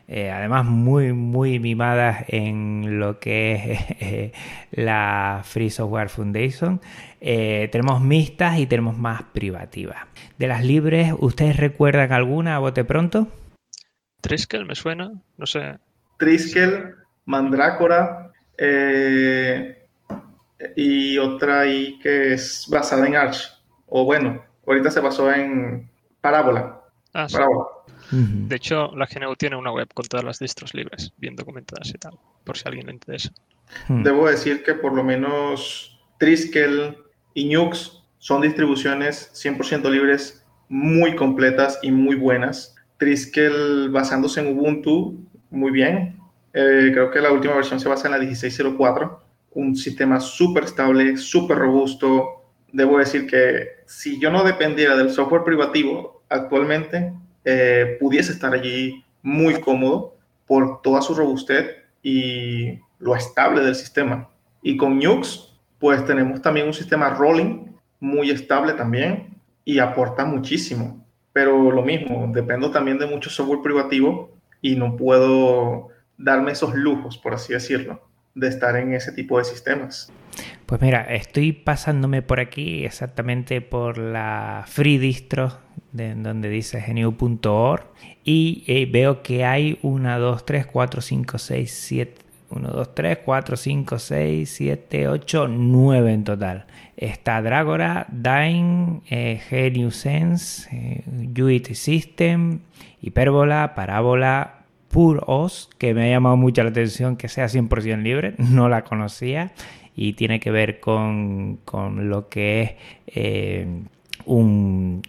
eh, 0.08 0.32
además 0.32 0.66
muy, 0.66 1.14
muy 1.14 1.60
mimadas 1.60 2.26
en 2.28 3.00
lo 3.00 3.20
que 3.20 3.54
es 3.54 3.80
eh, 4.02 4.32
la 4.72 5.42
Free 5.44 5.70
Software 5.70 6.10
Foundation. 6.10 6.82
Eh, 7.22 7.70
tenemos 7.72 8.02
mixtas 8.02 8.60
y 8.60 8.66
tenemos 8.68 8.98
más 8.98 9.24
privativas. 9.24 9.98
De 10.38 10.48
las 10.48 10.64
libres, 10.64 11.14
¿ustedes 11.18 11.58
recuerdan 11.58 12.12
alguna 12.12 12.56
a 12.56 12.60
bote 12.60 12.84
pronto? 12.84 13.28
Triskel 14.22 14.66
me 14.66 14.76
suena, 14.76 15.12
no 15.38 15.46
sé, 15.46 15.78
Triskel, 16.18 16.96
Mandrácora 17.26 18.32
eh, 18.58 19.88
y 20.76 21.18
otra 21.18 21.62
ahí 21.62 22.00
que 22.00 22.34
es 22.34 22.68
basada 22.70 23.08
en 23.08 23.16
Arch. 23.16 23.52
O 23.88 24.06
bueno, 24.06 24.42
ahorita 24.66 24.92
se 24.92 25.00
basó 25.00 25.32
en 25.32 25.90
Parábola. 26.22 26.82
Ah, 27.14 27.28
Parábola. 27.32 27.66
De 28.12 28.56
hecho, 28.56 28.96
la 28.96 29.08
GNU 29.08 29.36
tiene 29.36 29.56
una 29.56 29.72
web 29.72 29.88
con 29.94 30.06
todas 30.06 30.24
las 30.24 30.40
distros 30.40 30.74
libres, 30.74 31.12
bien 31.18 31.36
documentadas 31.36 31.90
y 31.90 31.98
tal, 31.98 32.14
por 32.44 32.58
si 32.58 32.64
a 32.66 32.70
alguien 32.70 32.88
le 32.88 32.94
interesa. 32.94 33.32
Hmm. 33.88 34.04
Debo 34.04 34.28
decir 34.28 34.64
que 34.64 34.74
por 34.76 34.94
lo 34.94 35.04
menos 35.04 36.00
Triskel 36.20 36.98
y 37.34 37.46
Nux 37.54 38.04
son 38.20 38.42
distribuciones 38.42 39.32
100% 39.34 39.90
libres, 39.90 40.46
muy 40.70 41.16
completas 41.16 41.80
y 41.82 41.92
muy 41.92 42.16
buenas. 42.16 42.76
Triskel 42.98 43.90
basándose 43.90 44.42
en 44.42 44.58
Ubuntu 44.58 45.20
muy 45.50 45.72
bien. 45.72 46.18
Eh, 46.54 46.90
creo 46.94 47.12
que 47.12 47.22
la 47.22 47.32
última 47.32 47.56
versión 47.56 47.80
se 47.80 47.90
basa 47.90 48.08
en 48.08 48.14
la 48.14 48.20
1604, 48.20 49.20
un 49.52 49.76
sistema 49.76 50.20
súper 50.20 50.66
estable, 50.66 51.18
súper 51.18 51.58
robusto. 51.58 52.44
Debo 52.72 52.98
decir 52.98 53.28
que 53.28 53.84
si 53.86 54.20
yo 54.20 54.32
no 54.32 54.44
dependiera 54.44 54.96
del 54.96 55.12
software 55.12 55.44
privativo 55.44 56.24
actualmente, 56.30 57.14
eh, 57.46 57.98
pudiese 58.00 58.32
estar 58.32 58.54
allí 58.54 59.04
muy 59.22 59.60
cómodo 59.62 60.16
por 60.46 60.82
toda 60.82 61.02
su 61.02 61.16
robustez 61.16 61.78
y 62.02 62.80
lo 63.00 63.16
estable 63.16 63.62
del 63.62 63.76
sistema. 63.76 64.30
Y 64.62 64.78
con 64.78 65.00
Nux, 65.00 65.58
pues 65.80 66.06
tenemos 66.06 66.42
también 66.42 66.68
un 66.68 66.74
sistema 66.74 67.10
rolling 67.10 67.66
muy 68.00 68.32
estable 68.32 68.74
también 68.74 69.36
y 69.66 69.80
aporta 69.80 70.26
muchísimo. 70.26 71.06
Pero 71.32 71.72
lo 71.72 71.82
mismo, 71.82 72.30
dependo 72.34 72.72
también 72.72 73.00
de 73.00 73.08
mucho 73.08 73.30
software 73.30 73.62
privativo 73.62 74.32
y 74.62 74.76
no 74.76 74.96
puedo 74.96 75.90
darme 76.18 76.52
esos 76.52 76.76
lujos, 76.76 77.18
por 77.18 77.34
así 77.34 77.54
decirlo, 77.54 78.02
de 78.36 78.48
estar 78.48 78.76
en 78.76 78.94
ese 78.94 79.12
tipo 79.12 79.38
de 79.38 79.46
sistemas. 79.46 80.12
Pues 80.66 80.82
mira, 80.82 81.02
estoy 81.14 81.52
pasándome 81.52 82.22
por 82.22 82.40
aquí 82.40 82.86
exactamente 82.86 83.62
por 83.62 83.98
la 83.98 84.64
free 84.68 84.98
distro 84.98 85.60
de, 85.92 86.16
donde 86.16 86.50
dice 86.50 86.84
gnu.org 86.88 87.84
y 88.24 88.64
eh, 88.68 88.88
veo 88.92 89.22
que 89.22 89.46
hay 89.46 89.78
1, 89.82 90.20
2, 90.20 90.46
3, 90.46 90.66
4, 90.66 91.02
5, 91.02 91.38
6, 91.38 91.72
7, 91.72 92.22
1, 92.50 92.70
2, 92.70 92.96
3, 92.96 93.18
4, 93.24 93.58
5, 93.58 94.00
6, 94.00 94.50
7, 94.50 95.08
8, 95.08 95.48
9 95.48 96.14
en 96.14 96.24
total. 96.24 96.66
Está 96.96 97.42
Dragora, 97.42 98.08
Dyn, 98.10 99.02
eh, 99.10 99.42
GNU 99.50 99.92
Sense, 99.92 100.70
eh, 100.72 101.74
System, 101.74 102.62
Hipérbola, 103.02 103.74
Parábola, 103.76 104.63
PurOS, 104.94 105.70
que 105.80 105.94
me 105.94 106.06
ha 106.06 106.10
llamado 106.10 106.38
mucho 106.38 106.64
la 106.64 106.70
atención 106.70 107.18
que 107.18 107.28
sea 107.28 107.48
100% 107.48 108.02
libre, 108.02 108.36
no 108.38 108.70
la 108.70 108.84
conocía 108.84 109.52
y 109.96 110.14
tiene 110.14 110.40
que 110.40 110.52
ver 110.52 110.80
con, 110.80 111.60
lo 111.66 112.30
que 112.30 112.62
es 112.62 112.76
eh, 113.08 113.68
una 114.26 115.04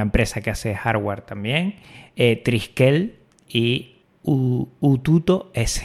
empresa 0.00 0.40
que 0.40 0.50
hace 0.50 0.74
hardware 0.74 1.20
también, 1.22 1.74
eh, 2.16 2.36
Triskel 2.36 3.18
y 3.48 3.96
Ututo 4.22 5.50
S. 5.54 5.84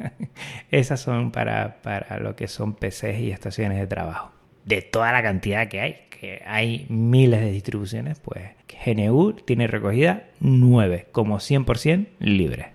Esas 0.70 1.00
son 1.00 1.30
para, 1.32 1.80
para 1.82 2.18
lo 2.18 2.36
que 2.36 2.48
son 2.48 2.74
PCs 2.74 3.20
y 3.20 3.30
estaciones 3.30 3.78
de 3.78 3.86
trabajo. 3.86 4.32
De 4.64 4.82
toda 4.82 5.12
la 5.12 5.22
cantidad 5.22 5.68
que 5.68 5.80
hay, 5.80 5.96
que 6.22 6.40
hay 6.46 6.86
miles 6.88 7.40
de 7.40 7.50
distribuciones, 7.50 8.20
pues 8.20 8.52
GNU 8.86 9.32
tiene 9.32 9.66
recogida 9.66 10.28
9 10.38 11.08
como 11.10 11.40
100% 11.40 12.06
libre. 12.20 12.74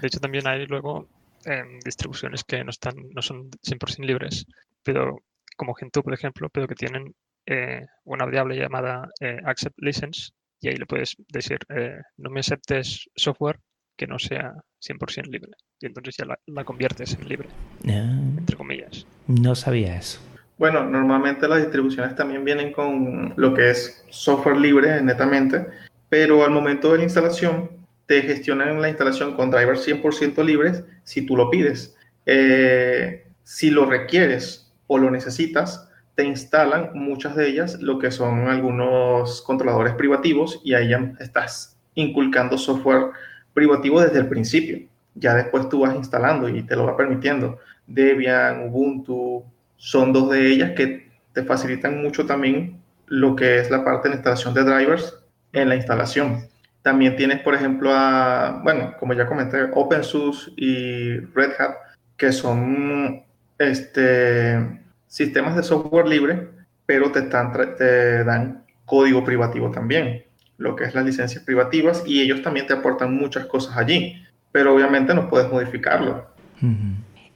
De 0.00 0.08
hecho, 0.08 0.18
también 0.18 0.48
hay 0.48 0.66
luego 0.66 1.06
em, 1.44 1.78
distribuciones 1.84 2.42
que 2.42 2.64
no, 2.64 2.70
están, 2.70 2.96
no 3.14 3.22
son 3.22 3.48
100% 3.48 4.04
libres, 4.04 4.44
pero 4.82 5.22
como 5.56 5.74
Gentoo, 5.74 6.02
por 6.02 6.14
ejemplo, 6.14 6.48
pero 6.50 6.66
que 6.66 6.74
tienen 6.74 7.14
eh, 7.46 7.86
una 8.02 8.24
variable 8.24 8.56
llamada 8.56 9.08
eh, 9.20 9.38
accept 9.44 9.78
license 9.80 10.32
y 10.60 10.70
ahí 10.70 10.74
le 10.74 10.86
puedes 10.86 11.14
decir 11.28 11.58
eh, 11.68 12.00
no 12.16 12.28
me 12.28 12.40
aceptes 12.40 13.08
software 13.14 13.60
que 13.96 14.08
no 14.08 14.18
sea 14.18 14.52
100% 14.84 15.26
libre 15.28 15.52
y 15.78 15.86
entonces 15.86 16.16
ya 16.18 16.26
la, 16.26 16.64
conviertes 16.64 17.14
en 17.14 17.28
libre, 17.28 17.48
ah. 17.86 18.18
entre 18.36 18.56
comillas. 18.56 19.06
No 19.28 19.54
sabía 19.54 19.96
eso. 19.96 20.20
Bueno, 20.60 20.84
normalmente 20.84 21.48
las 21.48 21.62
distribuciones 21.62 22.14
también 22.14 22.44
vienen 22.44 22.70
con 22.70 23.32
lo 23.36 23.54
que 23.54 23.70
es 23.70 24.04
software 24.10 24.58
libre 24.58 25.00
netamente, 25.00 25.66
pero 26.10 26.44
al 26.44 26.50
momento 26.50 26.92
de 26.92 26.98
la 26.98 27.04
instalación 27.04 27.70
te 28.04 28.20
gestionan 28.20 28.78
la 28.78 28.90
instalación 28.90 29.34
con 29.36 29.50
drivers 29.50 29.88
100% 29.88 30.44
libres 30.44 30.84
si 31.02 31.24
tú 31.24 31.34
lo 31.34 31.48
pides. 31.48 31.96
Eh, 32.26 33.24
si 33.42 33.70
lo 33.70 33.86
requieres 33.86 34.70
o 34.86 34.98
lo 34.98 35.10
necesitas, 35.10 35.88
te 36.14 36.24
instalan 36.24 36.90
muchas 36.92 37.36
de 37.36 37.48
ellas 37.48 37.80
lo 37.80 37.98
que 37.98 38.10
son 38.10 38.48
algunos 38.48 39.40
controladores 39.40 39.94
privativos 39.94 40.60
y 40.62 40.74
ahí 40.74 40.90
ya 40.90 41.14
estás 41.20 41.78
inculcando 41.94 42.58
software 42.58 43.12
privativo 43.54 44.02
desde 44.02 44.18
el 44.18 44.28
principio. 44.28 44.86
Ya 45.14 45.34
después 45.36 45.70
tú 45.70 45.80
vas 45.80 45.94
instalando 45.94 46.50
y 46.50 46.62
te 46.64 46.76
lo 46.76 46.84
va 46.84 46.98
permitiendo. 46.98 47.60
Debian, 47.86 48.68
Ubuntu, 48.68 49.46
son 49.80 50.12
dos 50.12 50.30
de 50.30 50.46
ellas 50.52 50.72
que 50.76 51.10
te 51.32 51.42
facilitan 51.42 52.02
mucho 52.02 52.26
también 52.26 52.82
lo 53.06 53.34
que 53.34 53.58
es 53.58 53.70
la 53.70 53.82
parte 53.82 54.08
de 54.08 54.10
la 54.10 54.16
instalación 54.16 54.52
de 54.52 54.62
drivers 54.62 55.16
en 55.54 55.70
la 55.70 55.76
instalación. 55.76 56.46
También 56.82 57.16
tienes, 57.16 57.40
por 57.40 57.54
ejemplo, 57.54 57.90
a, 57.92 58.60
bueno, 58.62 58.94
como 59.00 59.14
ya 59.14 59.26
comenté, 59.26 59.62
OpenSUSE 59.72 60.52
y 60.56 61.18
Red 61.34 61.52
Hat, 61.58 61.76
que 62.18 62.30
son 62.30 63.22
este, 63.58 64.82
sistemas 65.06 65.56
de 65.56 65.62
software 65.62 66.06
libre, 66.06 66.48
pero 66.84 67.10
te, 67.10 67.20
están, 67.20 67.50
te 67.78 68.22
dan 68.24 68.64
código 68.84 69.24
privativo 69.24 69.70
también, 69.70 70.24
lo 70.58 70.76
que 70.76 70.84
es 70.84 70.94
las 70.94 71.06
licencias 71.06 71.42
privativas, 71.42 72.02
y 72.06 72.20
ellos 72.20 72.42
también 72.42 72.66
te 72.66 72.74
aportan 72.74 73.16
muchas 73.16 73.46
cosas 73.46 73.78
allí, 73.78 74.22
pero 74.52 74.74
obviamente 74.74 75.14
no 75.14 75.30
puedes 75.30 75.50
modificarlo. 75.50 76.26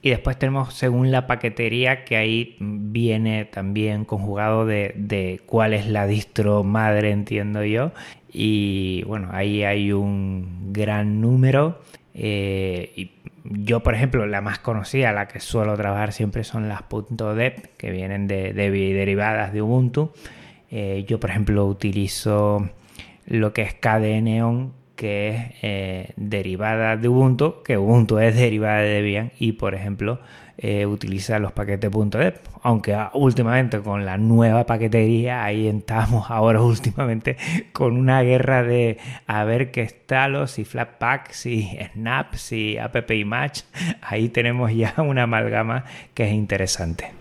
Y 0.05 0.11
después 0.11 0.39
tenemos 0.39 0.75
según 0.75 1.11
la 1.11 1.27
paquetería, 1.27 2.05
que 2.05 2.19
ahí 2.19 2.57
viene 2.61 3.47
también 3.47 4.05
conjugado 4.05 4.67
de, 4.67 5.41
cuál 5.47 5.73
es 5.73 5.87
la 5.87 6.07
distro 6.07 6.63
madre, 6.63 7.11
entiendo 7.11 7.65
yo. 7.65 7.91
Y 8.31 9.03
bueno, 9.05 9.31
ahí 9.33 9.65
hay 9.65 9.93
un 9.93 10.75
gran 10.75 11.23
número. 11.23 11.81
Eh, 12.13 12.93
y 12.95 13.13
yo, 13.45 13.81
por 13.83 13.95
ejemplo, 13.95 14.27
la 14.27 14.43
más 14.43 14.59
conocida, 14.59 15.11
la 15.11 15.27
que 15.27 15.41
suelo 15.41 15.75
trabajar 15.75 16.13
siempre 16.13 16.45
son 16.45 16.69
las 16.69 16.83
.deb, 16.91 17.71
que 17.79 17.91
vienen 17.91 18.27
de, 18.27 18.53
derivadas 18.53 19.55
de 19.55 19.63
Ubuntu. 19.63 20.13
Eh, 20.71 21.07
yo, 21.09 21.19
por 21.19 21.31
ejemplo, 21.31 21.65
utilizo 21.65 22.69
lo 23.25 23.55
que 23.55 23.63
es 23.63 23.73
KDE 23.73 24.21
Neon 24.21 24.84
que 24.97 25.29
es 25.29 25.37
eh, 25.63 26.13
derivada 26.17 26.97
de 26.97 27.09
Ubuntu, 27.09 27.63
que 27.63 27.79
Ubuntu 27.79 28.19
es 28.19 28.37
derivada 28.37 28.81
de 28.81 28.89
Debian 28.89 29.33
y, 29.39 29.53
por 29.53 29.75
ejemplo, 29.75 30.21
eh, 30.57 30.87
utiliza 30.87 31.39
los 31.41 31.53
paquetes 31.53 31.91
.deb. 31.91 32.41
Aunque 32.63 32.95
ah, 32.95 33.11
últimamente 33.15 33.81
con 33.81 34.07
la 34.07 34.17
nueva 34.19 34.65
paquetería, 34.67 35.45
ahí 35.45 35.67
estamos 35.67 36.27
ahora 36.31 36.63
últimamente 36.63 37.37
con 37.73 37.97
una 37.97 38.23
guerra 38.23 38.63
de 38.63 38.99
a 39.27 39.45
ver 39.45 39.71
qué 39.71 39.83
estalo, 39.83 40.47
si 40.47 40.65
Flatpak, 40.65 41.33
si 41.33 41.77
Snap, 41.93 42.35
si 42.35 42.79
App 42.79 43.11
Image. 43.11 43.63
Ahí 44.01 44.29
tenemos 44.29 44.73
ya 44.73 44.95
una 44.99 45.25
amalgama 45.25 45.85
que 46.15 46.25
es 46.25 46.33
interesante. 46.33 47.13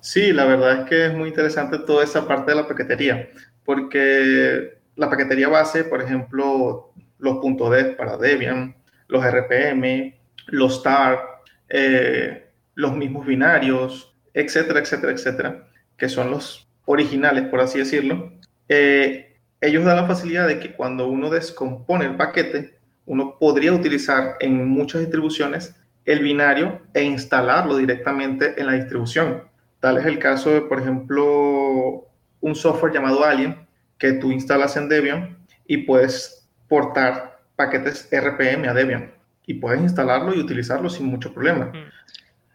Sí, 0.00 0.32
la 0.32 0.44
verdad 0.44 0.80
es 0.80 0.88
que 0.88 1.06
es 1.06 1.14
muy 1.14 1.28
interesante 1.28 1.78
toda 1.78 2.02
esa 2.02 2.26
parte 2.26 2.50
de 2.50 2.56
la 2.56 2.66
paquetería, 2.66 3.28
porque 3.64 4.82
la 4.96 5.08
paquetería 5.08 5.48
base, 5.48 5.84
por 5.84 6.02
ejemplo, 6.02 6.91
los 7.22 7.40
.deb 7.70 7.96
para 7.96 8.16
Debian, 8.16 8.74
los 9.06 9.24
RPM, 9.24 10.14
los 10.48 10.82
TAR, 10.82 11.20
eh, 11.68 12.50
los 12.74 12.94
mismos 12.96 13.24
binarios, 13.24 14.14
etcétera, 14.34 14.80
etcétera, 14.80 15.12
etcétera, 15.12 15.68
que 15.96 16.08
son 16.08 16.30
los 16.30 16.68
originales, 16.84 17.44
por 17.44 17.60
así 17.60 17.78
decirlo, 17.78 18.32
eh, 18.68 19.36
ellos 19.60 19.84
dan 19.84 19.96
la 19.96 20.06
facilidad 20.06 20.48
de 20.48 20.58
que 20.58 20.72
cuando 20.72 21.06
uno 21.06 21.30
descompone 21.30 22.06
el 22.06 22.16
paquete, 22.16 22.78
uno 23.06 23.38
podría 23.38 23.72
utilizar 23.72 24.36
en 24.40 24.66
muchas 24.66 25.02
distribuciones 25.02 25.76
el 26.04 26.18
binario 26.18 26.80
e 26.92 27.04
instalarlo 27.04 27.76
directamente 27.76 28.60
en 28.60 28.66
la 28.66 28.72
distribución. 28.72 29.44
Tal 29.78 29.98
es 29.98 30.06
el 30.06 30.18
caso 30.18 30.50
de, 30.50 30.62
por 30.62 30.80
ejemplo, 30.80 32.08
un 32.40 32.54
software 32.56 32.92
llamado 32.92 33.24
Alien 33.24 33.64
que 33.98 34.14
tú 34.14 34.32
instalas 34.32 34.76
en 34.76 34.88
Debian 34.88 35.38
y 35.66 35.78
puedes 35.78 36.41
portar 36.72 37.38
paquetes 37.54 38.08
RPM 38.10 38.66
a 38.66 38.72
Debian 38.72 39.12
y 39.44 39.52
puedes 39.52 39.82
instalarlo 39.82 40.34
y 40.34 40.38
utilizarlo 40.38 40.88
sin 40.88 41.04
mucho 41.04 41.30
problema. 41.34 41.66
Mm. 41.66 41.90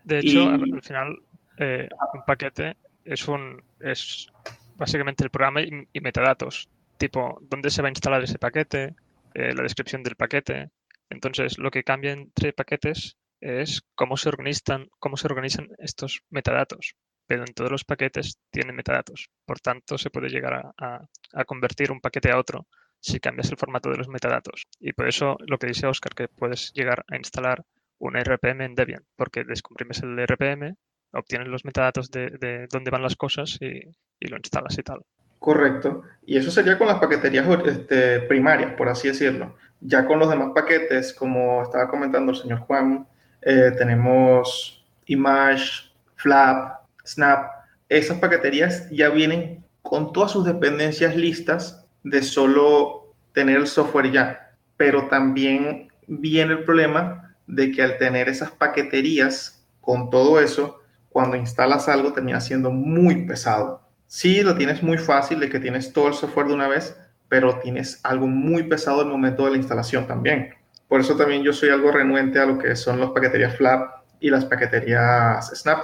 De 0.06 0.18
hecho, 0.18 0.50
al 0.50 0.82
final, 0.82 1.20
eh, 1.60 1.88
un 2.16 2.26
paquete 2.26 2.78
es 3.06 3.28
un 3.28 3.62
es 3.80 4.28
básicamente 4.76 5.24
el 5.24 5.30
programa 5.30 5.62
y, 5.62 6.02
metadatos, 6.02 6.68
tipo 6.98 7.38
dónde 7.44 7.70
se 7.70 7.84
va 7.84 7.90
a 7.90 7.92
instalar 7.92 8.24
ese 8.24 8.40
paquete, 8.40 8.96
eh, 9.36 9.54
la 9.54 9.62
descripción 9.62 10.02
del 10.02 10.16
paquete. 10.16 10.72
Entonces, 11.12 11.60
lo 11.60 11.70
que 11.70 11.84
cambia 11.84 12.12
entre 12.12 12.54
paquetes 12.54 13.18
es 13.40 13.84
cómo 13.94 14.18
se 14.18 14.30
organizan, 14.30 14.90
cómo 14.98 15.18
se 15.18 15.28
organizan 15.28 15.68
estos 15.78 16.24
metadatos. 16.32 16.96
Pero 17.28 17.44
en 17.46 17.54
todos 17.54 17.70
los 17.70 17.84
paquetes 17.84 18.40
tienen 18.50 18.76
metadatos. 18.76 19.30
Por 19.46 19.60
tanto, 19.60 20.00
se 20.00 20.10
puede 20.10 20.30
llegar 20.30 20.74
a, 20.76 21.06
a 21.34 21.46
convertir 21.46 21.92
un 21.92 22.02
paquete 22.02 22.32
a 22.32 22.40
otro 22.40 22.66
si 23.00 23.20
cambias 23.20 23.50
el 23.50 23.58
formato 23.58 23.90
de 23.90 23.98
los 23.98 24.08
metadatos. 24.08 24.68
Y 24.80 24.94
por 24.94 25.08
eso 25.08 25.38
lo 25.46 25.58
que 25.58 25.68
dice 25.68 25.88
Oscar, 25.88 26.14
que 26.14 26.28
puedes 26.28 26.72
llegar 26.74 27.06
a 27.10 27.18
instalar 27.18 27.64
un 28.00 28.16
RPM 28.16 28.62
en 28.62 28.76
Debian, 28.76 29.04
porque 29.16 29.44
descomprimes 29.44 30.02
el 30.04 30.18
RPM, 30.20 30.76
obtienes 31.12 31.48
los 31.48 31.66
metadatos 31.66 32.12
de, 32.12 32.68
dónde 32.72 32.92
van 32.92 33.02
las 33.02 33.16
cosas 33.16 33.58
y, 33.62 33.82
lo 34.28 34.38
instalas 34.38 34.78
y 34.78 34.84
tal. 34.84 35.02
Correcto. 35.40 36.04
Y 36.26 36.38
eso 36.38 36.52
sería 36.52 36.78
con 36.78 36.88
las 36.88 37.00
paqueterías 37.00 37.48
este, 37.66 38.22
primarias, 38.22 38.74
por 38.74 38.90
así 38.90 39.08
decirlo. 39.08 39.56
Ya 39.80 40.06
con 40.06 40.20
los 40.20 40.30
demás 40.30 40.52
paquetes, 40.54 41.14
como 41.14 41.62
estaba 41.62 41.88
comentando 41.88 42.32
el 42.32 42.38
señor 42.38 42.60
Juan, 42.60 43.08
eh, 43.42 43.72
tenemos 43.78 44.84
Image, 45.06 45.92
Flap, 46.16 46.82
Snap. 47.06 47.52
Esas 47.88 48.18
paqueterías 48.18 48.90
ya 48.90 49.10
vienen 49.10 49.64
con 49.82 50.12
todas 50.12 50.32
sus 50.32 50.44
dependencias 50.46 51.16
listas 51.16 51.87
de 52.10 52.24
solo 52.24 53.14
tener 53.34 53.58
el 53.58 53.68
software 53.68 54.12
ya. 54.12 54.52
Pero 54.78 55.08
también 55.08 55.90
viene 56.08 56.54
el 56.54 56.64
problema 56.64 57.36
de 57.48 57.72
que 57.72 57.82
al 57.84 57.98
tener 57.98 58.30
esas 58.30 58.52
paqueterías 58.52 59.66
con 59.82 60.10
todo 60.10 60.40
eso, 60.40 60.82
cuando 61.10 61.36
instalas 61.36 61.88
algo 61.90 62.14
termina 62.14 62.42
siendo 62.42 62.72
muy 62.72 63.26
pesado. 63.26 63.82
Sí, 64.08 64.42
lo 64.42 64.56
tienes 64.56 64.84
muy 64.84 64.98
fácil 64.98 65.40
de 65.40 65.50
que 65.50 65.60
tienes 65.60 65.92
todo 65.92 66.08
el 66.08 66.14
software 66.14 66.48
de 66.48 66.54
una 66.54 66.68
vez, 66.68 66.98
pero 67.30 67.60
tienes 67.60 68.00
algo 68.04 68.28
muy 68.28 68.64
pesado 68.64 69.02
el 69.02 69.08
momento 69.08 69.46
de 69.46 69.52
la 69.52 69.58
instalación 69.58 70.08
también. 70.08 70.54
Por 70.88 71.02
eso 71.02 71.18
también 71.18 71.44
yo 71.44 71.52
soy 71.52 71.70
algo 71.70 71.92
renuente 71.92 72.40
a 72.40 72.46
lo 72.46 72.58
que 72.58 72.76
son 72.76 73.00
las 73.00 73.12
paqueterías 73.12 73.56
Flap 73.58 74.04
y 74.20 74.30
las 74.30 74.46
paqueterías 74.46 75.52
Snap, 75.54 75.80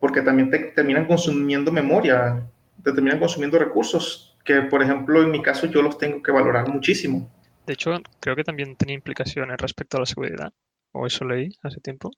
porque 0.00 0.22
también 0.22 0.50
te 0.50 0.58
terminan 0.58 1.06
consumiendo 1.06 1.70
memoria, 1.70 2.42
te 2.82 2.92
terminan 2.92 3.20
consumiendo 3.20 3.58
recursos 3.58 4.27
que, 4.48 4.62
por 4.62 4.82
ejemplo, 4.82 5.22
en 5.22 5.30
mi 5.30 5.42
caso 5.42 5.66
yo 5.66 5.82
los 5.82 5.98
tengo 5.98 6.22
que 6.22 6.32
valorar 6.32 6.66
muchísimo. 6.70 7.30
De 7.66 7.74
hecho, 7.74 8.00
creo 8.18 8.34
que 8.34 8.44
también 8.44 8.76
tiene 8.76 8.94
implicaciones 8.94 9.58
respecto 9.58 9.98
a 9.98 10.00
la 10.00 10.06
seguridad 10.06 10.50
o 10.92 11.06
eso 11.06 11.26
leí 11.26 11.50
hace 11.62 11.82
tiempo, 11.82 12.10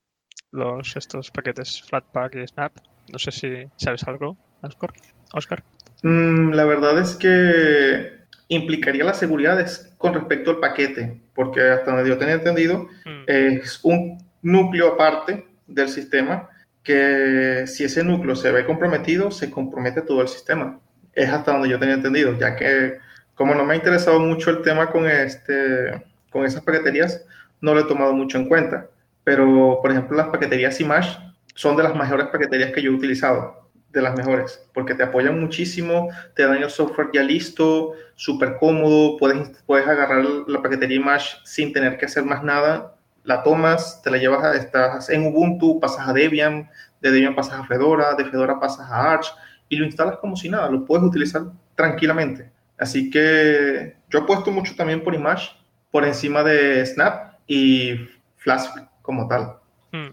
los 0.52 0.94
estos 0.94 1.32
paquetes 1.32 1.82
Flatpak 1.82 2.36
y 2.36 2.46
Snap. 2.46 2.72
No 3.12 3.18
sé 3.18 3.32
si 3.32 3.64
sabes 3.74 4.04
algo, 4.04 4.36
Oscar. 4.62 4.92
Oscar. 5.32 5.64
Mm, 6.04 6.52
la 6.52 6.64
verdad 6.66 7.00
es 7.00 7.16
que 7.16 8.20
implicaría 8.46 9.02
la 9.02 9.14
seguridad 9.14 9.66
con 9.98 10.14
respecto 10.14 10.52
al 10.52 10.60
paquete, 10.60 11.20
porque 11.34 11.62
hasta 11.62 11.90
donde 11.90 12.10
yo 12.10 12.16
tenía 12.16 12.34
entendido, 12.34 12.86
mm. 13.06 13.24
es 13.26 13.80
un 13.82 14.18
núcleo 14.42 14.92
aparte 14.92 15.48
del 15.66 15.88
sistema 15.88 16.48
que 16.84 17.64
si 17.66 17.82
ese 17.82 18.04
núcleo 18.04 18.36
se 18.36 18.52
ve 18.52 18.64
comprometido, 18.64 19.32
se 19.32 19.50
compromete 19.50 20.02
todo 20.02 20.22
el 20.22 20.28
sistema. 20.28 20.78
Es 21.20 21.28
hasta 21.28 21.52
donde 21.52 21.68
yo 21.68 21.78
tenía 21.78 21.96
entendido, 21.96 22.38
ya 22.38 22.56
que 22.56 22.98
como 23.34 23.54
no 23.54 23.62
me 23.62 23.74
ha 23.74 23.76
interesado 23.76 24.18
mucho 24.20 24.48
el 24.48 24.62
tema 24.62 24.90
con, 24.90 25.06
este, 25.06 26.02
con 26.30 26.46
esas 26.46 26.62
paqueterías, 26.62 27.26
no 27.60 27.74
lo 27.74 27.80
he 27.80 27.84
tomado 27.84 28.14
mucho 28.14 28.38
en 28.38 28.48
cuenta. 28.48 28.86
Pero, 29.22 29.80
por 29.82 29.90
ejemplo, 29.90 30.16
las 30.16 30.28
paqueterías 30.28 30.80
Image 30.80 31.18
son 31.54 31.76
de 31.76 31.82
las 31.82 31.94
mejores 31.94 32.28
paqueterías 32.28 32.72
que 32.72 32.80
yo 32.80 32.90
he 32.90 32.94
utilizado, 32.94 33.68
de 33.90 34.00
las 34.00 34.16
mejores, 34.16 34.66
porque 34.72 34.94
te 34.94 35.02
apoyan 35.02 35.38
muchísimo, 35.38 36.08
te 36.34 36.46
dan 36.46 36.62
el 36.62 36.70
software 36.70 37.10
ya 37.12 37.22
listo, 37.22 37.92
súper 38.14 38.56
cómodo, 38.56 39.18
puedes, 39.18 39.50
puedes 39.66 39.86
agarrar 39.86 40.24
la 40.24 40.62
paquetería 40.62 40.96
Image 40.96 41.36
sin 41.44 41.74
tener 41.74 41.98
que 41.98 42.06
hacer 42.06 42.24
más 42.24 42.42
nada, 42.42 42.94
la 43.24 43.42
tomas, 43.42 44.00
te 44.00 44.10
la 44.10 44.16
llevas 44.16 44.42
a, 44.42 44.54
estás 44.54 45.10
en 45.10 45.26
Ubuntu, 45.26 45.80
pasas 45.80 46.08
a 46.08 46.14
Debian, 46.14 46.70
de 47.02 47.10
Debian 47.10 47.34
pasas 47.34 47.60
a 47.60 47.64
Fedora, 47.64 48.14
de 48.14 48.24
Fedora 48.24 48.58
pasas 48.58 48.90
a 48.90 49.12
Arch 49.12 49.26
y 49.70 49.76
lo 49.76 49.86
instalas 49.86 50.18
como 50.18 50.36
si 50.36 50.50
nada, 50.50 50.68
lo 50.68 50.84
puedes 50.84 51.06
utilizar 51.06 51.44
tranquilamente. 51.74 52.50
Así 52.76 53.08
que 53.08 53.96
yo 54.10 54.18
he 54.18 54.22
puesto 54.22 54.50
mucho 54.50 54.74
también 54.76 55.02
por 55.02 55.14
Image, 55.14 55.48
por 55.90 56.04
encima 56.04 56.42
de 56.42 56.84
Snap, 56.84 57.30
y 57.50 58.08
Flash 58.36 58.66
como 59.02 59.26
tal. 59.26 59.56
Hmm. 59.90 60.12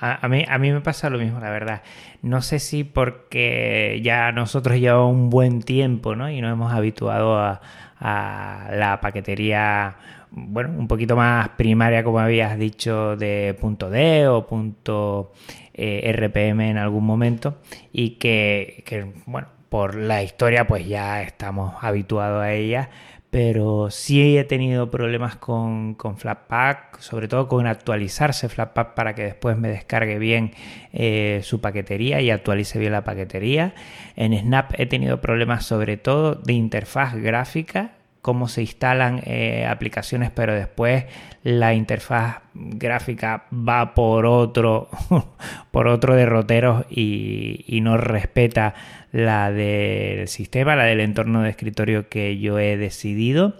a, 0.00 0.28
mí, 0.28 0.44
a 0.46 0.58
mí 0.58 0.70
me 0.70 0.82
pasa 0.82 1.08
lo 1.08 1.18
mismo, 1.18 1.40
la 1.40 1.50
verdad. 1.50 1.82
No 2.20 2.42
sé 2.42 2.58
si 2.58 2.84
porque 2.84 4.00
ya 4.04 4.30
nosotros 4.32 4.78
llevamos 4.78 5.14
un 5.14 5.30
buen 5.30 5.62
tiempo 5.62 6.14
¿no? 6.14 6.30
y 6.30 6.42
nos 6.42 6.52
hemos 6.52 6.72
habituado 6.74 7.38
a, 7.38 7.60
la 8.02 8.98
paquetería, 9.00 9.96
bueno, 10.30 10.70
un 10.78 10.88
poquito 10.88 11.16
más 11.16 11.50
primaria, 11.50 12.04
como 12.04 12.18
habías 12.18 12.58
dicho, 12.58 13.16
de 13.16 13.56
punto 13.60 13.90
.d 13.90 14.26
o 14.28 14.46
punto 14.46 15.32
eh, 15.80 16.12
.rpm 16.12 16.60
en 16.60 16.78
algún 16.78 17.04
momento 17.04 17.58
y 17.92 18.10
que, 18.16 19.14
bueno, 19.26 19.48
por 19.68 19.94
la 19.94 20.22
historia 20.22 20.66
pues 20.66 20.86
ya 20.86 21.22
estamos 21.22 21.74
habituados 21.80 22.42
a 22.42 22.52
ella 22.52 22.90
pero 23.30 23.90
sí 23.90 24.36
he 24.36 24.44
tenido 24.44 24.90
problemas 24.90 25.36
con, 25.36 25.94
con, 25.94 26.16
Flatpak, 26.16 26.98
sobre 26.98 27.28
todo 27.28 27.46
con 27.46 27.66
actualizarse 27.66 28.48
Flatpak 28.48 28.94
para 28.94 29.14
que 29.14 29.22
después 29.22 29.56
me 29.56 29.68
descargue 29.68 30.18
bien 30.18 30.52
eh, 30.92 31.40
su 31.44 31.60
paquetería 31.60 32.20
y 32.20 32.30
actualice 32.30 32.80
bien 32.80 32.92
la 32.92 33.04
paquetería. 33.04 33.74
En 34.16 34.36
Snap 34.36 34.72
he 34.78 34.86
tenido 34.86 35.20
problemas 35.20 35.64
sobre 35.64 35.96
todo 35.96 36.34
de 36.34 36.54
interfaz 36.54 37.14
gráfica, 37.14 37.92
cómo 38.22 38.48
se 38.48 38.62
instalan 38.62 39.22
eh, 39.24 39.66
aplicaciones, 39.66 40.30
pero 40.30 40.54
después 40.54 41.06
la 41.42 41.74
interfaz 41.74 42.40
gráfica 42.54 43.46
va 43.52 43.94
por 43.94 44.26
otro, 44.26 44.88
por 45.70 45.88
otro 45.88 46.14
derrotero 46.14 46.84
y, 46.90 47.80
no 47.82 47.96
respeta 47.96 48.74
la 49.10 49.50
del 49.50 50.28
sistema, 50.28 50.76
la 50.76 50.84
del 50.84 51.00
entorno 51.00 51.42
de 51.42 51.50
escritorio 51.50 52.08
que 52.08 52.38
yo 52.38 52.58
he 52.58 52.76
decidido. 52.76 53.56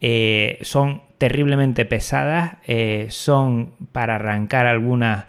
Eh, 0.00 0.58
son 0.62 1.02
terriblemente 1.18 1.84
pesadas, 1.84 2.56
eh, 2.66 3.06
son 3.10 3.74
para 3.92 4.16
arrancar 4.16 4.66
algunas, 4.66 5.26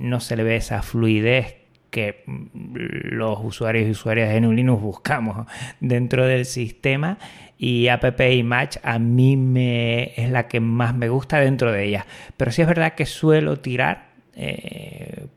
no 0.00 0.20
se 0.20 0.36
le 0.36 0.42
ve 0.42 0.56
esa 0.56 0.82
fluidez 0.82 1.56
que 1.94 2.24
los 2.24 3.38
usuarios 3.40 3.86
y 3.86 3.92
usuarias 3.92 4.28
de 4.28 4.40
GNU 4.40 4.52
Linux 4.52 4.82
buscamos 4.82 5.46
dentro 5.80 6.26
del 6.26 6.44
sistema 6.44 7.18
y 7.64 7.88
app 7.88 8.20
Image 8.20 8.78
a 8.82 8.98
mí 8.98 9.38
me, 9.38 10.12
es 10.16 10.30
la 10.30 10.48
que 10.48 10.60
más 10.60 10.94
me 10.94 11.08
gusta 11.08 11.40
dentro 11.40 11.72
de 11.72 11.84
ella. 11.84 12.06
Pero 12.36 12.50
sí 12.50 12.60
es 12.60 12.68
verdad 12.68 12.94
que 12.94 13.06
suelo 13.06 13.56
tirar 13.58 14.08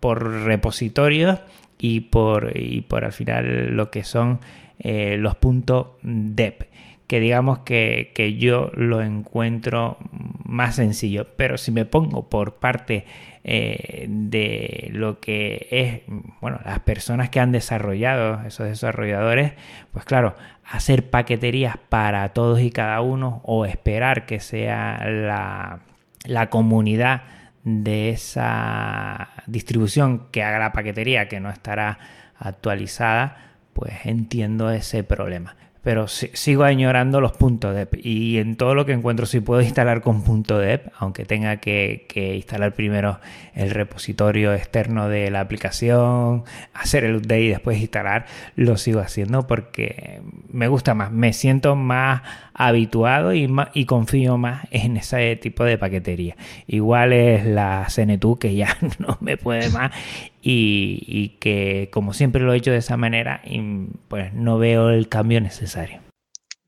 por 0.02 0.44
repositorios 0.44 1.40
y 1.78 2.02
por, 2.02 2.52
y 2.54 2.82
por 2.82 3.06
al 3.06 3.14
final 3.14 3.76
lo 3.78 3.90
que 3.92 4.04
son 4.04 4.40
eh, 4.80 5.16
los 5.18 5.36
puntos 5.36 5.88
dep 6.02 6.64
que 7.08 7.22
digamos 7.22 7.60
que, 7.60 8.12
que, 8.14 8.34
yo 8.34 8.70
lo 8.74 9.02
encuentro 9.02 9.98
más 10.48 10.76
sencillo. 10.76 11.28
Pero 11.36 11.58
si 11.58 11.72
me 11.72 11.86
pongo 11.86 12.30
por 12.30 12.56
parte 12.56 13.06
eh, 13.44 14.06
de 14.10 14.90
lo 14.94 15.20
que 15.20 15.68
es, 15.70 16.02
bueno, 16.42 16.60
las 16.66 16.80
personas 16.80 17.30
que 17.30 17.40
han 17.40 17.52
desarrollado, 17.52 18.42
esos 18.48 18.68
desarrolladores, 18.68 19.54
pues 19.92 20.06
claro, 20.06 20.36
hacer 20.64 21.10
paqueterías 21.10 21.78
para 21.90 22.30
todos 22.30 22.62
y 22.62 22.72
cada 22.72 23.02
uno 23.02 23.42
o 23.44 23.66
esperar 23.66 24.26
que 24.26 24.40
sea 24.40 25.06
la, 25.06 25.80
la 26.26 26.50
comunidad 26.50 27.24
de 27.64 28.10
esa 28.10 29.30
distribución 29.46 30.28
que 30.32 30.44
haga 30.44 30.58
la 30.58 30.72
paquetería 30.72 31.28
que 31.28 31.42
no 31.42 31.50
estará 31.50 32.00
actualizada, 32.40 33.56
pues 33.74 34.06
entiendo 34.06 34.72
ese 34.72 35.04
problema 35.04 35.56
pero 35.88 36.10
sigo 36.10 36.66
añorando 36.66 37.22
los 37.22 37.32
DEP 37.40 38.06
y 38.06 38.40
en 38.40 38.58
todo 38.58 38.76
lo 38.76 38.86
que 38.86 38.92
encuentro 38.92 39.26
si 39.26 39.40
puedo 39.40 39.62
instalar 39.62 40.02
con 40.02 40.22
DEP, 40.46 40.92
aunque 41.00 41.24
tenga 41.24 41.62
que, 41.62 42.06
instalar 42.36 42.74
primero 42.74 43.22
el 43.56 43.72
repositorio 43.72 44.54
externo 44.54 45.08
de 45.08 45.32
la 45.32 45.40
aplicación, 45.40 46.44
hacer 46.74 47.06
el 47.06 47.16
update 47.16 47.42
y 47.42 47.48
después 47.48 47.80
instalar, 47.80 48.26
lo 48.58 48.76
sigo 48.76 49.00
haciendo 49.00 49.48
porque 49.48 50.20
me 50.52 50.68
gusta 50.68 50.94
más, 50.94 51.10
me 51.10 51.32
siento 51.32 51.78
más 51.78 52.22
habituado 52.54 53.34
y, 53.34 53.50
y 53.74 53.86
confío 53.86 54.38
más 54.38 54.68
en 54.72 54.98
ese 54.98 55.38
tipo 55.38 55.64
de 55.64 55.78
paquetería. 55.78 56.36
Igual 56.68 57.14
es 57.14 57.46
la 57.46 57.88
CNTU 57.88 58.38
que 58.38 58.56
ya 58.56 58.76
no 59.00 59.18
me 59.22 59.38
puede 59.38 59.70
más 59.70 59.92
y, 60.42 61.38
que 61.40 61.90
como 61.92 62.14
siempre 62.14 62.42
lo 62.42 62.54
he 62.54 62.58
hecho 62.58 62.72
de 62.72 62.78
esa 62.78 62.98
manera, 62.98 63.42
pues 64.08 64.34
no 64.34 64.58
veo 64.58 64.90
el 64.90 65.10
cambio 65.10 65.42
necesario. 65.42 66.02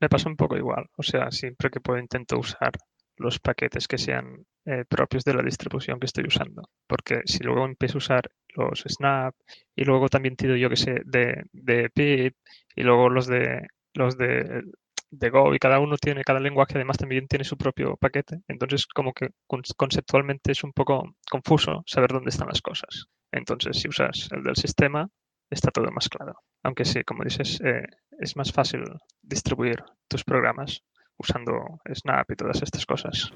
Me 0.00 0.08
pasa 0.08 0.28
un 0.28 0.36
poco 0.36 0.56
igual, 0.56 0.86
o 0.96 1.02
sea, 1.02 1.30
siempre 1.30 1.70
que 1.70 1.80
puedo 1.80 1.98
intento 1.98 2.38
usar 2.38 2.72
los 3.16 3.38
paquetes 3.38 3.86
que 3.86 3.98
sean 3.98 4.44
eh, 4.64 4.84
propios 4.88 5.24
de 5.24 5.34
la 5.34 5.42
distribución 5.42 6.00
que 6.00 6.06
estoy 6.06 6.24
usando, 6.26 6.62
porque 6.86 7.20
si 7.26 7.44
luego 7.44 7.66
empiezo 7.66 7.96
a 7.96 7.98
usar 7.98 8.30
los 8.54 8.82
Snap 8.88 9.34
y 9.76 9.84
luego 9.84 10.08
también 10.08 10.36
tiro 10.36 10.56
yo 10.56 10.70
que 10.70 10.76
sé 10.76 11.02
de, 11.04 11.44
de 11.52 11.90
PIP 11.90 12.34
y 12.74 12.82
luego 12.82 13.10
los 13.10 13.26
de 13.26 13.66
los 13.92 14.16
de 14.16 14.62
de 15.10 15.30
Go 15.30 15.54
y 15.54 15.58
cada 15.58 15.80
uno 15.80 15.96
tiene, 15.96 16.22
cada 16.22 16.40
lenguaje 16.40 16.74
además 16.76 16.96
también 16.96 17.26
tiene 17.26 17.44
su 17.44 17.56
propio 17.56 17.96
paquete. 17.96 18.40
Entonces, 18.48 18.86
como 18.86 19.12
que 19.12 19.30
conceptualmente 19.76 20.52
es 20.52 20.64
un 20.64 20.72
poco 20.72 21.14
confuso 21.28 21.82
saber 21.86 22.10
dónde 22.12 22.30
están 22.30 22.48
las 22.48 22.62
cosas. 22.62 23.06
Entonces, 23.32 23.78
si 23.80 23.88
usas 23.88 24.28
el 24.32 24.42
del 24.42 24.56
sistema, 24.56 25.08
está 25.50 25.70
todo 25.70 25.90
más 25.90 26.08
claro. 26.08 26.34
Aunque 26.62 26.84
sí, 26.84 27.02
como 27.04 27.24
dices, 27.24 27.60
eh, 27.64 27.86
es 28.18 28.36
más 28.36 28.52
fácil 28.52 28.82
distribuir 29.22 29.82
tus 30.08 30.24
programas 30.24 30.82
usando 31.20 31.80
Snap 31.92 32.30
y 32.30 32.36
todas 32.36 32.62
estas 32.62 32.86
cosas. 32.86 33.32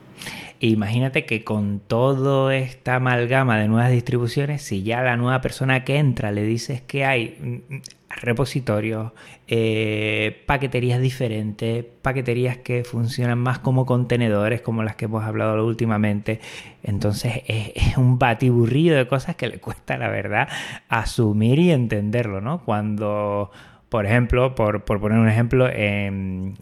Imagínate 0.61 1.26
que 1.26 1.45
con 1.45 1.80
toda 1.80 2.57
esta 2.57 2.97
amalgama 2.97 3.59
de 3.59 3.68
nuevas 3.68 3.90
distribuciones, 3.90 4.62
si 4.62 4.82
ya 4.82 5.03
la 5.03 5.16
nueva 5.16 5.40
persona 5.42 5.84
que 5.84 5.99
entra 5.99 6.32
le 6.32 6.45
dices 6.45 6.80
que 6.80 7.05
hay 7.05 7.36
mm, 7.38 7.74
mm, 7.74 7.82
repositorios, 8.21 9.12
eh, 9.47 10.43
paqueterías 10.47 11.01
diferentes, 11.01 11.85
paqueterías 12.03 12.59
que 12.59 12.85
funcionan 12.85 13.39
más 13.39 13.59
como 13.59 13.87
contenedores, 13.87 14.61
como 14.61 14.83
las 14.83 14.97
que 14.97 15.07
hemos 15.07 15.25
hablado 15.25 15.65
últimamente, 15.67 16.41
entonces 16.83 17.43
es, 17.47 17.97
un 17.97 18.19
batiburrillo 18.19 18.97
de 18.97 19.07
cosas 19.07 19.37
que 19.37 19.49
le 19.49 19.59
cuesta, 19.59 19.97
la 19.99 20.09
verdad, 20.09 20.49
asumir 20.89 21.59
y 21.59 21.71
entenderlo, 21.71 22.41
¿no? 22.41 22.62
Cuando 22.65 23.51
por 23.89 24.07
ejemplo, 24.07 24.57
por, 24.57 24.83
poner 24.83 25.19
un 25.19 25.29
ejemplo, 25.29 25.69
en, 25.69 26.57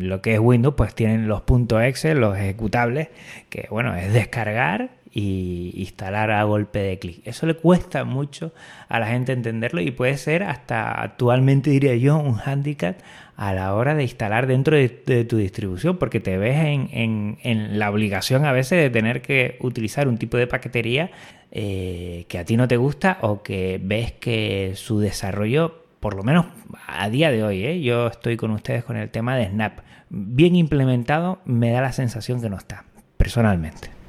lo 0.00 0.20
que 0.20 0.34
es 0.34 0.40
Windows, 0.40 0.74
pues 0.76 0.96
tienen 0.96 1.28
los 1.28 1.42
puntos 1.42 1.80
.exe, 1.80 2.16
los 2.16 2.36
ejecutables, 2.36 3.08
que 3.50 3.68
bueno, 3.70 3.94
es 3.94 4.12
descargar 4.12 4.90
y 5.12 5.72
instalar 5.76 6.30
a 6.30 6.42
golpe 6.44 6.78
de 6.78 6.98
clic. 6.98 7.26
Eso 7.26 7.46
le 7.46 7.54
cuesta 7.54 8.04
mucho 8.04 8.52
a 8.88 9.00
la 9.00 9.08
gente 9.08 9.32
entenderlo 9.32 9.80
y 9.80 9.90
puede 9.90 10.16
ser 10.16 10.42
hasta 10.42 10.92
actualmente, 11.00 11.70
diría 11.70 11.96
yo, 11.96 12.16
un 12.18 12.38
handicap 12.38 12.96
a 13.36 13.54
la 13.54 13.74
hora 13.74 13.94
de 13.94 14.02
instalar 14.02 14.46
dentro 14.46 14.76
de, 14.76 14.88
tu 15.24 15.38
distribución, 15.38 15.96
porque 15.96 16.20
te 16.20 16.36
ves 16.36 16.58
en, 16.60 17.78
la 17.78 17.90
obligación 17.90 18.44
a 18.44 18.52
veces 18.52 18.82
de 18.82 18.90
tener 18.90 19.22
que 19.22 19.56
utilizar 19.60 20.08
un 20.08 20.18
tipo 20.18 20.36
de 20.36 20.46
paquetería 20.46 21.10
eh, 21.50 22.26
que 22.28 22.38
a 22.38 22.44
ti 22.44 22.56
no 22.56 22.68
te 22.68 22.76
gusta 22.76 23.18
o 23.22 23.42
que 23.42 23.80
ves 23.82 24.12
que 24.12 24.72
su 24.76 25.00
desarrollo 25.00 25.80
por 26.00 26.14
lo 26.14 26.22
menos 26.22 26.46
a 26.86 27.10
día 27.10 27.30
de 27.30 27.44
hoy, 27.44 27.64
¿eh? 27.64 27.82
yo 27.82 28.06
estoy 28.06 28.36
con 28.36 28.50
ustedes 28.52 28.84
con 28.84 28.96
el 28.96 29.10
tema 29.10 29.36
de 29.36 29.48
Snap. 29.48 29.80
Bien 30.08 30.56
implementado, 30.56 31.40
me 31.44 31.70
da 31.70 31.82
la 31.82 31.92
sensación 31.92 32.40
que 32.40 32.48
no 32.48 32.56
está, 32.56 32.84
personalmente. 33.16 33.99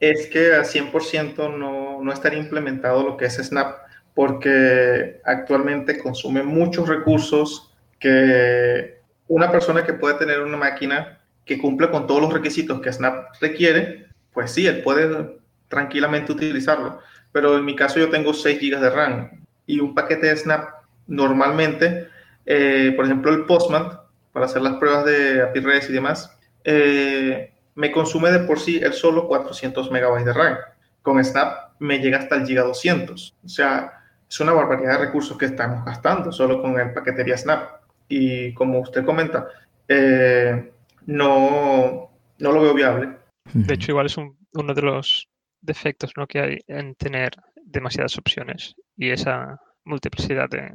Es 0.00 0.26
que 0.28 0.54
al 0.54 0.64
100% 0.64 1.56
no, 1.56 2.02
no 2.02 2.12
estaría 2.12 2.38
implementado 2.38 3.02
lo 3.02 3.16
que 3.16 3.26
es 3.26 3.36
Snap, 3.36 3.76
porque 4.14 5.20
actualmente 5.24 5.98
consume 5.98 6.42
muchos 6.42 6.88
recursos 6.88 7.72
que 7.98 9.00
una 9.28 9.52
persona 9.52 9.84
que 9.84 9.92
puede 9.92 10.14
tener 10.14 10.40
una 10.40 10.56
máquina 10.56 11.20
que 11.44 11.58
cumple 11.58 11.90
con 11.90 12.06
todos 12.06 12.20
los 12.20 12.32
requisitos 12.32 12.80
que 12.80 12.92
Snap 12.92 13.34
requiere, 13.40 14.06
pues 14.32 14.52
sí, 14.52 14.66
él 14.66 14.82
puede 14.82 15.38
tranquilamente 15.68 16.32
utilizarlo. 16.32 16.98
Pero 17.32 17.58
en 17.58 17.64
mi 17.64 17.76
caso 17.76 17.98
yo 18.00 18.10
tengo 18.10 18.34
6 18.34 18.58
GB 18.60 18.80
de 18.80 18.90
RAM 18.90 19.30
y 19.66 19.80
un 19.80 19.94
paquete 19.94 20.26
de 20.26 20.36
Snap 20.36 20.68
normalmente, 21.06 22.08
eh, 22.46 22.92
por 22.96 23.04
ejemplo, 23.04 23.32
el 23.32 23.44
Postman, 23.44 24.00
para 24.32 24.46
hacer 24.46 24.62
las 24.62 24.76
pruebas 24.76 25.04
de 25.04 25.42
API 25.42 25.60
REST 25.60 25.90
y 25.90 25.92
demás, 25.92 26.38
eh, 26.64 27.52
me 27.80 27.90
consume 27.90 28.30
de 28.30 28.40
por 28.40 28.60
sí 28.60 28.78
el 28.78 28.92
solo 28.92 29.26
400 29.26 29.90
megabytes 29.90 30.26
de 30.26 30.34
RAM. 30.34 30.56
Con 31.00 31.24
Snap 31.24 31.72
me 31.78 31.98
llega 31.98 32.18
hasta 32.18 32.36
el 32.36 32.46
Giga 32.46 32.62
200. 32.62 33.36
O 33.42 33.48
sea, 33.48 34.02
es 34.28 34.38
una 34.38 34.52
barbaridad 34.52 34.98
de 34.98 35.06
recursos 35.06 35.38
que 35.38 35.46
estamos 35.46 35.82
gastando 35.86 36.30
solo 36.30 36.60
con 36.60 36.78
el 36.78 36.92
paquetería 36.92 37.38
Snap. 37.38 37.80
Y 38.06 38.52
como 38.52 38.80
usted 38.80 39.02
comenta, 39.02 39.48
eh, 39.88 40.72
no, 41.06 42.10
no 42.38 42.52
lo 42.52 42.60
veo 42.60 42.74
viable. 42.74 43.16
De 43.54 43.72
hecho, 43.72 43.92
igual 43.92 44.06
es 44.06 44.18
uno 44.18 44.74
de 44.74 44.82
los 44.82 45.26
defectos 45.62 46.12
¿no? 46.18 46.26
que 46.26 46.40
hay 46.40 46.58
en 46.66 46.94
tener 46.96 47.30
demasiadas 47.64 48.18
opciones 48.18 48.74
y 48.94 49.08
esa 49.08 49.58
multiplicidad 49.84 50.50
de, 50.50 50.70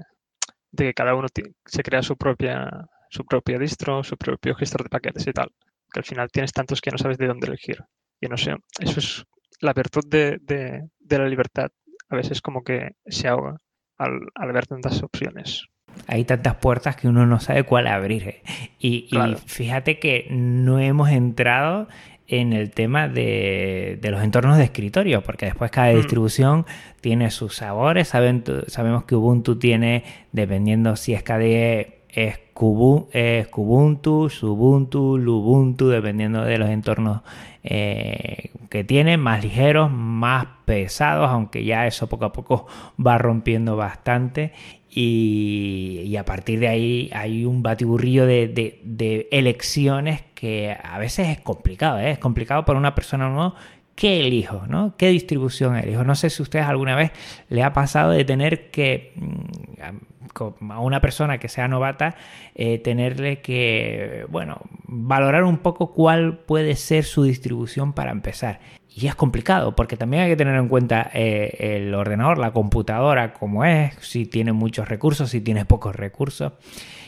de 0.71 0.85
que 0.85 0.93
cada 0.95 1.13
uno 1.13 1.27
se 1.65 1.83
crea 1.83 2.01
su 2.01 2.17
propia, 2.17 2.67
su 3.11 3.23
propia 3.25 3.59
distro, 3.59 4.03
su 4.03 4.17
propio 4.17 4.55
gestor 4.55 4.81
de 4.81 4.89
paquetes 4.89 5.27
y 5.27 5.33
tal. 5.33 5.51
Que 5.91 5.99
al 5.99 6.05
final 6.05 6.29
tienes 6.31 6.51
tantos 6.51 6.81
que 6.81 6.91
no 6.91 6.97
sabes 6.97 7.17
de 7.17 7.27
dónde 7.27 7.47
elegir. 7.47 7.83
Y 8.21 8.27
no 8.27 8.37
sé, 8.37 8.55
eso 8.79 8.99
es 8.99 9.25
la 9.61 9.73
virtud 9.73 10.03
de, 10.07 10.39
de, 10.41 11.17
la 11.17 11.27
libertad. 11.27 11.69
A 12.09 12.15
veces 12.15 12.41
como 12.41 12.63
que 12.63 12.91
se 13.07 13.27
ahoga 13.27 13.57
al, 13.97 14.19
al, 14.35 14.51
ver 14.51 14.67
tantas 14.67 15.01
opciones. 15.03 15.65
Hay 16.07 16.25
tantas 16.25 16.55
puertas 16.55 16.95
que 16.95 17.07
uno 17.07 17.25
no 17.25 17.39
sabe 17.39 17.63
cuál 17.63 17.87
abrir. 17.87 18.27
¿eh? 18.27 18.41
Y, 18.79 19.07
y 19.11 19.35
fíjate 19.45 19.99
que 19.99 20.27
no 20.29 20.79
hemos 20.79 21.09
entrado 21.09 21.87
en 22.27 22.53
el 22.53 22.71
tema 22.71 23.07
de, 23.07 23.99
los 24.01 24.23
entornos 24.23 24.57
de 24.57 24.63
escritorio, 24.63 25.21
porque 25.21 25.45
después 25.45 25.71
cada 25.71 25.91
mm. 25.91 25.95
distribución 25.95 26.65
tiene 27.01 27.31
sus 27.31 27.55
sabores. 27.55 28.07
sabemos 28.07 29.03
que 29.05 29.15
Ubuntu 29.15 29.57
tiene, 29.57 30.03
dependiendo 30.31 30.95
si 30.95 31.13
es 31.13 31.23
KDE, 31.23 32.04
es, 32.15 32.37
Kubuntu, 32.53 34.29
Subuntu, 34.29 35.17
Lubuntu, 35.17 35.89
dependiendo 35.89 36.43
de 36.43 36.57
los 36.57 36.69
entornos 36.69 37.21
eh, 37.63 38.51
que 38.69 38.85
tiene, 38.85 39.17
más 39.17 39.43
ligeros, 39.43 39.91
más 39.91 40.47
pesados, 40.63 41.29
aunque 41.29 41.65
ya 41.65 41.85
eso 41.87 42.07
poco 42.07 42.25
a 42.25 42.31
poco 42.31 42.67
va 43.05 43.17
rompiendo 43.17 43.75
bastante. 43.75 44.53
Y, 44.89 46.15
a 46.17 46.23
partir 46.23 46.61
de 46.61 46.69
ahí 46.69 47.09
hay 47.13 47.43
un 47.43 47.61
batiburrillo 47.61 48.25
de, 48.25 49.27
elecciones 49.31 50.23
que 50.33 50.77
a 50.81 50.97
veces 50.97 51.27
es 51.27 51.39
complicado, 51.41 51.99
¿eh? 51.99 52.11
es 52.11 52.19
complicado 52.19 52.63
para 52.63 52.79
una 52.79 52.95
persona 52.95 53.27
nueva. 53.27 53.55
¿Qué 53.95 54.21
elijo? 54.21 54.67
¿no? 54.67 54.95
¿Qué 54.97 55.09
distribución 55.09 55.75
elijo? 55.75 56.03
No 56.05 56.15
sé 56.15 56.29
si 56.29 56.41
a 56.41 56.43
ustedes 56.43 56.65
alguna 56.65 56.95
vez 56.95 57.11
le 57.49 57.63
ha 57.63 57.73
pasado 57.73 58.11
de 58.11 58.23
tener 58.23 58.69
que, 58.71 59.13
mm, 59.15 60.14
a 60.35 60.79
una 60.79 61.01
persona 61.01 61.37
que 61.37 61.49
sea 61.49 61.67
novata, 61.67 62.15
eh, 62.55 62.79
tenerle 62.79 63.41
que, 63.41 64.25
bueno, 64.29 64.61
valorar 64.83 65.43
un 65.43 65.57
poco 65.57 65.93
cuál 65.93 66.39
puede 66.39 66.75
ser 66.75 67.03
su 67.03 67.23
distribución 67.23 67.93
para 67.93 68.11
empezar. 68.11 68.59
Y 68.97 69.07
es 69.07 69.15
complicado 69.15 69.75
porque 69.75 69.97
también 69.97 70.23
hay 70.23 70.29
que 70.29 70.37
tener 70.37 70.55
en 70.55 70.69
cuenta 70.69 71.11
eh, 71.13 71.75
el 71.75 71.93
ordenador, 71.93 72.37
la 72.37 72.51
computadora, 72.51 73.33
como 73.33 73.65
es, 73.65 73.93
si 73.99 74.25
tiene 74.25 74.53
muchos 74.53 74.87
recursos, 74.87 75.29
si 75.29 75.41
tiene 75.41 75.65
pocos 75.65 75.95
recursos. 75.95 76.53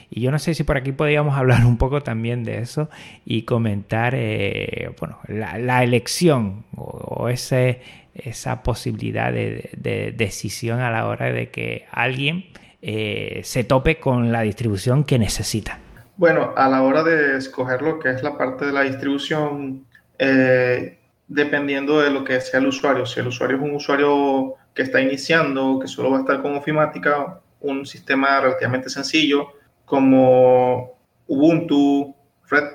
Y 0.10 0.22
yo 0.22 0.32
no 0.32 0.40
sé 0.40 0.54
si 0.54 0.64
por 0.64 0.78
aquí 0.78 0.92
podríamos 0.92 1.36
hablar 1.38 1.66
un 1.66 1.78
poco 1.78 2.02
también 2.02 2.44
de 2.44 2.60
eso 2.60 2.90
y 3.26 3.44
comentar 3.44 4.14
eh, 4.16 4.92
bueno, 5.00 5.20
la, 5.28 5.84
elección 5.84 6.66
o, 6.76 7.30
ese, 7.30 7.82
esa 8.14 8.64
posibilidad 8.64 9.32
de, 9.32 10.14
decisión 10.18 10.80
a 10.80 10.92
la 10.92 11.08
hora 11.08 11.32
de 11.32 11.50
que 11.50 11.86
alguien 11.92 12.46
eh, 12.82 13.42
se 13.44 13.64
tope 13.64 14.00
con 14.00 14.32
la 14.32 14.42
distribución 14.42 15.04
que 15.04 15.20
necesita. 15.20 15.80
Bueno, 16.18 16.54
a 16.56 16.68
la 16.68 16.82
hora 16.82 17.04
de 17.04 17.38
escoger 17.38 17.82
lo 17.82 18.00
que 18.00 18.10
es 18.10 18.24
la 18.24 18.38
parte 18.38 18.66
de 18.66 18.72
la 18.72 18.82
distribución, 18.82 19.86
eh, 20.18 20.98
dependiendo 21.28 22.02
de 22.02 22.10
lo 22.10 22.24
que 22.24 22.42
sea 22.42 22.60
el 22.60 22.68
usuario, 22.68 23.06
si 23.06 23.20
el 23.20 23.28
usuario 23.28 23.58
es 23.58 23.64
un 23.64 23.76
usuario 23.76 24.56
que 24.74 24.84
está 24.84 25.02
iniciando, 25.02 25.80
que 25.80 25.88
solo 25.88 26.12
va 26.12 26.18
a 26.18 26.20
estar 26.22 26.42
con 26.42 26.56
ofimática, 26.56 27.40
un 27.60 27.86
sistema 27.86 28.40
relativamente 28.40 28.90
sencillo 28.90 29.48
como 29.86 30.98
Ubuntu, 31.28 32.16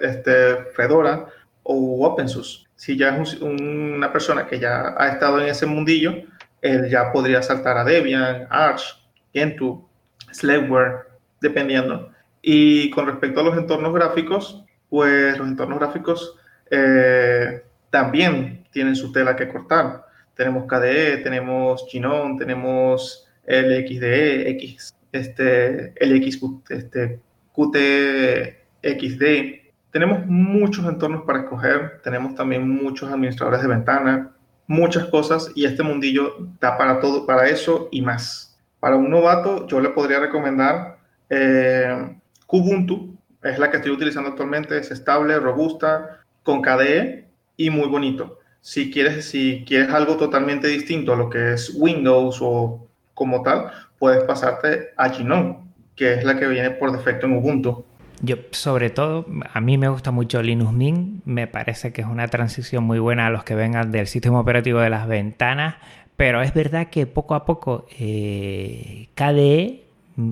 este, 0.00 0.56
Fedora 0.74 1.26
o 1.62 2.06
OpenSUSE. 2.06 2.66
Si 2.74 2.96
ya 2.96 3.16
es 3.16 3.34
una 3.40 4.12
persona 4.12 4.46
que 4.46 4.58
ya 4.58 4.94
ha 4.96 5.08
estado 5.08 5.40
en 5.40 5.48
ese 5.48 5.66
mundillo, 5.66 6.14
él 6.60 6.88
ya 6.88 7.12
podría 7.12 7.42
saltar 7.42 7.76
a 7.76 7.84
Debian, 7.84 8.46
Arch, 8.50 8.98
Gentoo, 9.32 9.88
Slackware, 10.32 11.06
dependiendo. 11.40 12.10
Y 12.40 12.90
con 12.90 13.06
respecto 13.06 13.40
a 13.40 13.44
los 13.44 13.56
entornos 13.56 13.94
gráficos, 13.94 14.64
pues 14.88 15.38
los 15.38 15.48
entornos 15.48 15.78
gráficos 15.78 16.36
eh, 16.70 17.62
también 17.90 18.64
tienen 18.72 18.96
su 18.96 19.12
tela 19.12 19.36
que 19.36 19.48
cortar. 19.48 20.06
Tenemos 20.34 20.66
KDE, 20.66 21.18
tenemos 21.18 21.86
Gnome, 21.92 22.38
tenemos 22.38 23.28
LXDE, 23.46 24.50
X, 24.50 24.94
este, 25.12 25.94
LX, 26.00 26.40
este, 26.70 27.20
QTXD. 27.52 29.24
Tenemos 29.90 30.26
muchos 30.26 30.86
entornos 30.86 31.24
para 31.24 31.40
escoger, 31.40 32.00
tenemos 32.02 32.34
también 32.34 32.66
muchos 32.68 33.12
administradores 33.12 33.60
de 33.60 33.68
ventana, 33.68 34.32
muchas 34.66 35.06
cosas 35.06 35.50
y 35.54 35.66
este 35.66 35.82
mundillo 35.82 36.48
da 36.58 36.78
para 36.78 36.98
todo, 36.98 37.26
para 37.26 37.48
eso 37.48 37.88
y 37.92 38.00
más. 38.00 38.51
Para 38.82 38.96
un 38.96 39.10
novato, 39.10 39.68
yo 39.68 39.80
le 39.80 39.90
podría 39.90 40.18
recomendar 40.18 40.98
eh, 41.30 42.16
Kubuntu, 42.48 43.16
es 43.40 43.56
la 43.60 43.70
que 43.70 43.76
estoy 43.76 43.92
utilizando 43.92 44.30
actualmente, 44.30 44.76
es 44.76 44.90
estable, 44.90 45.38
robusta, 45.38 46.18
con 46.42 46.62
KDE 46.62 47.28
y 47.56 47.70
muy 47.70 47.86
bonito. 47.86 48.40
Si 48.60 48.90
quieres, 48.90 49.26
si 49.26 49.64
quieres 49.68 49.90
algo 49.90 50.16
totalmente 50.16 50.66
distinto 50.66 51.12
a 51.12 51.16
lo 51.16 51.30
que 51.30 51.52
es 51.52 51.72
Windows 51.76 52.40
o 52.42 52.88
como 53.14 53.42
tal, 53.44 53.70
puedes 54.00 54.24
pasarte 54.24 54.88
a 54.96 55.10
Gnome, 55.10 55.58
que 55.94 56.14
es 56.14 56.24
la 56.24 56.36
que 56.36 56.48
viene 56.48 56.72
por 56.72 56.90
defecto 56.90 57.26
en 57.26 57.36
Ubuntu. 57.36 57.84
Yo, 58.20 58.36
sobre 58.50 58.90
todo, 58.90 59.26
a 59.52 59.60
mí 59.60 59.78
me 59.78 59.88
gusta 59.88 60.10
mucho 60.10 60.42
Linux 60.42 60.72
Mint, 60.72 61.24
me 61.24 61.46
parece 61.46 61.92
que 61.92 62.00
es 62.00 62.08
una 62.08 62.26
transición 62.26 62.82
muy 62.82 62.98
buena 62.98 63.28
a 63.28 63.30
los 63.30 63.44
que 63.44 63.54
vengan 63.54 63.92
del 63.92 64.08
sistema 64.08 64.40
operativo 64.40 64.80
de 64.80 64.90
las 64.90 65.06
ventanas, 65.06 65.76
pero 66.22 66.40
es 66.40 66.54
verdad 66.54 66.86
que 66.86 67.08
poco 67.08 67.34
a 67.34 67.44
poco 67.44 67.84
eh, 67.98 69.08
KDE 69.16 69.82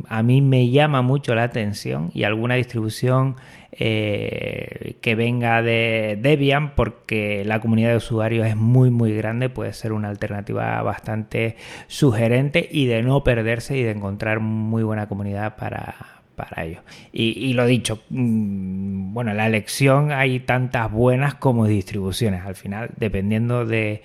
a 0.08 0.22
mí 0.22 0.40
me 0.40 0.70
llama 0.70 1.02
mucho 1.02 1.34
la 1.34 1.42
atención 1.42 2.12
y 2.14 2.22
alguna 2.22 2.54
distribución 2.54 3.34
eh, 3.72 4.98
que 5.00 5.16
venga 5.16 5.62
de 5.62 6.16
Debian 6.22 6.76
porque 6.76 7.42
la 7.44 7.58
comunidad 7.58 7.90
de 7.90 7.96
usuarios 7.96 8.46
es 8.46 8.54
muy 8.54 8.92
muy 8.92 9.12
grande 9.16 9.48
puede 9.48 9.72
ser 9.72 9.92
una 9.92 10.10
alternativa 10.10 10.80
bastante 10.82 11.56
sugerente 11.88 12.68
y 12.70 12.86
de 12.86 13.02
no 13.02 13.24
perderse 13.24 13.76
y 13.76 13.82
de 13.82 13.90
encontrar 13.90 14.38
muy 14.38 14.84
buena 14.84 15.08
comunidad 15.08 15.56
para, 15.56 16.19
para 16.40 16.64
ello. 16.64 16.80
Y, 17.12 17.52
lo 17.52 17.66
dicho, 17.66 18.02
mm, 18.08 19.12
bueno, 19.12 19.34
la 19.34 19.46
elección 19.46 20.12
hay 20.12 20.40
tantas 20.40 20.90
buenas 20.90 21.34
como 21.34 21.66
distribuciones. 21.66 22.44
Al 22.46 22.54
final, 22.54 22.90
dependiendo 22.96 23.66
de, 23.66 24.02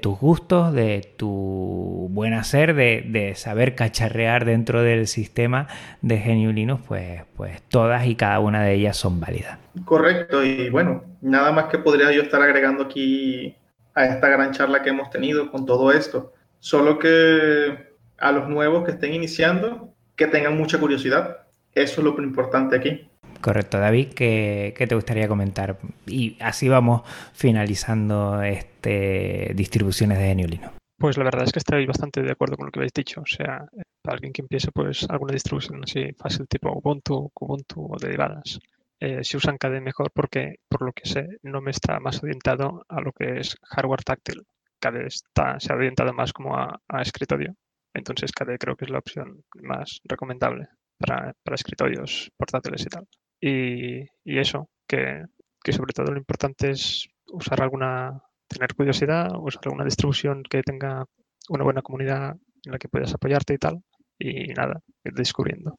tus 0.00 0.18
gustos, 0.18 0.72
de 0.72 1.12
tu 1.16 2.08
buen 2.10 2.34
hacer, 2.34 2.74
de, 2.74 3.32
saber 3.34 3.74
cacharrear 3.74 4.44
dentro 4.44 4.82
del 4.82 5.06
sistema 5.06 5.66
de 6.00 6.22
Linux, 6.52 6.82
pues, 6.86 7.22
pues 7.36 7.62
todas 7.62 8.06
y 8.06 8.14
cada 8.14 8.38
una 8.40 8.62
de 8.62 8.74
ellas 8.74 8.96
son 8.96 9.20
válidas. 9.20 9.58
Correcto, 9.84 10.44
y 10.44 10.70
bueno, 10.70 11.02
nada 11.20 11.50
más 11.52 11.66
que 11.66 11.78
podría 11.78 12.12
yo 12.12 12.22
estar 12.22 12.42
agregando 12.42 12.84
aquí 12.84 13.56
a 13.94 14.06
esta 14.06 14.28
gran 14.28 14.52
charla 14.52 14.82
que 14.82 14.90
hemos 14.90 15.10
tenido 15.10 15.50
con 15.50 15.66
todo 15.66 15.92
esto. 15.92 16.32
Solo 16.58 16.98
que 16.98 17.92
a 18.18 18.32
los 18.32 18.48
nuevos 18.48 18.84
que 18.84 18.92
estén 18.92 19.14
iniciando, 19.14 19.92
que 20.16 20.26
tengan 20.26 20.56
mucha 20.56 20.78
curiosidad, 20.78 21.38
eso 21.74 22.00
es 22.00 22.04
lo 22.04 22.22
importante 22.22 22.76
aquí. 22.76 23.08
Correcto, 23.42 23.80
David, 23.80 24.12
¿qué, 24.14 24.86
te 24.88 24.94
gustaría 24.94 25.26
comentar? 25.26 25.78
Y 26.06 26.36
así 26.40 26.68
vamos 26.68 27.02
finalizando 27.32 28.40
este 28.42 29.52
distribuciones 29.54 30.18
de 30.18 30.26
Geniolino. 30.26 30.72
Pues 30.96 31.18
la 31.18 31.24
verdad 31.24 31.42
es 31.42 31.52
que 31.52 31.58
estoy 31.58 31.84
bastante 31.84 32.22
de 32.22 32.30
acuerdo 32.30 32.56
con 32.56 32.66
lo 32.66 32.72
que 32.72 32.78
habéis 32.78 32.92
dicho. 32.92 33.22
O 33.22 33.26
sea, 33.26 33.66
para 34.00 34.14
alguien 34.14 34.32
que 34.32 34.42
empiece 34.42 34.70
pues 34.70 35.10
alguna 35.10 35.32
distribución 35.32 35.82
así 35.82 36.12
fácil 36.12 36.46
tipo 36.46 36.70
Ubuntu, 36.70 37.32
Ubuntu 37.34 37.92
o 37.92 37.98
derivadas, 37.98 38.60
eh, 39.00 39.24
si 39.24 39.36
usan 39.36 39.58
KDE 39.58 39.80
mejor 39.80 40.12
porque, 40.14 40.60
por 40.68 40.82
lo 40.82 40.92
que 40.92 41.08
sé, 41.08 41.26
no 41.42 41.60
me 41.60 41.72
está 41.72 41.98
más 41.98 42.22
orientado 42.22 42.84
a 42.88 43.00
lo 43.00 43.10
que 43.10 43.40
es 43.40 43.56
hardware 43.64 44.04
táctil. 44.04 44.44
KDE 44.78 45.06
está, 45.06 45.58
se 45.58 45.72
ha 45.72 45.76
orientado 45.76 46.12
más 46.12 46.32
como 46.32 46.56
a, 46.56 46.80
a 46.86 47.02
escritorio. 47.02 47.56
Entonces 47.92 48.30
KDE 48.30 48.58
creo 48.58 48.76
que 48.76 48.84
es 48.84 48.90
la 48.92 48.98
opción 48.98 49.42
más 49.54 50.00
recomendable 50.04 50.68
para, 51.02 51.34
escritorios 51.52 52.30
portátiles 52.36 52.82
y 52.82 52.88
tal. 52.88 53.06
Y, 53.40 54.38
eso, 54.38 54.68
que, 54.86 55.24
sobre 55.70 55.92
todo 55.92 56.12
lo 56.12 56.18
importante 56.18 56.70
es 56.70 57.08
usar 57.26 57.62
alguna, 57.62 58.22
tener 58.48 58.74
curiosidad, 58.74 59.28
usar 59.38 59.62
alguna 59.64 59.84
distribución 59.84 60.42
que 60.42 60.62
tenga 60.62 61.04
una 61.48 61.64
buena 61.64 61.82
comunidad 61.82 62.36
en 62.64 62.72
la 62.72 62.78
que 62.78 62.88
puedas 62.88 63.12
apoyarte 63.14 63.54
y 63.54 63.58
tal. 63.58 63.82
Y 64.18 64.52
nada, 64.54 64.80
descubriendo. 65.04 65.76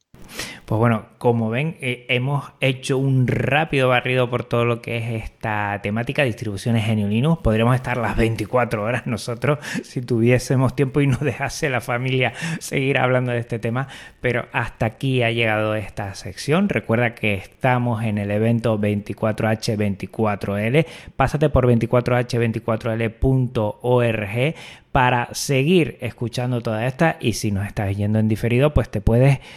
Pues 0.65 0.79
bueno, 0.79 1.07
como 1.17 1.49
ven, 1.49 1.75
eh, 1.81 2.05
hemos 2.09 2.45
hecho 2.61 2.97
un 2.97 3.27
rápido 3.27 3.89
barrido 3.89 4.29
por 4.29 4.45
todo 4.45 4.63
lo 4.65 4.81
que 4.81 4.97
es 4.97 5.23
esta 5.23 5.79
temática, 5.83 6.23
distribuciones 6.23 6.87
en 6.87 7.09
Linux. 7.09 7.41
Podríamos 7.41 7.75
estar 7.75 7.97
las 7.97 8.15
24 8.15 8.81
horas 8.81 9.05
nosotros 9.05 9.59
si 9.83 10.01
tuviésemos 10.01 10.73
tiempo 10.75 11.01
y 11.01 11.07
no 11.07 11.17
dejase 11.17 11.69
la 11.69 11.81
familia 11.81 12.31
seguir 12.59 12.97
hablando 12.97 13.33
de 13.33 13.39
este 13.39 13.59
tema, 13.59 13.89
pero 14.21 14.45
hasta 14.53 14.85
aquí 14.85 15.21
ha 15.21 15.31
llegado 15.31 15.75
esta 15.75 16.15
sección. 16.15 16.69
Recuerda 16.69 17.13
que 17.13 17.33
estamos 17.33 18.01
en 18.03 18.17
el 18.17 18.31
evento 18.31 18.79
24H24L. 18.79 20.85
Pásate 21.15 21.49
por 21.49 21.67
24H24L.org 21.67 24.55
para 24.93 25.27
seguir 25.33 25.97
escuchando 26.01 26.61
toda 26.61 26.85
esta 26.85 27.17
y 27.19 27.33
si 27.33 27.51
nos 27.51 27.65
estás 27.65 27.97
yendo 27.97 28.19
en 28.19 28.27
diferido 28.27 28.75
pues 28.75 28.89
te 28.89 29.01
puedes 29.01 29.12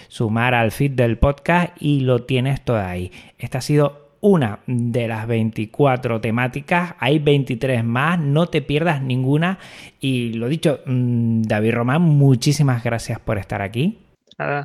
sumar 0.08 0.54
al 0.54 0.70
feed 0.70 0.92
del 0.92 1.18
podcast 1.18 1.76
y 1.80 2.00
lo 2.00 2.24
tienes 2.24 2.64
todo 2.64 2.78
ahí. 2.78 3.12
Esta 3.38 3.58
ha 3.58 3.60
sido 3.60 4.06
una 4.20 4.60
de 4.66 5.08
las 5.08 5.26
24 5.26 6.20
temáticas, 6.20 6.94
hay 6.98 7.18
23 7.18 7.84
más, 7.84 8.18
no 8.18 8.48
te 8.48 8.62
pierdas 8.62 9.02
ninguna 9.02 9.58
y 10.00 10.32
lo 10.32 10.48
dicho, 10.48 10.80
mm, 10.86 11.42
David 11.42 11.74
Román, 11.74 12.02
muchísimas 12.02 12.82
gracias 12.82 13.20
por 13.20 13.38
estar 13.38 13.62
aquí. 13.62 13.98
Nada, 14.38 14.60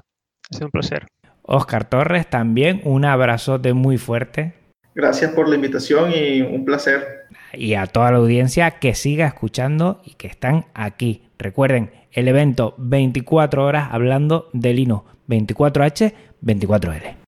ha 0.49 0.55
sido 0.55 0.67
un 0.67 0.71
placer. 0.71 1.05
Oscar 1.43 1.89
Torres 1.89 2.27
también, 2.27 2.81
un 2.85 3.05
abrazote 3.05 3.73
muy 3.73 3.97
fuerte. 3.97 4.53
Gracias 4.95 5.31
por 5.31 5.47
la 5.47 5.55
invitación 5.55 6.11
y 6.11 6.41
un 6.41 6.65
placer 6.65 7.27
y 7.53 7.75
a 7.75 7.87
toda 7.87 8.11
la 8.11 8.17
audiencia 8.17 8.71
que 8.71 8.95
siga 8.95 9.27
escuchando 9.27 10.01
y 10.05 10.15
que 10.15 10.27
están 10.27 10.65
aquí. 10.73 11.23
Recuerden, 11.37 11.91
el 12.11 12.27
evento 12.27 12.75
24 12.77 13.65
horas 13.65 13.89
hablando 13.91 14.49
de 14.53 14.73
Linux 14.73 15.05
24H, 15.27 16.13
24L. 16.43 17.20